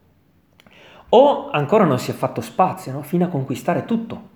o 1.07 1.49
ancora 1.49 1.85
non 1.85 1.97
si 1.97 2.11
è 2.11 2.13
fatto 2.13 2.41
spazio 2.41 2.91
no? 2.91 3.03
fino 3.03 3.23
a 3.23 3.29
conquistare 3.29 3.85
tutto. 3.85 4.29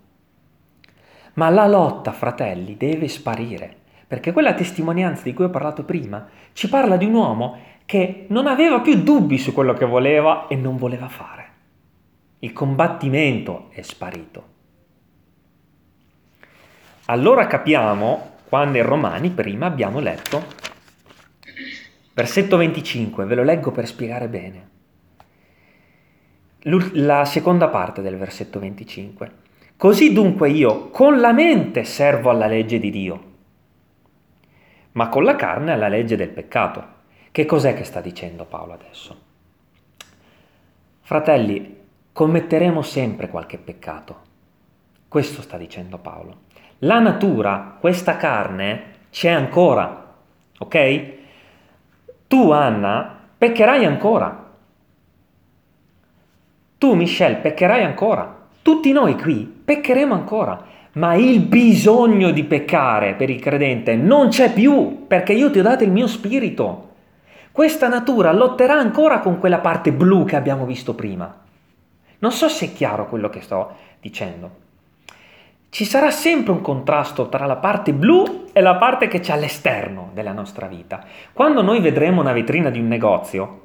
Ma 1.34 1.50
la 1.50 1.68
lotta, 1.68 2.14
fratelli, 2.14 2.78
deve 2.78 3.10
sparire, 3.10 3.76
perché 4.08 4.32
quella 4.32 4.54
testimonianza 4.54 5.24
di 5.24 5.34
cui 5.34 5.44
ho 5.44 5.50
parlato 5.50 5.84
prima 5.84 6.26
ci 6.54 6.70
parla 6.70 6.96
di 6.96 7.04
un 7.04 7.16
uomo 7.16 7.58
che 7.86 8.26
non 8.30 8.48
aveva 8.48 8.80
più 8.80 9.04
dubbi 9.04 9.38
su 9.38 9.52
quello 9.52 9.74
che 9.74 9.86
voleva 9.86 10.48
e 10.48 10.56
non 10.56 10.78
voleva 10.78 11.10
fare. 11.10 11.50
Il 12.40 12.54
combattimento 12.54 13.68
è 13.72 13.82
sparito. 13.82 14.46
Allora 17.08 17.46
capiamo 17.46 18.36
quando 18.48 18.78
in 18.78 18.86
Romani 18.86 19.30
prima 19.32 19.66
abbiamo 19.66 20.00
letto 20.00 20.56
versetto 22.18 22.58
25, 22.58 23.26
ve 23.26 23.36
lo 23.36 23.44
leggo 23.44 23.70
per 23.70 23.86
spiegare 23.86 24.28
bene. 24.28 24.70
La 26.94 27.26
seconda 27.26 27.68
parte 27.68 28.02
del 28.02 28.18
versetto 28.18 28.60
25. 28.60 29.32
Così 29.78 30.12
dunque 30.14 30.50
io 30.50 30.90
con 30.90 31.20
la 31.20 31.32
mente 31.32 31.84
servo 31.84 32.32
alla 32.32 32.48
legge 32.48 32.80
di 32.80 32.90
Dio, 32.90 33.24
ma 34.94 35.10
con 35.10 35.26
la 35.26 35.36
carne 35.36 35.72
alla 35.72 35.90
legge 35.90 36.16
del 36.16 36.30
peccato. 36.30 36.96
Che 37.32 37.46
cos'è 37.46 37.76
che 37.76 37.84
sta 37.84 38.02
dicendo 38.02 38.46
Paolo 38.46 38.74
adesso? 38.74 39.22
Fratelli, 41.02 41.78
commetteremo 42.12 42.82
sempre 42.82 43.30
qualche 43.30 43.60
peccato. 43.60 44.22
Questo 45.08 45.44
sta 45.44 45.56
dicendo 45.56 46.00
Paolo. 46.00 46.46
La 46.80 46.98
natura, 46.98 47.78
questa 47.80 48.18
carne, 48.18 48.96
c'è 49.12 49.30
ancora, 49.30 50.16
ok? 50.58 51.17
Tu, 52.28 52.52
Anna, 52.52 53.18
peccherai 53.38 53.86
ancora. 53.86 54.46
Tu, 56.78 56.94
Michelle, 56.94 57.38
peccherai 57.38 57.84
ancora. 57.84 58.36
Tutti 58.62 58.92
noi 58.92 59.16
qui 59.18 59.46
peccheremo 59.66 60.14
ancora. 60.14 60.62
Ma 60.94 61.16
il 61.16 61.40
bisogno 61.40 62.32
di 62.32 62.44
peccare 62.44 63.14
per 63.14 63.30
il 63.30 63.40
credente 63.40 63.96
non 63.96 64.30
c'è 64.30 64.52
più, 64.52 65.06
perché 65.08 65.34
io 65.34 65.52
ti 65.52 65.60
ho 65.60 65.64
dato 65.64 65.84
il 65.84 65.92
mio 65.92 66.08
spirito. 66.08 66.90
Questa 67.52 67.88
natura 67.88 68.32
lotterà 68.34 68.74
ancora 68.74 69.20
con 69.20 69.40
quella 69.40 69.60
parte 69.60 69.92
blu 69.92 70.26
che 70.26 70.36
abbiamo 70.36 70.66
visto 70.66 70.96
prima. 70.96 71.34
Non 72.20 72.32
so 72.32 72.50
se 72.50 72.66
è 72.66 72.74
chiaro 72.74 73.08
quello 73.08 73.30
che 73.30 73.42
sto 73.42 73.76
dicendo 74.00 74.66
ci 75.70 75.86
sarà 75.86 76.12
sempre 76.12 76.54
un 76.54 76.62
contrasto 76.62 77.30
tra 77.30 77.46
la 77.46 77.58
parte 77.58 77.94
blu 77.94 78.46
e 78.54 78.62
la 78.62 78.76
parte 78.76 79.08
che 79.08 79.20
c'è 79.20 79.34
all'esterno 79.34 80.10
della 80.14 80.32
nostra 80.32 80.68
vita. 80.68 81.04
Quando 81.34 81.62
noi 81.62 81.82
vedremo 81.82 82.22
una 82.22 82.34
vetrina 82.34 82.70
di 82.70 82.80
un 82.80 82.88
negozio, 82.88 83.62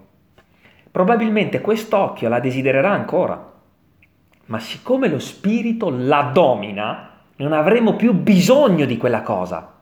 probabilmente 0.91 1.61
quest'occhio 1.61 2.29
la 2.29 2.41
desidererà 2.41 2.91
ancora, 2.91 3.51
ma 4.47 4.59
siccome 4.59 5.09
lo 5.09 5.19
spirito 5.19 5.91
la 5.91 6.31
domina, 6.33 7.11
non 7.37 7.53
avremo 7.53 7.97
più 7.97 8.13
bisogno 8.13 8.85
di 8.85 8.97
quella 8.97 9.23
cosa. 9.23 9.81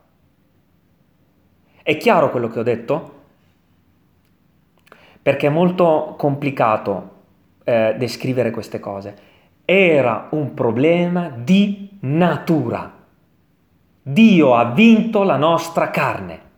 È 1.83 1.97
chiaro 1.97 2.31
quello 2.31 2.49
che 2.49 2.59
ho 2.59 2.63
detto? 2.63 3.15
Perché 5.23 5.49
è 5.49 5.51
molto 5.51 6.15
complicato 6.17 7.19
eh, 7.65 7.95
descrivere 7.99 8.51
queste 8.51 8.79
cose 8.79 9.29
era 9.65 10.27
un 10.31 10.53
problema 10.53 11.31
di 11.33 11.90
natura. 12.01 12.99
Dio 14.03 14.55
ha 14.55 14.73
vinto 14.73 15.23
la 15.23 15.37
nostra 15.37 15.91
carne. 15.91 16.49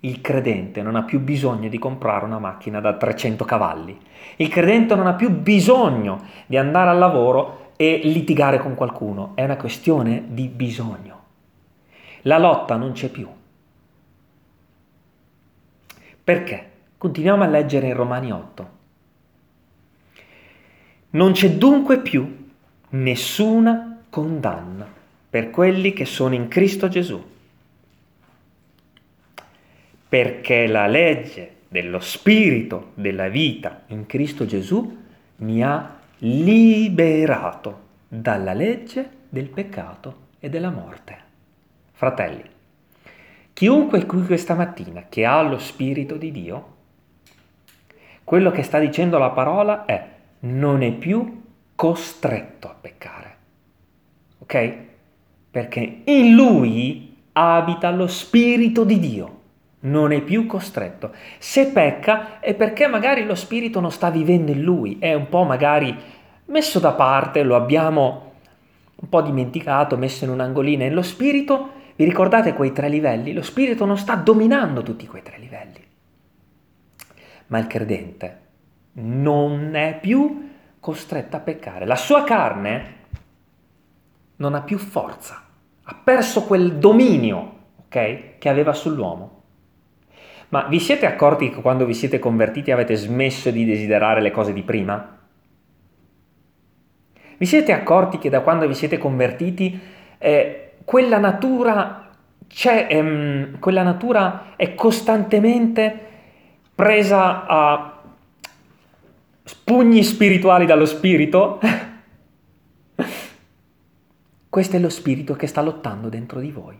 Il 0.00 0.20
credente 0.20 0.82
non 0.82 0.96
ha 0.96 1.02
più 1.02 1.20
bisogno 1.20 1.68
di 1.68 1.78
comprare 1.78 2.24
una 2.24 2.38
macchina 2.38 2.80
da 2.80 2.94
300 2.94 3.44
cavalli. 3.44 3.98
Il 4.36 4.48
credente 4.48 4.94
non 4.94 5.06
ha 5.06 5.14
più 5.14 5.30
bisogno 5.30 6.24
di 6.46 6.56
andare 6.56 6.90
al 6.90 6.98
lavoro 6.98 7.72
e 7.76 8.00
litigare 8.04 8.58
con 8.58 8.74
qualcuno. 8.74 9.32
È 9.34 9.44
una 9.44 9.56
questione 9.56 10.24
di 10.28 10.48
bisogno. 10.48 11.18
La 12.22 12.38
lotta 12.38 12.76
non 12.76 12.92
c'è 12.92 13.08
più. 13.08 13.28
Perché? 16.22 16.70
Continuiamo 16.96 17.42
a 17.42 17.46
leggere 17.46 17.88
in 17.88 17.94
Romani 17.94 18.30
8. 18.30 18.68
Non 21.10 21.32
c'è 21.32 21.50
dunque 21.52 21.98
più 22.00 22.48
nessuna 22.90 23.89
condanna 24.10 24.86
per 25.30 25.50
quelli 25.50 25.92
che 25.92 26.04
sono 26.04 26.34
in 26.34 26.48
Cristo 26.48 26.88
Gesù, 26.88 27.24
perché 30.08 30.66
la 30.66 30.88
legge 30.88 31.58
dello 31.68 32.00
Spirito 32.00 32.90
della 32.94 33.28
vita 33.28 33.82
in 33.86 34.06
Cristo 34.06 34.44
Gesù 34.44 34.98
mi 35.36 35.62
ha 35.62 35.98
liberato 36.18 37.88
dalla 38.08 38.52
legge 38.52 39.08
del 39.28 39.48
peccato 39.48 40.28
e 40.40 40.48
della 40.50 40.70
morte. 40.70 41.16
Fratelli, 41.92 42.42
chiunque 43.52 44.04
qui 44.04 44.24
questa 44.24 44.54
mattina 44.54 45.04
che 45.08 45.24
ha 45.24 45.40
lo 45.42 45.58
Spirito 45.58 46.16
di 46.16 46.32
Dio, 46.32 46.76
quello 48.24 48.50
che 48.50 48.64
sta 48.64 48.78
dicendo 48.78 49.18
la 49.18 49.30
parola 49.30 49.84
è 49.84 50.08
non 50.40 50.82
è 50.82 50.92
più 50.92 51.42
costretto 51.76 52.68
a 52.68 52.74
peccare. 52.80 53.29
Ok? 54.50 54.76
Perché 55.48 56.00
in 56.06 56.34
lui 56.34 57.16
abita 57.34 57.90
lo 57.90 58.08
Spirito 58.08 58.82
di 58.82 58.98
Dio. 58.98 59.38
Non 59.82 60.10
è 60.10 60.20
più 60.22 60.46
costretto. 60.46 61.12
Se 61.38 61.68
pecca 61.68 62.40
è 62.40 62.54
perché 62.54 62.88
magari 62.88 63.24
lo 63.24 63.36
Spirito 63.36 63.78
non 63.78 63.92
sta 63.92 64.10
vivendo 64.10 64.50
in 64.50 64.62
lui, 64.62 64.98
è 64.98 65.14
un 65.14 65.28
po' 65.28 65.44
magari 65.44 65.96
messo 66.46 66.80
da 66.80 66.92
parte, 66.92 67.44
lo 67.44 67.54
abbiamo 67.54 68.32
un 68.96 69.08
po' 69.08 69.22
dimenticato, 69.22 69.96
messo 69.96 70.24
in 70.24 70.30
un'angolina. 70.30 70.84
E 70.84 70.90
lo 70.90 71.02
Spirito, 71.02 71.70
vi 71.94 72.04
ricordate 72.04 72.52
quei 72.52 72.72
tre 72.72 72.88
livelli? 72.88 73.32
Lo 73.32 73.42
Spirito 73.42 73.84
non 73.84 73.96
sta 73.96 74.16
dominando 74.16 74.82
tutti 74.82 75.06
quei 75.06 75.22
tre 75.22 75.38
livelli. 75.38 75.86
Ma 77.46 77.58
il 77.58 77.68
credente 77.68 78.38
non 78.94 79.76
è 79.76 79.96
più 80.00 80.50
costretta 80.80 81.36
a 81.36 81.40
peccare. 81.40 81.86
La 81.86 81.96
sua 81.96 82.24
carne 82.24 82.98
non 84.40 84.54
ha 84.54 84.62
più 84.62 84.78
forza, 84.78 85.42
ha 85.82 86.00
perso 86.02 86.44
quel 86.44 86.78
dominio 86.78 87.58
okay, 87.86 88.34
che 88.38 88.48
aveva 88.48 88.72
sull'uomo. 88.72 89.38
Ma 90.48 90.64
vi 90.64 90.80
siete 90.80 91.06
accorti 91.06 91.50
che 91.50 91.60
quando 91.60 91.84
vi 91.84 91.94
siete 91.94 92.18
convertiti 92.18 92.70
avete 92.70 92.96
smesso 92.96 93.50
di 93.50 93.64
desiderare 93.64 94.20
le 94.20 94.30
cose 94.30 94.52
di 94.52 94.62
prima? 94.62 95.18
Vi 97.36 97.46
siete 97.46 97.72
accorti 97.72 98.18
che 98.18 98.30
da 98.30 98.40
quando 98.40 98.66
vi 98.66 98.74
siete 98.74 98.98
convertiti 98.98 99.78
eh, 100.18 100.72
quella 100.84 101.18
natura 101.18 102.10
ehm, 102.62 103.58
quella 103.58 103.82
natura 103.82 104.54
è 104.56 104.74
costantemente 104.74 106.08
presa 106.74 107.46
a 107.46 108.02
pugni 109.64 110.02
spirituali 110.02 110.66
dallo 110.66 110.86
spirito? 110.86 111.60
Questo 114.50 114.74
è 114.74 114.80
lo 114.80 114.88
spirito 114.88 115.34
che 115.34 115.46
sta 115.46 115.62
lottando 115.62 116.08
dentro 116.08 116.40
di 116.40 116.50
voi. 116.50 116.76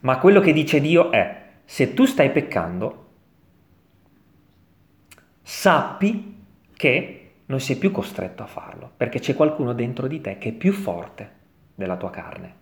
Ma 0.00 0.18
quello 0.18 0.40
che 0.40 0.52
dice 0.52 0.80
Dio 0.80 1.12
è, 1.12 1.42
se 1.64 1.94
tu 1.94 2.04
stai 2.04 2.32
peccando, 2.32 3.06
sappi 5.40 6.36
che 6.74 7.30
non 7.46 7.60
sei 7.60 7.76
più 7.76 7.92
costretto 7.92 8.42
a 8.42 8.46
farlo, 8.46 8.90
perché 8.96 9.20
c'è 9.20 9.36
qualcuno 9.36 9.72
dentro 9.72 10.08
di 10.08 10.20
te 10.20 10.36
che 10.38 10.48
è 10.48 10.52
più 10.52 10.72
forte 10.72 11.30
della 11.76 11.96
tua 11.96 12.10
carne. 12.10 12.54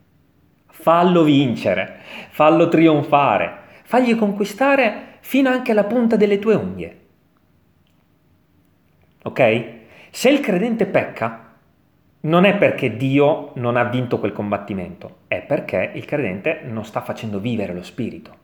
Fallo 0.67 1.23
vincere, 1.23 2.01
fallo 2.29 2.69
trionfare, 2.69 3.61
fagli 3.85 4.15
conquistare 4.15 5.17
fino 5.21 5.49
anche 5.49 5.71
alla 5.71 5.85
punta 5.85 6.17
delle 6.17 6.39
tue 6.39 6.55
unghie. 6.55 7.01
Ok? 9.23 9.65
Se 10.11 10.29
il 10.29 10.41
credente 10.41 10.85
pecca, 10.85 11.48
non 12.21 12.45
è 12.45 12.57
perché 12.57 12.97
Dio 12.97 13.53
non 13.55 13.77
ha 13.77 13.85
vinto 13.85 14.19
quel 14.19 14.33
combattimento, 14.33 15.19
è 15.29 15.41
perché 15.41 15.93
il 15.95 16.05
credente 16.05 16.63
non 16.65 16.85
sta 16.85 17.01
facendo 17.01 17.39
vivere 17.39 17.73
lo 17.73 17.83
spirito. 17.83 18.37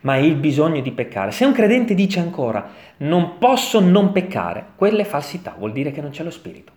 Ma 0.00 0.14
è 0.14 0.18
il 0.18 0.36
bisogno 0.36 0.80
di 0.80 0.92
peccare. 0.92 1.32
Se 1.32 1.44
un 1.44 1.52
credente 1.52 1.94
dice 1.94 2.20
ancora 2.20 2.68
non 2.98 3.38
posso 3.38 3.80
non 3.80 4.12
peccare, 4.12 4.68
quella 4.76 5.02
è 5.02 5.04
falsità, 5.04 5.54
vuol 5.58 5.72
dire 5.72 5.90
che 5.90 6.00
non 6.00 6.10
c'è 6.10 6.22
lo 6.22 6.30
spirito. 6.30 6.72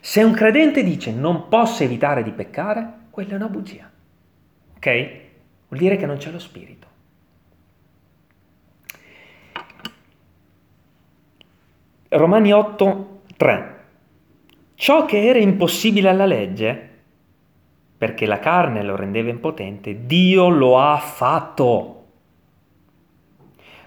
Se 0.00 0.22
un 0.22 0.32
credente 0.32 0.82
dice 0.82 1.12
non 1.12 1.48
posso 1.48 1.84
evitare 1.84 2.22
di 2.22 2.32
peccare, 2.32 2.92
quella 3.10 3.32
è 3.32 3.36
una 3.36 3.48
bugia. 3.48 3.88
Ok? 4.76 5.10
Vuol 5.68 5.80
dire 5.80 5.96
che 5.96 6.06
non 6.06 6.16
c'è 6.16 6.30
lo 6.30 6.38
spirito. 6.38 6.86
Romani 12.08 12.52
8, 12.52 13.21
3. 13.42 13.76
Ciò 14.76 15.04
che 15.04 15.26
era 15.26 15.40
impossibile 15.40 16.08
alla 16.08 16.26
legge, 16.26 16.90
perché 17.98 18.24
la 18.24 18.38
carne 18.38 18.84
lo 18.84 18.94
rendeva 18.94 19.30
impotente, 19.30 20.06
Dio 20.06 20.48
lo 20.48 20.78
ha 20.78 20.96
fatto. 20.98 22.04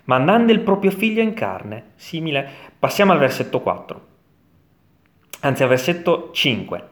Mandando 0.03 0.51
il 0.51 0.59
proprio 0.59 0.91
figlio 0.91 1.21
in 1.21 1.33
carne, 1.33 1.91
simile. 1.95 2.45
Passiamo 2.77 3.13
al 3.13 3.17
versetto 3.17 3.61
4, 3.61 4.07
anzi 5.39 5.63
al 5.63 5.69
versetto 5.69 6.31
5. 6.33 6.89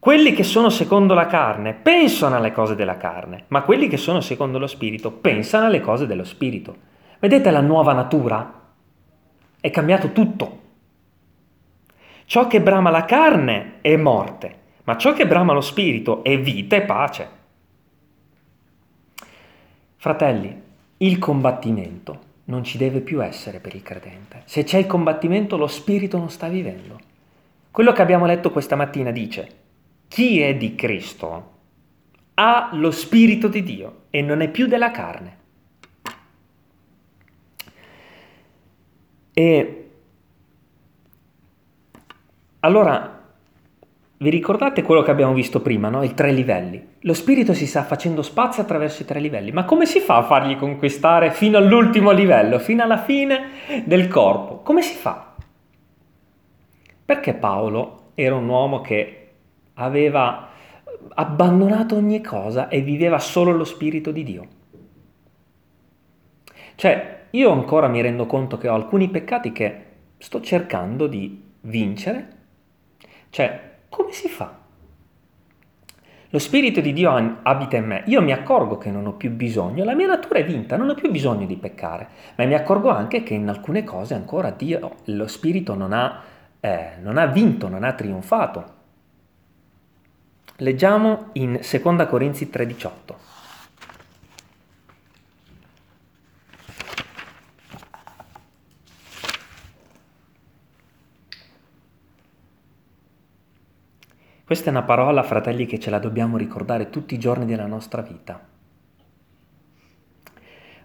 Quelli 0.00 0.32
che 0.32 0.42
sono 0.42 0.70
secondo 0.70 1.14
la 1.14 1.26
carne 1.26 1.74
pensano 1.74 2.34
alle 2.34 2.50
cose 2.50 2.74
della 2.74 2.96
carne, 2.96 3.44
ma 3.48 3.62
quelli 3.62 3.86
che 3.86 3.96
sono 3.96 4.20
secondo 4.20 4.58
lo 4.58 4.66
spirito 4.66 5.12
pensano 5.12 5.66
alle 5.66 5.80
cose 5.80 6.08
dello 6.08 6.24
spirito. 6.24 6.76
Vedete 7.20 7.52
la 7.52 7.60
nuova 7.60 7.92
natura? 7.92 8.59
È 9.60 9.70
cambiato 9.70 10.12
tutto. 10.12 10.58
Ciò 12.24 12.46
che 12.46 12.60
brama 12.60 12.90
la 12.90 13.04
carne 13.04 13.74
è 13.80 13.96
morte, 13.96 14.58
ma 14.84 14.96
ciò 14.96 15.12
che 15.12 15.26
brama 15.26 15.52
lo 15.52 15.60
spirito 15.60 16.24
è 16.24 16.40
vita 16.40 16.76
e 16.76 16.82
pace. 16.82 17.28
Fratelli, 19.96 20.62
il 20.98 21.18
combattimento 21.18 22.28
non 22.44 22.64
ci 22.64 22.78
deve 22.78 23.00
più 23.00 23.22
essere 23.22 23.60
per 23.60 23.74
il 23.74 23.82
credente. 23.82 24.42
Se 24.44 24.64
c'è 24.64 24.78
il 24.78 24.86
combattimento, 24.86 25.56
lo 25.56 25.66
spirito 25.66 26.18
non 26.18 26.30
sta 26.30 26.48
vivendo. 26.48 26.98
Quello 27.70 27.92
che 27.92 28.02
abbiamo 28.02 28.26
letto 28.26 28.50
questa 28.50 28.76
mattina 28.76 29.10
dice, 29.10 29.56
chi 30.08 30.40
è 30.40 30.56
di 30.56 30.74
Cristo 30.74 31.50
ha 32.34 32.70
lo 32.72 32.90
spirito 32.90 33.48
di 33.48 33.62
Dio 33.62 34.04
e 34.10 34.22
non 34.22 34.40
è 34.40 34.48
più 34.48 34.66
della 34.66 34.90
carne. 34.90 35.38
E 39.40 39.90
allora, 42.60 43.22
vi 44.18 44.28
ricordate 44.28 44.82
quello 44.82 45.00
che 45.00 45.10
abbiamo 45.10 45.32
visto 45.32 45.62
prima, 45.62 45.88
no? 45.88 46.02
I 46.02 46.12
tre 46.12 46.30
livelli. 46.30 46.88
Lo 47.00 47.14
spirito 47.14 47.54
si 47.54 47.66
sta 47.66 47.82
facendo 47.82 48.20
spazio 48.20 48.62
attraverso 48.62 49.00
i 49.00 49.06
tre 49.06 49.18
livelli, 49.18 49.50
ma 49.50 49.64
come 49.64 49.86
si 49.86 50.00
fa 50.00 50.18
a 50.18 50.24
fargli 50.24 50.58
conquistare 50.58 51.30
fino 51.30 51.56
all'ultimo 51.56 52.10
livello, 52.10 52.58
fino 52.58 52.82
alla 52.82 52.98
fine 52.98 53.48
del 53.86 54.08
corpo? 54.08 54.58
Come 54.58 54.82
si 54.82 54.94
fa? 54.94 55.36
Perché 57.02 57.32
Paolo 57.32 58.10
era 58.16 58.34
un 58.34 58.46
uomo 58.46 58.82
che 58.82 59.30
aveva 59.74 60.50
abbandonato 61.14 61.96
ogni 61.96 62.20
cosa 62.20 62.68
e 62.68 62.82
viveva 62.82 63.18
solo 63.18 63.52
lo 63.52 63.64
spirito 63.64 64.10
di 64.10 64.22
Dio. 64.22 64.46
Cioè, 66.74 67.19
io 67.30 67.52
ancora 67.52 67.88
mi 67.88 68.00
rendo 68.00 68.26
conto 68.26 68.58
che 68.58 68.68
ho 68.68 68.74
alcuni 68.74 69.08
peccati 69.08 69.52
che 69.52 69.84
sto 70.18 70.40
cercando 70.40 71.06
di 71.06 71.42
vincere. 71.62 72.28
Cioè, 73.30 73.60
come 73.88 74.12
si 74.12 74.28
fa? 74.28 74.58
Lo 76.32 76.38
Spirito 76.38 76.80
di 76.80 76.92
Dio 76.92 77.40
abita 77.42 77.76
in 77.76 77.86
me, 77.86 78.04
io 78.06 78.22
mi 78.22 78.30
accorgo 78.30 78.78
che 78.78 78.92
non 78.92 79.06
ho 79.06 79.14
più 79.14 79.32
bisogno, 79.32 79.82
la 79.82 79.96
mia 79.96 80.06
natura 80.06 80.38
è 80.38 80.44
vinta, 80.44 80.76
non 80.76 80.88
ho 80.88 80.94
più 80.94 81.10
bisogno 81.10 81.44
di 81.44 81.56
peccare, 81.56 82.06
ma 82.36 82.44
mi 82.44 82.54
accorgo 82.54 82.88
anche 82.88 83.24
che 83.24 83.34
in 83.34 83.48
alcune 83.48 83.82
cose 83.82 84.14
ancora 84.14 84.50
Dio, 84.50 84.94
lo 85.06 85.26
Spirito 85.26 85.74
non 85.74 85.92
ha, 85.92 86.22
eh, 86.60 86.90
non 87.00 87.18
ha 87.18 87.26
vinto, 87.26 87.68
non 87.68 87.82
ha 87.82 87.94
trionfato. 87.94 88.78
Leggiamo 90.58 91.30
in 91.32 91.58
2 91.60 92.06
Corinzi 92.06 92.48
3:18. 92.48 93.16
Questa 104.50 104.66
è 104.66 104.72
una 104.72 104.82
parola, 104.82 105.22
fratelli, 105.22 105.64
che 105.64 105.78
ce 105.78 105.90
la 105.90 106.00
dobbiamo 106.00 106.36
ricordare 106.36 106.90
tutti 106.90 107.14
i 107.14 107.20
giorni 107.20 107.46
della 107.46 107.66
nostra 107.68 108.02
vita. 108.02 108.48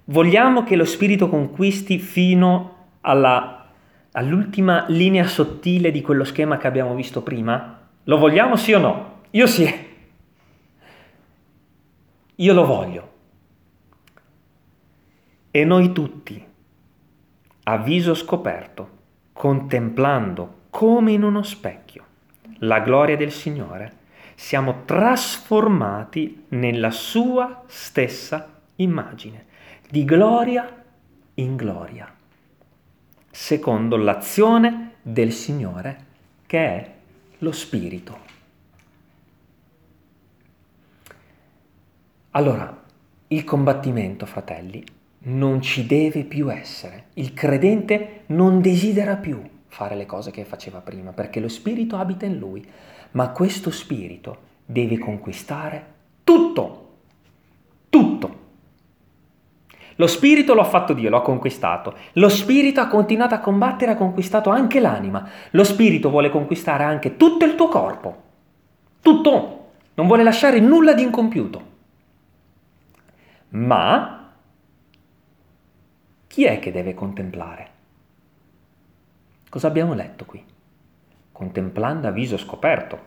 Vogliamo 0.03 0.63
che 0.63 0.75
lo 0.75 0.85
Spirito 0.85 1.27
conquisti 1.27 1.97
fino 1.97 2.89
alla, 3.01 3.65
all'ultima 4.11 4.85
linea 4.89 5.25
sottile 5.25 5.89
di 5.89 6.03
quello 6.03 6.25
schema 6.25 6.57
che 6.57 6.67
abbiamo 6.67 6.93
visto 6.93 7.23
prima? 7.23 7.87
Lo 8.03 8.17
vogliamo 8.19 8.55
sì 8.55 8.73
o 8.73 8.77
no? 8.77 9.21
Io 9.31 9.47
sì. 9.47 9.67
Io 12.35 12.53
lo 12.53 12.65
voglio. 12.67 13.13
E 15.49 15.65
noi 15.65 15.91
tutti, 15.91 16.45
a 17.63 17.77
viso 17.77 18.13
scoperto, 18.13 18.89
contemplando 19.33 20.65
come 20.69 21.13
in 21.13 21.23
uno 21.23 21.41
specchio 21.41 22.13
la 22.59 22.79
gloria 22.79 23.15
del 23.15 23.31
Signore, 23.31 24.03
siamo 24.35 24.83
trasformati 24.85 26.45
nella 26.49 26.91
sua 26.91 27.63
stessa 27.67 28.61
immagine, 28.75 29.45
di 29.89 30.03
gloria 30.03 30.83
in 31.35 31.55
gloria, 31.55 32.13
secondo 33.31 33.97
l'azione 33.97 34.95
del 35.01 35.31
Signore 35.31 36.05
che 36.45 36.59
è 36.59 36.93
lo 37.39 37.51
Spirito. 37.51 38.33
Allora, 42.31 42.83
il 43.27 43.43
combattimento, 43.45 44.25
fratelli, 44.25 44.83
non 45.19 45.61
ci 45.61 45.85
deve 45.85 46.23
più 46.23 46.51
essere. 46.51 47.05
Il 47.13 47.33
credente 47.33 48.23
non 48.27 48.61
desidera 48.61 49.15
più 49.15 49.41
fare 49.75 49.95
le 49.95 50.05
cose 50.05 50.31
che 50.31 50.45
faceva 50.45 50.79
prima, 50.79 51.11
perché 51.11 51.41
lo 51.41 51.49
spirito 51.49 51.97
abita 51.97 52.25
in 52.25 52.37
lui, 52.37 52.65
ma 53.11 53.31
questo 53.31 53.71
spirito 53.71 54.37
deve 54.65 54.97
conquistare 54.97 55.85
tutto, 56.23 56.91
tutto. 57.89 58.43
Lo 59.95 60.07
spirito 60.07 60.53
lo 60.53 60.61
ha 60.61 60.65
fatto 60.65 60.93
Dio, 60.93 61.09
lo 61.09 61.17
ha 61.17 61.21
conquistato. 61.21 61.93
Lo 62.13 62.29
spirito 62.29 62.79
ha 62.79 62.87
continuato 62.87 63.33
a 63.33 63.39
combattere, 63.39 63.91
ha 63.91 63.97
conquistato 63.97 64.49
anche 64.49 64.79
l'anima. 64.79 65.27
Lo 65.51 65.65
spirito 65.65 66.09
vuole 66.09 66.29
conquistare 66.29 66.85
anche 66.85 67.17
tutto 67.17 67.43
il 67.43 67.55
tuo 67.55 67.67
corpo. 67.67 68.23
Tutto. 69.01 69.71
Non 69.95 70.07
vuole 70.07 70.23
lasciare 70.23 70.61
nulla 70.61 70.93
di 70.93 71.03
incompiuto. 71.03 71.61
Ma 73.49 74.31
chi 76.27 76.45
è 76.45 76.59
che 76.59 76.71
deve 76.71 76.93
contemplare? 76.93 77.73
Cosa 79.55 79.67
abbiamo 79.67 79.93
letto 79.93 80.25
qui? 80.25 80.43
Contemplando 81.31 82.09
a 82.09 82.11
viso 82.11 82.35
scoperto. 82.35 82.99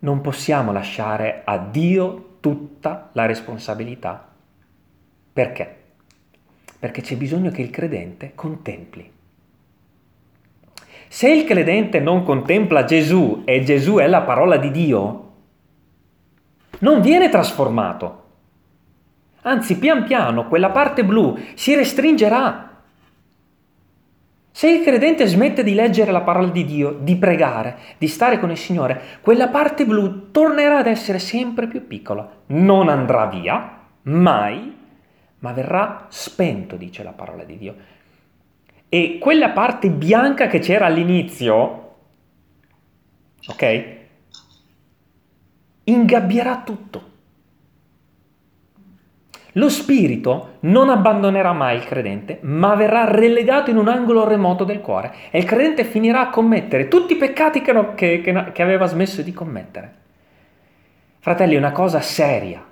Non 0.00 0.20
possiamo 0.20 0.72
lasciare 0.72 1.42
a 1.44 1.58
Dio 1.58 2.38
tutta 2.40 3.10
la 3.12 3.24
responsabilità. 3.24 4.30
Perché? 5.32 5.76
Perché 6.76 7.02
c'è 7.02 7.16
bisogno 7.16 7.52
che 7.52 7.62
il 7.62 7.70
credente 7.70 8.32
contempli. 8.34 9.08
Se 11.06 11.30
il 11.30 11.44
credente 11.44 12.00
non 12.00 12.24
contempla 12.24 12.82
Gesù 12.82 13.42
e 13.44 13.62
Gesù 13.62 13.98
è 13.98 14.08
la 14.08 14.22
parola 14.22 14.56
di 14.56 14.72
Dio, 14.72 15.32
non 16.80 17.00
viene 17.00 17.28
trasformato. 17.28 18.24
Anzi, 19.42 19.78
pian 19.78 20.02
piano 20.02 20.48
quella 20.48 20.70
parte 20.70 21.04
blu 21.04 21.38
si 21.54 21.76
restringerà. 21.76 22.72
Se 24.56 24.70
il 24.70 24.84
credente 24.84 25.26
smette 25.26 25.64
di 25.64 25.74
leggere 25.74 26.12
la 26.12 26.20
parola 26.20 26.46
di 26.46 26.64
Dio, 26.64 26.92
di 26.92 27.16
pregare, 27.16 27.76
di 27.98 28.06
stare 28.06 28.38
con 28.38 28.52
il 28.52 28.56
Signore, 28.56 29.18
quella 29.20 29.48
parte 29.48 29.84
blu 29.84 30.30
tornerà 30.30 30.78
ad 30.78 30.86
essere 30.86 31.18
sempre 31.18 31.66
più 31.66 31.88
piccola. 31.88 32.42
Non 32.46 32.88
andrà 32.88 33.26
via, 33.26 33.80
mai, 34.02 34.76
ma 35.40 35.52
verrà 35.52 36.06
spento, 36.08 36.76
dice 36.76 37.02
la 37.02 37.10
parola 37.10 37.42
di 37.42 37.58
Dio. 37.58 37.74
E 38.88 39.18
quella 39.18 39.50
parte 39.50 39.90
bianca 39.90 40.46
che 40.46 40.60
c'era 40.60 40.86
all'inizio, 40.86 41.96
ok? 43.48 43.86
Ingabbierà 45.82 46.62
tutto. 46.64 47.10
Lo 49.56 49.68
spirito 49.68 50.56
non 50.60 50.88
abbandonerà 50.88 51.52
mai 51.52 51.76
il 51.76 51.84
credente, 51.84 52.38
ma 52.42 52.74
verrà 52.74 53.04
relegato 53.04 53.70
in 53.70 53.76
un 53.76 53.88
angolo 53.88 54.26
remoto 54.26 54.64
del 54.64 54.80
cuore 54.80 55.14
e 55.30 55.38
il 55.38 55.44
credente 55.44 55.84
finirà 55.84 56.22
a 56.22 56.30
commettere 56.30 56.88
tutti 56.88 57.12
i 57.12 57.16
peccati 57.16 57.60
che, 57.60 57.72
no, 57.72 57.94
che, 57.94 58.20
che, 58.20 58.52
che 58.52 58.62
aveva 58.62 58.86
smesso 58.86 59.22
di 59.22 59.32
commettere. 59.32 60.02
Fratelli, 61.20 61.54
è 61.54 61.58
una 61.58 61.72
cosa 61.72 62.00
seria, 62.00 62.64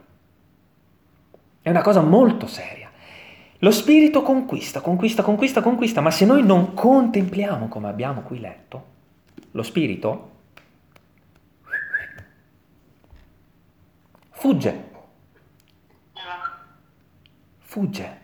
è 1.62 1.70
una 1.70 1.82
cosa 1.82 2.00
molto 2.00 2.46
seria. 2.46 2.90
Lo 3.58 3.70
spirito 3.70 4.22
conquista, 4.22 4.80
conquista, 4.80 5.22
conquista, 5.22 5.62
conquista, 5.62 6.00
ma 6.00 6.10
se 6.10 6.26
noi 6.26 6.44
non 6.44 6.74
contempliamo 6.74 7.68
come 7.68 7.88
abbiamo 7.88 8.22
qui 8.22 8.40
letto, 8.40 8.84
lo 9.52 9.62
spirito 9.62 10.30
fugge. 14.30 14.90
Fugge. 17.72 18.18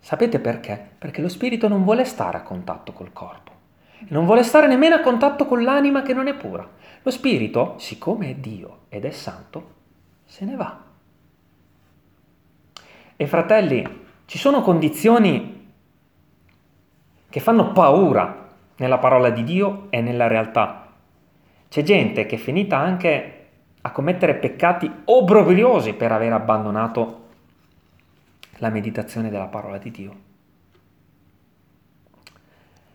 Sapete 0.00 0.38
perché? 0.38 0.90
Perché 0.98 1.22
lo 1.22 1.30
spirito 1.30 1.66
non 1.66 1.82
vuole 1.82 2.04
stare 2.04 2.36
a 2.36 2.42
contatto 2.42 2.92
col 2.92 3.10
corpo. 3.10 3.50
Non 4.08 4.26
vuole 4.26 4.42
stare 4.42 4.66
nemmeno 4.66 4.96
a 4.96 5.00
contatto 5.00 5.46
con 5.46 5.62
l'anima 5.62 6.02
che 6.02 6.12
non 6.12 6.26
è 6.26 6.34
pura. 6.34 6.68
Lo 7.00 7.10
spirito, 7.10 7.76
siccome 7.78 8.28
è 8.28 8.34
Dio 8.34 8.80
ed 8.90 9.06
è 9.06 9.10
santo, 9.12 9.70
se 10.26 10.44
ne 10.44 10.56
va. 10.56 10.78
E 13.16 13.26
fratelli, 13.26 14.04
ci 14.26 14.36
sono 14.36 14.60
condizioni 14.60 15.72
che 17.30 17.40
fanno 17.40 17.72
paura 17.72 18.52
nella 18.76 18.98
parola 18.98 19.30
di 19.30 19.42
Dio 19.42 19.86
e 19.88 20.02
nella 20.02 20.26
realtà. 20.26 20.92
C'è 21.70 21.82
gente 21.82 22.26
che 22.26 22.34
è 22.34 22.38
finita 22.38 22.76
anche 22.76 23.46
a 23.80 23.90
commettere 23.90 24.34
peccati 24.34 24.92
obbrobriosi 25.06 25.94
per 25.94 26.12
aver 26.12 26.34
abbandonato 26.34 27.24
la 28.58 28.70
meditazione 28.70 29.30
della 29.30 29.46
parola 29.46 29.78
di 29.78 29.90
Dio. 29.90 30.14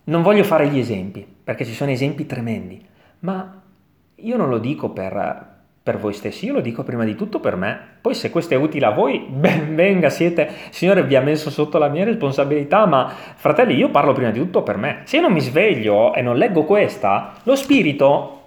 Non 0.04 0.24
voglio 0.24 0.44
fare 0.44 0.68
gli 0.68 0.80
esempi, 0.80 1.26
perché 1.44 1.64
ci 1.64 1.74
sono 1.74 1.92
esempi 1.92 2.26
tremendi, 2.26 2.84
ma 3.20 3.62
io 4.16 4.38
non 4.38 4.50
lo 4.50 4.58
dico 4.58 4.90
per, 4.90 5.48
per 5.84 5.98
voi 5.98 6.14
stessi, 6.14 6.46
io 6.46 6.54
lo 6.54 6.62
dico 6.62 6.84
prima 6.84 7.04
di 7.04 7.16
tutto 7.16 7.40
per 7.40 7.56
me. 7.56 7.80
Poi 8.02 8.14
se 8.14 8.30
questo 8.30 8.56
è 8.56 8.58
utile 8.58 8.88
a 8.88 8.92
voi, 8.92 9.20
ben 9.30 9.76
venga, 9.76 10.10
siete, 10.10 10.50
Signore 10.72 11.04
vi 11.04 11.16
ha 11.16 11.22
messo 11.22 11.50
sotto 11.50 11.78
la 11.78 11.88
mia 11.88 12.04
responsabilità, 12.04 12.86
ma 12.86 13.08
fratelli, 13.08 13.76
io 13.76 13.90
parlo 13.90 14.14
prima 14.14 14.32
di 14.32 14.40
tutto 14.40 14.64
per 14.64 14.78
me. 14.78 15.02
Se 15.04 15.18
io 15.18 15.22
non 15.22 15.34
mi 15.34 15.42
sveglio 15.42 16.14
e 16.14 16.22
non 16.22 16.38
leggo 16.38 16.64
questa, 16.64 17.34
lo 17.44 17.56
spirito 17.56 18.40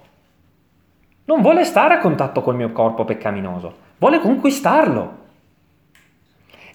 non 1.25 1.41
vuole 1.41 1.63
stare 1.63 1.95
a 1.95 1.99
contatto 1.99 2.41
col 2.41 2.55
mio 2.55 2.71
corpo 2.71 3.03
peccaminoso, 3.03 3.73
vuole 3.97 4.19
conquistarlo. 4.19 5.23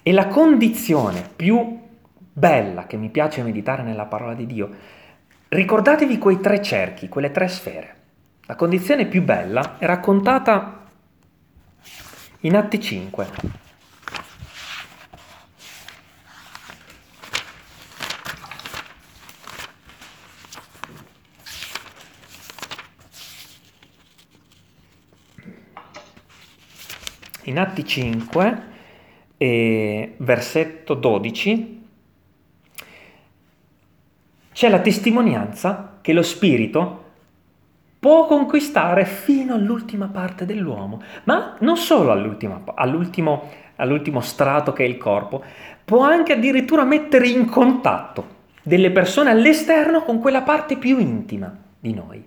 E 0.03 0.11
la 0.11 0.27
condizione 0.27 1.29
più 1.35 1.79
bella 2.33 2.87
che 2.87 2.97
mi 2.97 3.09
piace 3.09 3.43
meditare 3.43 3.83
nella 3.83 4.05
parola 4.05 4.33
di 4.33 4.47
Dio, 4.47 4.69
ricordatevi 5.49 6.17
quei 6.17 6.39
tre 6.39 6.59
cerchi, 6.61 7.07
quelle 7.07 7.29
tre 7.29 7.47
sfere. 7.47 7.95
La 8.47 8.55
condizione 8.55 9.05
più 9.05 9.21
bella 9.21 9.77
è 9.77 9.85
raccontata 9.85 10.87
in 12.39 12.55
Atti 12.55 12.79
5. 12.79 13.27
In 27.43 27.59
Atti 27.59 27.85
5, 27.85 28.69
eh, 29.41 30.13
versetto 30.17 30.93
12, 30.93 31.81
c'è 34.53 34.69
la 34.69 34.79
testimonianza 34.79 35.97
che 35.99 36.13
lo 36.13 36.21
Spirito 36.21 37.03
può 37.97 38.27
conquistare 38.27 39.03
fino 39.05 39.55
all'ultima 39.55 40.09
parte 40.09 40.45
dell'uomo, 40.45 41.01
ma 41.23 41.55
non 41.61 41.75
solo 41.75 42.11
all'ultimo, 42.11 42.63
all'ultimo 42.75 44.21
strato 44.21 44.73
che 44.73 44.83
è 44.83 44.87
il 44.87 44.97
corpo, 44.97 45.43
può 45.83 46.03
anche 46.03 46.33
addirittura 46.33 46.83
mettere 46.83 47.27
in 47.27 47.45
contatto 47.45 48.39
delle 48.61 48.91
persone 48.91 49.31
all'esterno 49.31 50.03
con 50.03 50.19
quella 50.19 50.43
parte 50.43 50.77
più 50.77 50.99
intima 50.99 51.51
di 51.79 51.93
noi. 51.95 52.23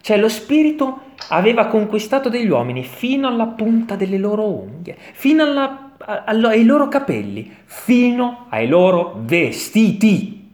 Cioè 0.00 0.16
lo 0.16 0.28
spirito 0.28 1.00
aveva 1.28 1.66
conquistato 1.66 2.28
degli 2.28 2.48
uomini 2.48 2.84
fino 2.84 3.28
alla 3.28 3.46
punta 3.46 3.96
delle 3.96 4.18
loro 4.18 4.48
unghie, 4.48 4.96
fino 4.96 5.42
alla, 5.42 5.92
ai 5.98 6.64
loro 6.64 6.88
capelli, 6.88 7.54
fino 7.64 8.46
ai 8.48 8.68
loro 8.68 9.20
vestiti. 9.20 10.50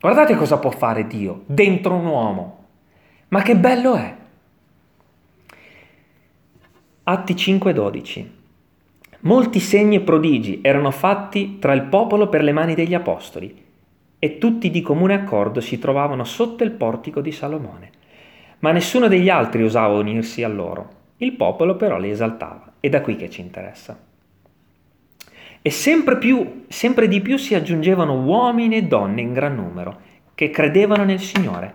Guardate 0.00 0.36
cosa 0.36 0.58
può 0.58 0.70
fare 0.70 1.06
Dio 1.06 1.44
dentro 1.46 1.94
un 1.94 2.06
uomo. 2.06 2.64
Ma 3.28 3.42
che 3.42 3.56
bello 3.56 3.94
è! 3.94 4.16
Atti 7.04 7.34
5:12. 7.34 8.30
Molti 9.20 9.60
segni 9.60 9.96
e 9.96 10.00
prodigi 10.00 10.60
erano 10.62 10.90
fatti 10.90 11.58
tra 11.58 11.72
il 11.72 11.84
popolo 11.84 12.28
per 12.28 12.42
le 12.42 12.52
mani 12.52 12.74
degli 12.74 12.92
apostoli 12.94 13.62
e 14.18 14.38
tutti 14.38 14.70
di 14.70 14.82
comune 14.82 15.14
accordo 15.14 15.60
si 15.60 15.78
trovavano 15.78 16.24
sotto 16.24 16.64
il 16.64 16.72
portico 16.72 17.20
di 17.20 17.32
Salomone. 17.32 17.90
Ma 18.64 18.72
nessuno 18.72 19.08
degli 19.08 19.28
altri 19.28 19.62
osava 19.62 19.98
unirsi 19.98 20.42
a 20.42 20.48
loro. 20.48 20.88
Il 21.18 21.32
popolo 21.32 21.76
però 21.76 21.98
li 21.98 22.08
esaltava. 22.08 22.72
È 22.80 22.88
da 22.88 23.02
qui 23.02 23.14
che 23.14 23.28
ci 23.28 23.42
interessa. 23.42 23.94
E 25.60 25.70
sempre, 25.70 26.16
più, 26.16 26.64
sempre 26.68 27.06
di 27.06 27.20
più 27.20 27.36
si 27.36 27.54
aggiungevano 27.54 28.22
uomini 28.22 28.76
e 28.76 28.84
donne 28.84 29.20
in 29.20 29.34
gran 29.34 29.54
numero 29.54 30.00
che 30.34 30.48
credevano 30.48 31.04
nel 31.04 31.20
Signore 31.20 31.74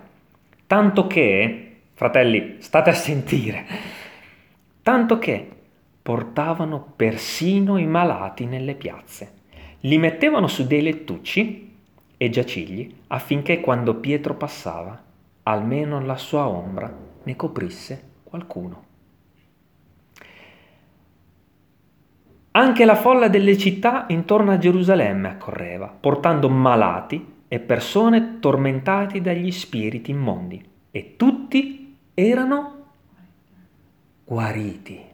Tanto 0.65 1.05
che, 1.05 1.75
fratelli, 1.93 2.55
state 2.57 2.89
a 2.89 2.93
sentire, 2.93 3.65
tanto 4.81 5.19
che 5.19 5.47
portavano 6.01 6.93
persino 6.95 7.77
i 7.77 7.85
malati 7.85 8.47
nelle 8.47 8.73
piazze, 8.73 9.33
li 9.81 9.99
mettevano 9.99 10.47
su 10.47 10.65
dei 10.65 10.81
lettucci 10.81 11.71
e 12.17 12.29
giacigli 12.29 12.91
affinché 13.07 13.59
quando 13.59 13.95
Pietro 13.95 14.33
passava, 14.33 15.08
almeno 15.49 15.99
la 15.99 16.17
sua 16.17 16.47
ombra 16.47 16.93
ne 17.23 17.35
coprisse 17.35 18.03
qualcuno. 18.23 18.85
Anche 22.51 22.85
la 22.85 22.95
folla 22.95 23.27
delle 23.27 23.57
città 23.57 24.05
intorno 24.09 24.51
a 24.51 24.57
Gerusalemme 24.57 25.29
accorreva, 25.29 25.87
portando 25.87 26.49
malati 26.49 27.37
e 27.47 27.59
persone 27.59 28.39
tormentate 28.39 29.21
dagli 29.21 29.51
spiriti 29.51 30.11
immondi 30.11 30.63
e 30.91 31.15
tutti 31.15 31.97
erano 32.13 32.85
guariti. 34.25 35.07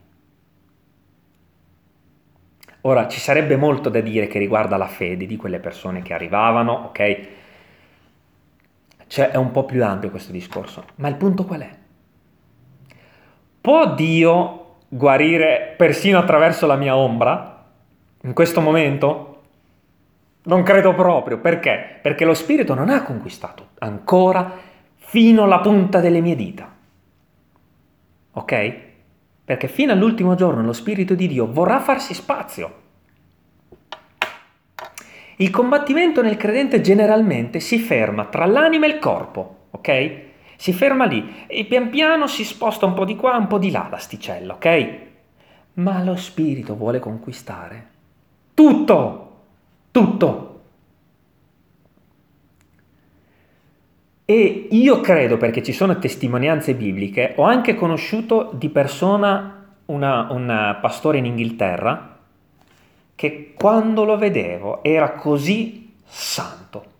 Ora 2.81 3.07
ci 3.07 3.19
sarebbe 3.19 3.55
molto 3.55 3.89
da 3.89 3.99
dire 4.01 4.27
che 4.27 4.37
riguarda 4.37 4.77
la 4.77 4.87
fede 4.87 5.25
di 5.25 5.37
quelle 5.37 5.59
persone 5.59 6.01
che 6.01 6.13
arrivavano, 6.13 6.71
ok? 6.71 7.27
Cioè 9.07 9.29
è 9.29 9.37
un 9.37 9.51
po' 9.51 9.65
più 9.65 9.83
ampio 9.83 10.09
questo 10.09 10.31
discorso, 10.31 10.85
ma 10.95 11.07
il 11.07 11.15
punto 11.15 11.45
qual 11.45 11.61
è? 11.61 11.69
Può 13.61 13.93
Dio 13.93 14.77
guarire 14.87 15.73
persino 15.77 16.19
attraverso 16.19 16.65
la 16.65 16.75
mia 16.75 16.95
ombra 16.95 17.65
in 18.21 18.33
questo 18.33 18.61
momento? 18.61 19.41
Non 20.43 20.63
credo 20.63 20.93
proprio. 20.93 21.39
Perché? 21.39 21.99
Perché 22.01 22.25
lo 22.25 22.33
Spirito 22.33 22.73
non 22.73 22.89
ha 22.89 23.03
conquistato 23.03 23.69
ancora 23.79 24.51
fino 24.95 25.43
alla 25.43 25.59
punta 25.59 25.99
delle 25.99 26.21
mie 26.21 26.35
dita. 26.35 26.71
Ok? 28.33 28.73
Perché 29.43 29.67
fino 29.67 29.91
all'ultimo 29.91 30.35
giorno 30.35 30.61
lo 30.63 30.73
Spirito 30.73 31.15
di 31.15 31.27
Dio 31.27 31.51
vorrà 31.51 31.79
farsi 31.79 32.13
spazio. 32.13 32.83
Il 35.37 35.49
combattimento 35.49 36.21
nel 36.21 36.37
credente 36.37 36.81
generalmente 36.81 37.59
si 37.59 37.79
ferma 37.79 38.25
tra 38.25 38.45
l'anima 38.45 38.85
e 38.85 38.89
il 38.89 38.99
corpo, 38.99 39.67
ok? 39.71 40.21
Si 40.55 40.71
ferma 40.71 41.05
lì 41.05 41.45
e 41.47 41.65
pian 41.65 41.89
piano 41.89 42.27
si 42.27 42.45
sposta 42.45 42.85
un 42.85 42.93
po' 42.93 43.05
di 43.05 43.15
qua, 43.15 43.35
un 43.35 43.47
po' 43.47 43.57
di 43.57 43.71
là 43.71 43.87
l'asticella, 43.91 44.53
ok? 44.53 44.97
Ma 45.73 46.01
lo 46.03 46.15
spirito 46.15 46.75
vuole 46.75 46.99
conquistare 46.99 47.87
tutto, 48.53 49.31
tutto. 49.91 50.61
E 54.23 54.67
io 54.71 55.01
credo, 55.01 55.37
perché 55.37 55.61
ci 55.61 55.73
sono 55.73 55.99
testimonianze 55.99 56.73
bibliche, 56.73 57.33
ho 57.35 57.43
anche 57.43 57.75
conosciuto 57.75 58.51
di 58.53 58.69
persona 58.69 59.67
un 59.87 60.77
pastore 60.81 61.19
in 61.19 61.25
Inghilterra 61.25 62.14
che 63.15 63.53
quando 63.55 64.03
lo 64.03 64.17
vedevo 64.17 64.83
era 64.83 65.11
così 65.13 65.93
santo. 66.05 66.93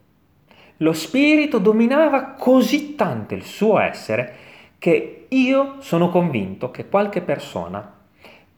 Lo 0.77 0.93
spirito 0.93 1.59
dominava 1.59 2.31
così 2.31 2.95
tanto 2.95 3.33
il 3.33 3.43
suo 3.43 3.79
essere 3.79 4.35
che 4.79 5.27
io 5.29 5.75
sono 5.79 6.09
convinto 6.09 6.71
che 6.71 6.87
qualche 6.87 7.21
persona, 7.21 7.93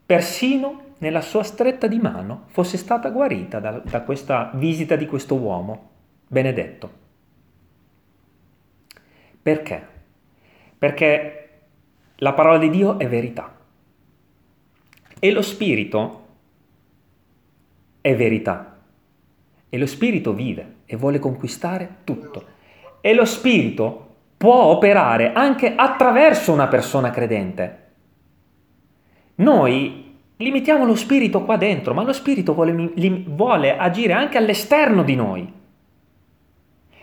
persino 0.05 0.83
nella 0.99 1.21
sua 1.21 1.43
stretta 1.43 1.87
di 1.87 1.99
mano, 1.99 2.45
fosse 2.47 2.77
stata 2.77 3.09
guarita 3.09 3.59
da, 3.59 3.81
da 3.83 4.01
questa 4.01 4.51
visita 4.55 4.95
di 4.95 5.05
questo 5.05 5.35
uomo 5.35 5.89
benedetto. 6.27 7.05
Perché? 9.41 9.87
Perché 10.77 11.49
la 12.17 12.33
parola 12.33 12.57
di 12.57 12.69
Dio 12.69 12.97
è 12.99 13.07
verità. 13.07 13.55
E 15.19 15.31
lo 15.31 15.41
spirito 15.41 16.26
è 18.07 18.15
verità. 18.15 18.77
E 19.67 19.77
lo 19.77 19.85
spirito 19.85 20.33
vive 20.33 20.75
e 20.85 20.95
vuole 20.95 21.19
conquistare 21.19 21.97
tutto. 22.05 22.55
E 23.01 23.13
lo 23.13 23.25
spirito 23.25 24.05
può 24.37 24.63
operare 24.65 25.33
anche 25.33 25.75
attraverso 25.75 26.53
una 26.53 26.67
persona 26.67 27.09
credente. 27.09 27.85
Noi 29.35 30.15
limitiamo 30.37 30.85
lo 30.85 30.95
spirito 30.95 31.43
qua 31.43 31.57
dentro, 31.57 31.93
ma 31.93 32.03
lo 32.03 32.13
spirito 32.13 32.53
vuole, 32.53 32.93
vuole 33.25 33.77
agire 33.77 34.13
anche 34.13 34.37
all'esterno 34.37 35.03
di 35.03 35.15
noi. 35.15 35.53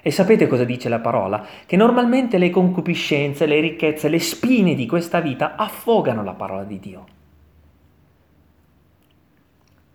E 0.00 0.11
sapete 0.11 0.46
cosa 0.46 0.64
dice 0.64 0.88
la 0.88 1.00
parola? 1.00 1.46
Che 1.66 1.76
normalmente 1.76 2.38
le 2.38 2.48
concupiscenze, 2.48 3.44
le 3.44 3.61
ricchezze, 3.61 4.09
le 4.09 4.18
spine 4.18 4.74
di 4.74 4.86
questa 4.86 5.20
vita 5.20 5.55
affogano 5.57 6.24
la 6.24 6.34
parola 6.34 6.64
di 6.64 6.78
Dio 6.78 7.13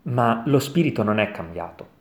ma 0.10 0.43
lo 0.45 0.60
spirito 0.60 1.03
non 1.03 1.20
è 1.20 1.32
cambiato. 1.32 1.97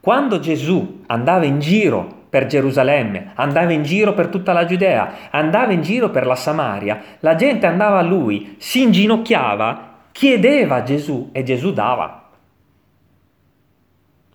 Quando 0.00 0.38
Gesù 0.38 1.02
andava 1.06 1.44
in 1.44 1.58
giro 1.58 2.18
per 2.30 2.46
Gerusalemme, 2.46 3.32
andava 3.34 3.72
in 3.72 3.82
giro 3.82 4.14
per 4.14 4.28
tutta 4.28 4.52
la 4.52 4.64
Giudea, 4.64 5.28
andava 5.30 5.72
in 5.72 5.82
giro 5.82 6.10
per 6.10 6.24
la 6.24 6.36
Samaria, 6.36 7.02
la 7.20 7.34
gente 7.34 7.66
andava 7.66 7.98
a 7.98 8.02
lui, 8.02 8.54
si 8.58 8.82
inginocchiava, 8.82 9.88
chiedeva 10.12 10.76
a 10.76 10.82
Gesù 10.82 11.28
e 11.32 11.42
Gesù 11.42 11.72
dava. 11.72 12.28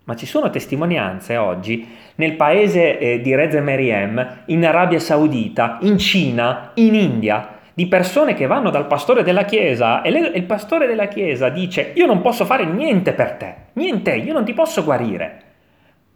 Ma 0.04 0.16
ci 0.16 0.28
sono 0.28 0.52
testimonianze 0.52 1.36
oggi 1.38 1.88
nel 2.16 2.36
paese 2.36 3.00
eh, 3.00 3.22
di 3.22 3.34
Reze 3.34 3.60
Meriem, 3.60 4.44
in 4.46 4.64
Arabia 4.64 5.00
Saudita, 5.00 5.80
in 5.82 5.98
Cina, 5.98 6.72
in 6.76 6.94
India, 6.94 7.55
di 7.76 7.88
persone 7.88 8.34
che 8.34 8.48
vanno 8.48 8.70
dal 8.70 8.88
pastore 8.88 9.22
della 9.22 9.44
chiesa 9.44 10.02
e, 10.02 10.10
il 10.10 10.44
pastore 10.44 10.88
della 10.88 11.10
chiesa 11.10 11.50
dice 11.50 11.92
io 11.94 12.06
non 12.06 12.22
posso 12.22 12.46
fare 12.46 12.66
niente 12.66 13.12
per 13.12 13.34
te, 13.34 13.56
niente, 13.74 14.16
io 14.16 14.32
non 14.32 14.46
ti 14.46 14.54
posso 14.54 14.82
guarire, 14.86 15.42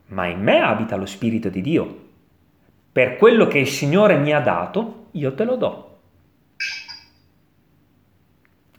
ma 0.07 0.25
in 0.27 0.39
me 0.41 0.61
abita 0.61 0.95
lo 0.95 1.05
Spirito 1.05 1.49
di 1.49 1.61
Dio. 1.61 2.07
Per 2.93 3.17
quello 3.17 3.47
che 3.47 3.59
il 3.59 3.67
Signore 3.67 4.17
mi 4.17 4.33
ha 4.33 4.39
dato, 4.39 5.07
io 5.11 5.33
te 5.35 5.43
lo 5.43 5.55
do. 5.57 5.99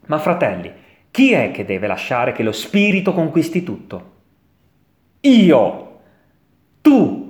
Ma 0.06 0.18
fratelli, 0.18 0.72
chi 1.10 1.32
è 1.32 1.50
che 1.50 1.66
deve 1.66 1.86
lasciare 1.86 2.32
che 2.32 2.42
lo 2.42 2.52
Spirito 2.52 3.12
conquisti 3.12 3.62
tutto? 3.62 4.12
Io, 5.20 6.00
tu 6.80 7.29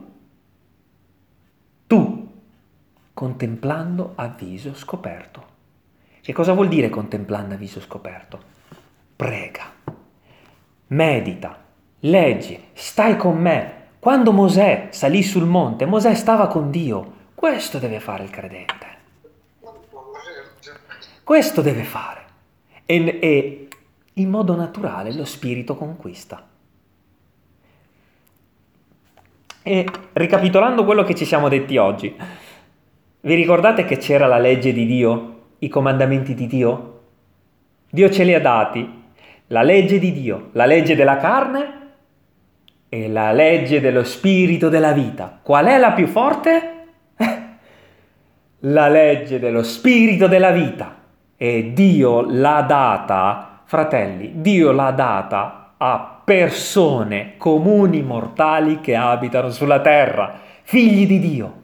contemplando 3.21 4.13
a 4.15 4.29
viso 4.29 4.73
scoperto. 4.73 5.45
Che 6.23 6.33
cosa 6.33 6.55
vuol 6.55 6.69
dire 6.69 6.89
contemplando 6.89 7.53
a 7.53 7.59
viso 7.59 7.79
scoperto? 7.79 8.41
Prega, 9.15 9.71
medita, 10.87 11.63
leggi, 11.99 12.59
stai 12.73 13.19
con 13.19 13.37
me. 13.37 13.89
Quando 13.99 14.33
Mosè 14.33 14.89
salì 14.93 15.23
sul 15.23 15.45
monte, 15.45 15.85
Mosè 15.85 16.15
stava 16.15 16.47
con 16.47 16.71
Dio. 16.71 17.13
Questo 17.35 17.79
deve 17.79 18.01
fare 18.01 18.25
il 18.25 18.31
credente. 18.31 18.87
Questo 21.23 21.61
deve 21.61 21.85
fare. 21.85 22.25
E, 22.87 23.19
e 23.21 23.69
in 24.15 24.31
modo 24.31 24.57
naturale 24.57 25.13
lo 25.13 25.27
spirito 25.27 25.77
conquista. 25.77 26.49
E 29.63 29.87
ricapitolando 30.15 30.87
quello 30.87 31.05
che 31.05 31.15
ci 31.15 31.27
siamo 31.27 31.51
detti 31.51 31.77
oggi, 31.77 32.17
vi 33.23 33.35
ricordate 33.35 33.85
che 33.85 33.99
c'era 33.99 34.27
la 34.27 34.39
legge 34.39 34.73
di 34.73 34.87
Dio, 34.87 35.41
i 35.59 35.69
comandamenti 35.69 36.35
di 36.35 36.47
Dio? 36.47 37.01
Dio 37.91 38.09
ce 38.09 38.25
li 38.25 38.33
ha 38.33 38.41
dati. 38.41 38.99
La 39.49 39.63
legge 39.63 39.99
di 39.99 40.13
Dio, 40.13 40.49
la 40.53 40.65
legge 40.65 40.95
della 40.95 41.17
carne 41.17 41.79
e 42.89 43.09
la 43.09 43.33
legge 43.33 43.81
dello 43.81 44.05
spirito 44.05 44.69
della 44.69 44.93
vita. 44.93 45.39
Qual 45.43 45.67
è 45.67 45.77
la 45.77 45.93
più 45.93 46.07
forte? 46.07 46.85
la 48.61 48.89
legge 48.89 49.39
dello 49.39 49.63
spirito 49.65 50.27
della 50.27 50.53
vita. 50.53 50.97
E 51.37 51.73
Dio 51.75 52.23
l'ha 52.23 52.63
data, 52.63 53.63
fratelli, 53.65 54.35
Dio 54.37 54.73
l'ha 54.73 54.93
data 54.93 55.75
a 55.77 56.23
persone 56.25 57.35
comuni 57.37 58.03
mortali 58.03 58.81
che 58.81 58.95
abitano 58.95 59.51
sulla 59.51 59.81
terra, 59.81 60.39
figli 60.63 61.07
di 61.07 61.19
Dio. 61.19 61.60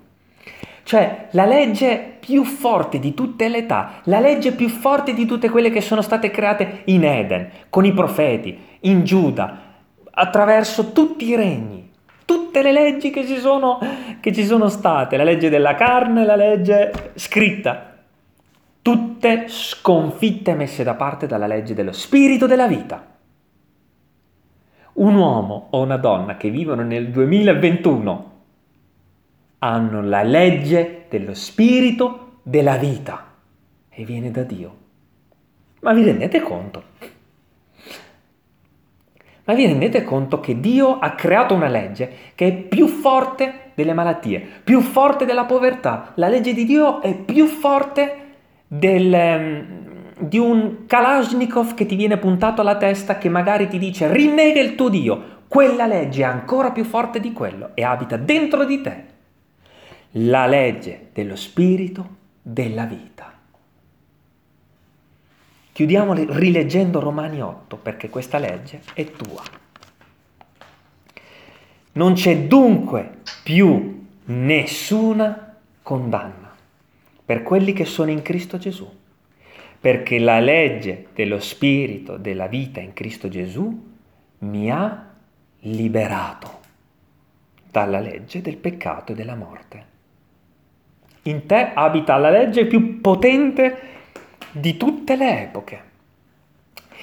Cioè 0.87 1.26
la 1.32 1.47
legge 1.47 2.16
più 2.20 2.45
forte 2.45 3.01
di 3.01 3.12
tutte 3.12 3.49
le 3.49 3.59
età, 3.59 4.03
la 4.05 4.20
legge 4.20 4.53
più 4.53 4.68
forte 4.68 5.14
di 5.14 5.26
tutte 5.26 5.51
quelle 5.51 5.68
che 5.68 5.80
sono 5.80 6.01
state 6.01 6.30
create 6.30 6.82
in 6.84 7.05
Eden, 7.05 7.51
con 7.70 7.84
i 7.84 7.93
profeti, 7.93 8.57
in 8.82 9.03
Giuda, 9.03 9.62
attraverso 10.09 10.93
tutti 10.93 11.26
i 11.26 11.34
regni, 11.34 11.91
tutte 12.24 12.62
le 12.62 12.70
leggi 12.70 13.11
che 13.11 13.26
ci 13.26 13.39
sono, 13.39 13.80
che 14.20 14.32
ci 14.32 14.45
sono 14.45 14.68
state, 14.68 15.16
la 15.16 15.24
legge 15.24 15.49
della 15.49 15.74
carne, 15.74 16.24
la 16.24 16.37
legge 16.37 17.11
scritta, 17.16 17.97
tutte 18.80 19.47
sconfitte 19.49 20.55
messe 20.55 20.84
da 20.84 20.95
parte 20.95 21.26
dalla 21.26 21.49
legge 21.49 21.74
dello 21.74 21.91
spirito 21.91 22.47
della 22.47 22.68
vita. 22.68 23.05
Un 24.93 25.16
uomo 25.16 25.66
o 25.70 25.80
una 25.80 25.97
donna 25.97 26.37
che 26.37 26.49
vivono 26.49 26.82
nel 26.82 27.11
2021 27.11 28.34
hanno 29.59 30.02
la 30.02 30.22
legge 30.22 31.07
dello 31.09 31.34
spirito 31.34 32.38
della 32.42 32.76
vita 32.76 33.34
e 33.88 34.04
viene 34.04 34.30
da 34.30 34.42
Dio. 34.42 34.76
Ma 35.80 35.92
vi 35.92 36.02
rendete 36.04 36.40
conto? 36.40 36.82
Ma 39.44 39.54
vi 39.54 39.66
rendete 39.66 40.02
conto 40.02 40.40
che 40.40 40.59
Dio 40.59 40.98
ha 40.98 41.12
creato 41.12 41.54
una 41.54 41.68
legge 41.68 42.11
che 42.34 42.48
è 42.48 42.52
più 42.52 42.88
forte 42.88 43.70
delle 43.74 43.92
malattie, 43.92 44.44
più 44.64 44.80
forte 44.80 45.24
della 45.24 45.44
povertà. 45.44 46.12
La 46.16 46.28
legge 46.28 46.52
di 46.52 46.64
Dio 46.64 47.00
è 47.00 47.14
più 47.14 47.46
forte 47.46 48.24
del, 48.66 49.12
um, 49.12 50.26
di 50.26 50.38
un 50.38 50.86
Kalashnikov 50.86 51.74
che 51.74 51.86
ti 51.86 51.94
viene 51.94 52.16
puntato 52.16 52.61
alla 52.61 52.76
testa 52.76 53.18
che 53.18 53.28
magari 53.28 53.68
ti 53.68 53.78
dice 53.78 54.12
rinnega 54.12 54.61
il 54.61 54.74
tuo 54.74 54.88
Dio. 54.88 55.34
Quella 55.46 55.86
legge 55.86 56.22
è 56.22 56.24
ancora 56.24 56.72
più 56.72 56.82
forte 56.82 57.20
di 57.20 57.32
quello 57.32 57.70
e 57.74 57.84
abita 57.84 58.16
dentro 58.16 58.64
di 58.64 58.80
te 58.80 59.14
la 60.12 60.46
legge 60.46 61.09
dello 61.12 61.36
spirito 61.36 62.16
della 62.42 62.84
vita. 62.84 63.34
Chiudiamo 65.72 66.14
rileggendo 66.14 67.00
Romani 67.00 67.42
8 67.42 67.76
perché 67.76 68.09
questa 68.09 68.38
legge 68.38 68.80
è 68.94 69.11
tua. 69.11 69.42
Non 71.92 72.14
c'è 72.14 72.46
dunque 72.46 73.18
più 73.42 74.07
nessuna 74.24 75.54
condanna 75.82 76.54
per 77.24 77.42
quelli 77.42 77.72
che 77.72 77.84
sono 77.84 78.11
in 78.11 78.22
Cristo 78.22 78.57
Gesù, 78.57 78.90
perché 79.80 80.18
la 80.18 80.40
legge 80.40 81.09
dello 81.14 81.40
spirito 81.40 82.16
della 82.16 82.46
vita 82.46 82.80
in 82.80 82.92
Cristo 82.92 83.28
Gesù 83.28 83.94
mi 84.38 84.70
ha 84.70 85.12
liberato 85.61 86.61
dalla 87.70 88.00
legge 88.00 88.40
del 88.40 88.57
peccato 88.57 89.12
e 89.12 89.14
della 89.14 89.34
morte. 89.34 89.95
In 91.27 91.47
te 91.47 91.72
abita 91.74 92.16
la 92.18 92.31
legge 92.31 92.66
più 92.66 93.01
potente 93.01 93.81
di 94.53 94.77
tutte 94.77 95.16
le 95.16 95.43
epoche. 95.43 95.85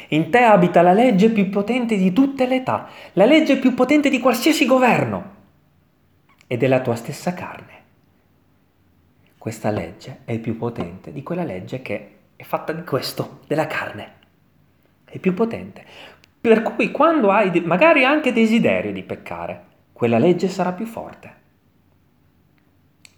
In 0.09 0.29
te 0.29 0.39
abita 0.39 0.81
la 0.81 0.93
legge 0.93 1.29
più 1.29 1.49
potente 1.49 1.97
di 1.97 2.13
tutte 2.13 2.45
le 2.45 2.57
età, 2.57 2.87
la 3.13 3.25
legge 3.25 3.57
più 3.57 3.73
potente 3.73 4.09
di 4.09 4.19
qualsiasi 4.19 4.65
governo 4.65 5.31
e 6.47 6.55
della 6.55 6.79
tua 6.79 6.95
stessa 6.95 7.33
carne. 7.33 7.71
Questa 9.37 9.71
legge 9.71 10.19
è 10.23 10.39
più 10.39 10.55
potente 10.55 11.11
di 11.11 11.21
quella 11.21 11.43
legge 11.43 11.81
che 11.81 12.11
è 12.37 12.43
fatta 12.43 12.71
di 12.71 12.83
questo, 12.83 13.41
della 13.45 13.67
carne. 13.67 14.11
È 15.03 15.19
più 15.19 15.33
potente. 15.33 15.83
Per 16.39 16.61
cui 16.61 16.91
quando 16.91 17.29
hai 17.29 17.59
magari 17.61 18.05
anche 18.05 18.31
desiderio 18.31 18.93
di 18.93 19.03
peccare, 19.03 19.63
quella 19.91 20.17
legge 20.17 20.47
sarà 20.47 20.71
più 20.71 20.85
forte. 20.85 21.41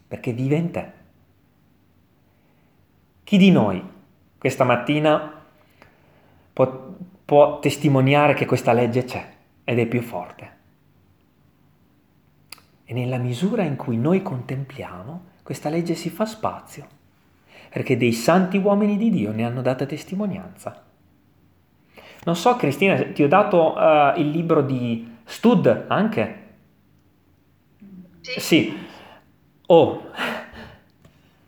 Perché 0.08 0.34
vive 0.34 0.56
in 0.56 0.72
te. 0.72 0.91
Chi 3.24 3.38
di 3.38 3.51
noi 3.51 3.84
questa 4.38 4.64
mattina 4.64 5.43
può, 6.53 6.95
può 7.26 7.60
testimoniare 7.60 8.36
che 8.36 8.45
questa 8.45 8.72
legge 8.72 9.03
c'è 9.03 9.34
ed 9.64 9.80
è 9.80 9.86
più 9.88 10.01
forte? 10.01 10.53
E 12.86 12.93
nella 12.93 13.18
misura 13.18 13.64
in 13.64 13.76
cui 13.76 13.97
noi 13.97 14.22
contempliamo, 14.22 15.26
questa 15.41 15.70
legge 15.70 15.95
si 15.95 16.12
fa 16.12 16.26
spazio, 16.26 16.88
perché 17.70 17.97
dei 17.97 18.14
santi 18.14 18.58
uomini 18.58 18.95
di 18.95 19.10
Dio 19.10 19.32
ne 19.32 19.43
hanno 19.43 19.64
data 19.64 19.88
testimonianza. 19.88 20.84
Non 22.26 22.36
so, 22.36 22.56
Cristina, 22.56 23.12
ti 23.12 23.24
ho 23.24 23.28
dato 23.28 23.74
uh, 23.74 24.20
il 24.20 24.30
libro 24.30 24.62
di 24.62 25.18
Stud 25.24 25.86
anche? 25.88 26.43
Sì. 28.22 28.39
Sì. 28.39 28.78
Oh, 29.68 30.11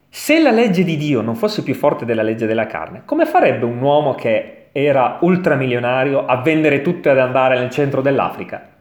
se 0.09 0.39
la 0.39 0.51
legge 0.51 0.83
di 0.83 0.97
Dio 0.97 1.21
non 1.21 1.35
fosse 1.35 1.61
più 1.61 1.75
forte 1.75 2.03
della 2.03 2.23
legge 2.23 2.47
della 2.47 2.65
carne, 2.65 3.03
come 3.05 3.25
farebbe 3.25 3.65
un 3.65 3.79
uomo 3.79 4.15
che 4.15 4.69
era 4.71 5.19
ultramilionario 5.21 6.25
a 6.25 6.41
vendere 6.41 6.81
tutto 6.81 7.07
e 7.07 7.11
ad 7.11 7.19
andare 7.19 7.59
nel 7.59 7.69
centro 7.69 8.01
dell'Africa? 8.01 8.75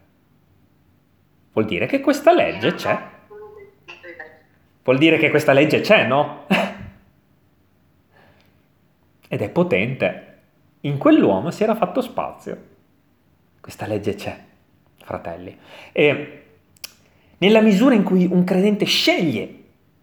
Vuol 1.53 1.67
dire 1.67 1.87
che 1.87 2.01
questa 2.01 2.33
legge 2.33 2.75
c'è. 2.75 2.99
Vuol 4.83 4.99
dire 4.99 5.19
che 5.19 5.31
questa 5.31 5.53
legge 5.53 5.81
c'è, 5.81 6.07
no? 6.07 6.47
Ed 9.29 9.43
è 9.43 9.51
potente. 9.51 10.39
In 10.81 10.99
quell'uomo 10.99 11.51
si 11.51 11.63
era 11.63 11.75
fatto 11.75 12.01
spazio. 12.01 12.57
Questa 13.61 13.87
legge 13.87 14.15
c'è, 14.15 14.39
fratelli. 15.03 15.59
E 15.93 16.46
nella 17.39 17.61
misura 17.61 17.95
in 17.95 18.03
cui 18.03 18.27
un 18.31 18.45
credente 18.45 18.85
sceglie 18.85 19.55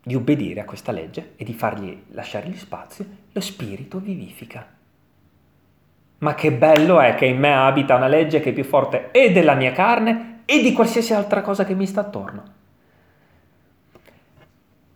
di 0.03 0.15
obbedire 0.15 0.59
a 0.59 0.65
questa 0.65 0.91
legge 0.91 1.33
e 1.35 1.43
di 1.45 1.53
fargli 1.53 2.03
lasciargli 2.09 2.55
spazio, 2.55 3.05
lo 3.31 3.41
spirito 3.41 3.99
vivifica. 3.99 4.67
Ma 6.19 6.35
che 6.35 6.51
bello 6.51 6.99
è 6.99 7.15
che 7.15 7.25
in 7.25 7.39
me 7.39 7.53
abita 7.53 7.95
una 7.95 8.07
legge 8.07 8.39
che 8.39 8.49
è 8.51 8.53
più 8.53 8.63
forte 8.63 9.11
e 9.11 9.31
della 9.31 9.55
mia 9.55 9.71
carne 9.71 10.41
e 10.45 10.61
di 10.61 10.73
qualsiasi 10.73 11.13
altra 11.13 11.41
cosa 11.41 11.65
che 11.65 11.73
mi 11.73 11.85
sta 11.85 12.01
attorno. 12.01 12.43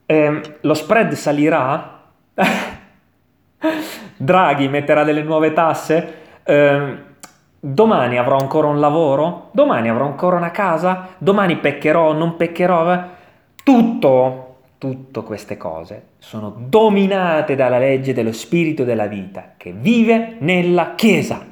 Eh, 0.05 0.57
lo 0.61 0.73
spread 0.73 1.11
salirà? 1.13 2.03
Draghi 4.17 4.67
metterà 4.67 5.03
delle 5.03 5.23
nuove 5.23 5.53
tasse? 5.53 6.13
Eh, 6.43 6.97
domani 7.59 8.17
avrò 8.17 8.37
ancora 8.37 8.67
un 8.67 8.79
lavoro? 8.79 9.49
Domani 9.51 9.89
avrò 9.89 10.05
ancora 10.05 10.37
una 10.37 10.51
casa? 10.51 11.09
Domani 11.17 11.57
peccherò 11.57 12.09
o 12.09 12.13
non 12.13 12.35
peccherò? 12.35 13.03
Tutto 13.63 14.47
Tutte 14.77 15.23
queste 15.23 15.57
cose 15.57 16.09
sono 16.19 16.53
dominate 16.55 17.55
dalla 17.55 17.79
legge 17.79 18.13
dello 18.13 18.31
spirito 18.31 18.83
della 18.83 19.07
vita 19.07 19.53
che 19.57 19.71
vive 19.71 20.35
nella 20.39 20.93
Chiesa. 20.93 21.43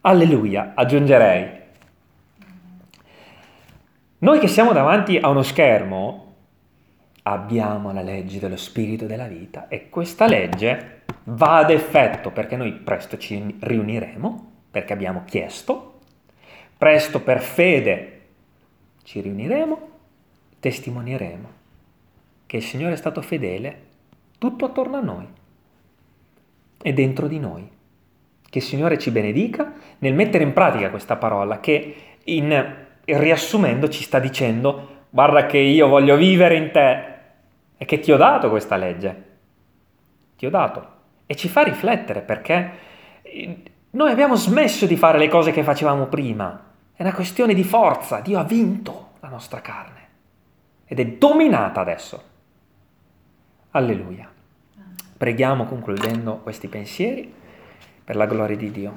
Alleluia, 0.00 0.72
aggiungerei. 0.74 1.60
Noi 4.18 4.38
che 4.40 4.48
siamo 4.48 4.72
davanti 4.72 5.16
a 5.16 5.28
uno 5.28 5.42
schermo 5.42 6.34
abbiamo 7.22 7.92
la 7.92 8.02
legge 8.02 8.40
dello 8.40 8.56
spirito 8.56 9.06
della 9.06 9.28
vita 9.28 9.68
e 9.68 9.88
questa 9.88 10.26
legge 10.26 11.01
va 11.24 11.58
ad 11.58 11.70
effetto 11.70 12.30
perché 12.30 12.56
noi 12.56 12.72
presto 12.72 13.16
ci 13.18 13.56
riuniremo, 13.60 14.50
perché 14.70 14.92
abbiamo 14.92 15.22
chiesto, 15.24 16.00
presto 16.76 17.20
per 17.20 17.40
fede 17.40 18.20
ci 19.04 19.20
riuniremo, 19.20 19.88
testimonieremo 20.60 21.60
che 22.52 22.58
il 22.58 22.62
Signore 22.62 22.92
è 22.92 22.96
stato 22.96 23.22
fedele 23.22 23.80
tutto 24.36 24.66
attorno 24.66 24.98
a 24.98 25.00
noi 25.00 25.26
e 26.82 26.92
dentro 26.92 27.26
di 27.26 27.38
noi. 27.38 27.66
Che 28.42 28.58
il 28.58 28.64
Signore 28.64 28.98
ci 28.98 29.10
benedica 29.10 29.72
nel 29.98 30.12
mettere 30.12 30.44
in 30.44 30.52
pratica 30.52 30.90
questa 30.90 31.16
parola 31.16 31.60
che 31.60 31.94
in 32.24 32.76
riassumendo 33.04 33.88
ci 33.88 34.02
sta 34.02 34.18
dicendo 34.18 35.06
guarda 35.08 35.46
che 35.46 35.56
io 35.56 35.88
voglio 35.88 36.16
vivere 36.16 36.56
in 36.56 36.70
te 36.70 37.04
e 37.78 37.84
che 37.86 38.00
ti 38.00 38.12
ho 38.12 38.18
dato 38.18 38.50
questa 38.50 38.76
legge. 38.76 39.24
Ti 40.36 40.44
ho 40.44 40.50
dato. 40.50 40.91
E 41.32 41.34
ci 41.34 41.48
fa 41.48 41.62
riflettere 41.62 42.20
perché 42.20 42.70
noi 43.92 44.10
abbiamo 44.10 44.34
smesso 44.34 44.84
di 44.84 44.98
fare 44.98 45.16
le 45.16 45.28
cose 45.28 45.50
che 45.50 45.62
facevamo 45.62 46.04
prima 46.04 46.62
è 46.92 47.00
una 47.00 47.14
questione 47.14 47.54
di 47.54 47.64
forza. 47.64 48.20
Dio 48.20 48.38
ha 48.38 48.44
vinto 48.44 49.12
la 49.20 49.28
nostra 49.28 49.62
carne 49.62 50.08
ed 50.84 51.00
è 51.00 51.06
dominata 51.06 51.80
adesso. 51.80 52.22
Alleluia. 53.70 54.30
Preghiamo 55.16 55.64
concludendo 55.64 56.40
questi 56.40 56.68
pensieri 56.68 57.32
per 58.04 58.14
la 58.16 58.26
gloria 58.26 58.56
di 58.58 58.70
Dio. 58.70 58.94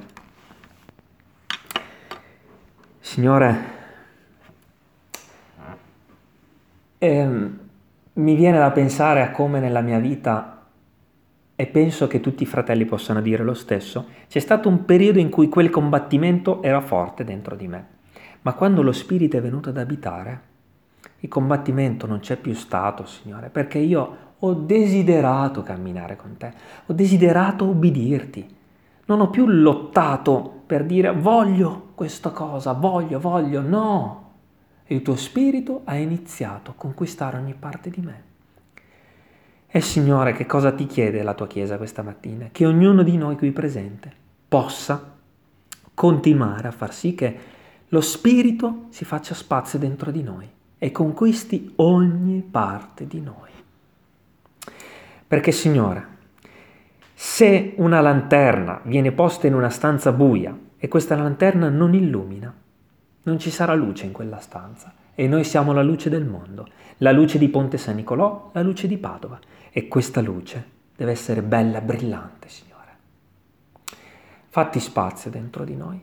Signore, 3.00 3.56
eh, 6.98 7.26
mi 8.12 8.34
viene 8.34 8.58
da 8.58 8.70
pensare 8.72 9.22
a 9.22 9.30
come 9.30 9.58
nella 9.58 9.80
mia 9.80 9.98
vita, 9.98 10.55
e 11.56 11.66
penso 11.66 12.06
che 12.06 12.20
tutti 12.20 12.42
i 12.42 12.46
fratelli 12.46 12.84
possano 12.84 13.22
dire 13.22 13.42
lo 13.42 13.54
stesso, 13.54 14.08
c'è 14.28 14.38
stato 14.38 14.68
un 14.68 14.84
periodo 14.84 15.18
in 15.18 15.30
cui 15.30 15.48
quel 15.48 15.70
combattimento 15.70 16.62
era 16.62 16.82
forte 16.82 17.24
dentro 17.24 17.56
di 17.56 17.66
me. 17.66 17.86
Ma 18.42 18.52
quando 18.52 18.82
lo 18.82 18.92
Spirito 18.92 19.38
è 19.38 19.40
venuto 19.40 19.70
ad 19.70 19.78
abitare, 19.78 20.40
il 21.20 21.28
combattimento 21.30 22.06
non 22.06 22.20
c'è 22.20 22.36
più 22.36 22.52
stato, 22.52 23.06
Signore, 23.06 23.48
perché 23.48 23.78
io 23.78 24.16
ho 24.38 24.52
desiderato 24.52 25.62
camminare 25.62 26.14
con 26.14 26.36
te, 26.36 26.52
ho 26.84 26.92
desiderato 26.92 27.64
ubbidirti. 27.64 28.54
Non 29.06 29.20
ho 29.20 29.30
più 29.30 29.46
lottato 29.46 30.62
per 30.66 30.84
dire 30.84 31.12
voglio 31.12 31.92
questa 31.94 32.30
cosa, 32.30 32.72
voglio, 32.72 33.18
voglio, 33.18 33.62
no. 33.62 34.24
Il 34.88 35.00
tuo 35.00 35.16
spirito 35.16 35.82
ha 35.84 35.96
iniziato 35.96 36.72
a 36.72 36.74
conquistare 36.76 37.38
ogni 37.38 37.54
parte 37.54 37.88
di 37.88 38.00
me. 38.00 38.25
E 39.68 39.80
Signore, 39.80 40.32
che 40.32 40.46
cosa 40.46 40.72
ti 40.72 40.86
chiede 40.86 41.22
la 41.22 41.34
tua 41.34 41.46
Chiesa 41.46 41.76
questa 41.76 42.02
mattina? 42.02 42.48
Che 42.52 42.64
ognuno 42.64 43.02
di 43.02 43.16
noi 43.16 43.36
qui 43.36 43.50
presente 43.50 44.10
possa 44.48 45.14
continuare 45.92 46.68
a 46.68 46.72
far 46.72 46.94
sì 46.94 47.14
che 47.14 47.38
lo 47.88 48.00
Spirito 48.00 48.86
si 48.90 49.04
faccia 49.04 49.34
spazio 49.34 49.78
dentro 49.78 50.10
di 50.10 50.22
noi 50.22 50.48
e 50.78 50.90
conquisti 50.92 51.72
ogni 51.76 52.40
parte 52.42 53.06
di 53.06 53.20
noi. 53.20 53.50
Perché 55.26 55.50
Signore, 55.50 56.06
se 57.12 57.74
una 57.76 58.00
lanterna 58.00 58.80
viene 58.84 59.10
posta 59.12 59.46
in 59.46 59.54
una 59.54 59.70
stanza 59.70 60.12
buia 60.12 60.56
e 60.78 60.88
questa 60.88 61.16
lanterna 61.16 61.68
non 61.68 61.94
illumina, 61.94 62.54
non 63.24 63.38
ci 63.38 63.50
sarà 63.50 63.74
luce 63.74 64.06
in 64.06 64.12
quella 64.12 64.38
stanza 64.38 64.92
e 65.16 65.26
noi 65.26 65.44
siamo 65.44 65.72
la 65.72 65.82
luce 65.82 66.10
del 66.10 66.26
mondo, 66.26 66.68
la 66.98 67.10
luce 67.10 67.38
di 67.38 67.48
Ponte 67.48 67.78
San 67.78 67.96
Nicolò, 67.96 68.50
la 68.52 68.62
luce 68.62 68.86
di 68.86 68.98
Padova 68.98 69.40
e 69.72 69.88
questa 69.88 70.20
luce 70.20 70.74
deve 70.94 71.10
essere 71.10 71.42
bella, 71.42 71.80
brillante, 71.80 72.48
Signore. 72.48 72.74
Fatti 74.48 74.78
spazio 74.78 75.30
dentro 75.30 75.64
di 75.64 75.74
noi. 75.74 76.00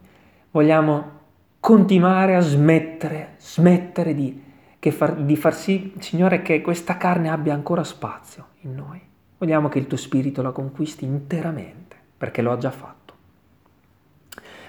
Vogliamo 0.51 1.21
continuare 1.59 2.35
a 2.35 2.39
smettere, 2.39 3.35
smettere 3.37 4.15
di, 4.15 4.43
far, 4.89 5.15
di 5.15 5.35
far 5.35 5.53
sì, 5.53 5.93
Signore, 5.99 6.41
che 6.41 6.61
questa 6.61 6.97
carne 6.97 7.29
abbia 7.29 7.53
ancora 7.53 7.83
spazio 7.83 8.47
in 8.61 8.73
noi. 8.73 8.99
Vogliamo 9.37 9.69
che 9.69 9.77
il 9.77 9.87
tuo 9.87 9.97
spirito 9.97 10.41
la 10.41 10.51
conquisti 10.51 11.05
interamente, 11.05 11.95
perché 12.17 12.41
lo 12.41 12.51
ha 12.51 12.57
già 12.57 12.71
fatto. 12.71 13.02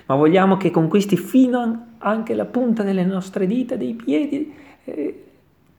Ma 0.07 0.17
vogliamo 0.17 0.57
che 0.57 0.71
conquisti 0.71 1.17
fino 1.17 1.87
anche 1.99 2.35
la 2.35 2.45
punta 2.45 2.83
delle 2.83 3.05
nostre 3.05 3.47
dita, 3.47 3.77
dei 3.77 3.95
piedi, 3.95 4.55
eh, 4.85 5.25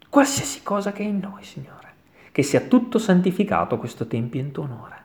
qualsiasi 0.10 0.64
cosa 0.64 0.92
che 0.92 1.04
è 1.04 1.08
in 1.08 1.20
noi, 1.20 1.44
Signore. 1.44 1.74
Che 2.32 2.42
sia 2.42 2.62
tutto 2.62 2.98
santificato 2.98 3.78
questo 3.78 4.08
tempio 4.08 4.40
in 4.40 4.52
tuo 4.52 4.64
onore. 4.64 5.04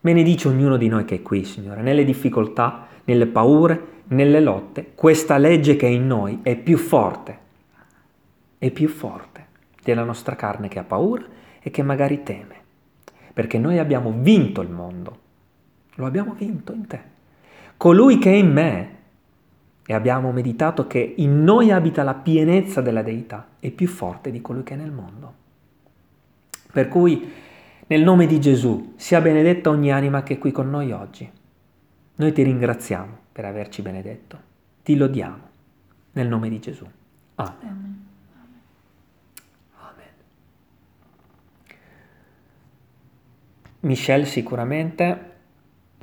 Benedici 0.00 0.48
ognuno 0.48 0.76
di 0.76 0.88
noi 0.88 1.04
che 1.04 1.16
è 1.16 1.22
qui, 1.22 1.44
Signore, 1.44 1.82
nelle 1.82 2.04
difficoltà, 2.04 2.86
nelle 3.04 3.26
paure, 3.26 4.02
nelle 4.08 4.40
lotte. 4.40 4.92
Questa 4.94 5.36
legge 5.36 5.76
che 5.76 5.86
è 5.86 5.90
in 5.90 6.06
noi 6.06 6.40
è 6.42 6.56
più 6.56 6.76
forte, 6.76 7.38
è 8.58 8.70
più 8.70 8.88
forte 8.88 9.46
della 9.82 10.04
nostra 10.04 10.34
carne 10.34 10.68
che 10.68 10.78
ha 10.78 10.84
paura 10.84 11.24
e 11.60 11.70
che 11.70 11.82
magari 11.82 12.22
teme. 12.22 12.62
Perché 13.32 13.58
noi 13.58 13.78
abbiamo 13.78 14.12
vinto 14.16 14.60
il 14.60 14.70
mondo. 14.70 15.18
Lo 15.94 16.06
abbiamo 16.06 16.34
vinto 16.34 16.72
in 16.72 16.86
te. 16.86 17.12
Colui 17.76 18.18
che 18.18 18.30
è 18.30 18.36
in 18.36 18.52
me, 18.52 18.94
e 19.86 19.92
abbiamo 19.92 20.32
meditato 20.32 20.86
che 20.86 21.14
in 21.18 21.44
noi 21.44 21.70
abita 21.70 22.02
la 22.02 22.14
pienezza 22.14 22.80
della 22.80 23.02
deità, 23.02 23.48
è 23.58 23.70
più 23.70 23.86
forte 23.86 24.30
di 24.30 24.40
colui 24.40 24.62
che 24.62 24.74
è 24.74 24.76
nel 24.76 24.90
mondo. 24.90 25.34
Per 26.72 26.88
cui, 26.88 27.30
nel 27.86 28.02
nome 28.02 28.26
di 28.26 28.40
Gesù, 28.40 28.94
sia 28.96 29.20
benedetta 29.20 29.68
ogni 29.68 29.92
anima 29.92 30.22
che 30.22 30.34
è 30.34 30.38
qui 30.38 30.52
con 30.52 30.70
noi 30.70 30.90
oggi. 30.92 31.30
Noi 32.16 32.32
ti 32.32 32.42
ringraziamo 32.42 33.18
per 33.30 33.44
averci 33.44 33.82
benedetto, 33.82 34.38
ti 34.82 34.96
lodiamo, 34.96 35.42
nel 36.12 36.28
nome 36.28 36.48
di 36.48 36.60
Gesù. 36.60 36.86
Amen. 37.34 37.54
Amen. 37.60 38.06
Amen. 39.80 40.12
Michelle 43.80 44.24
sicuramente 44.24 45.32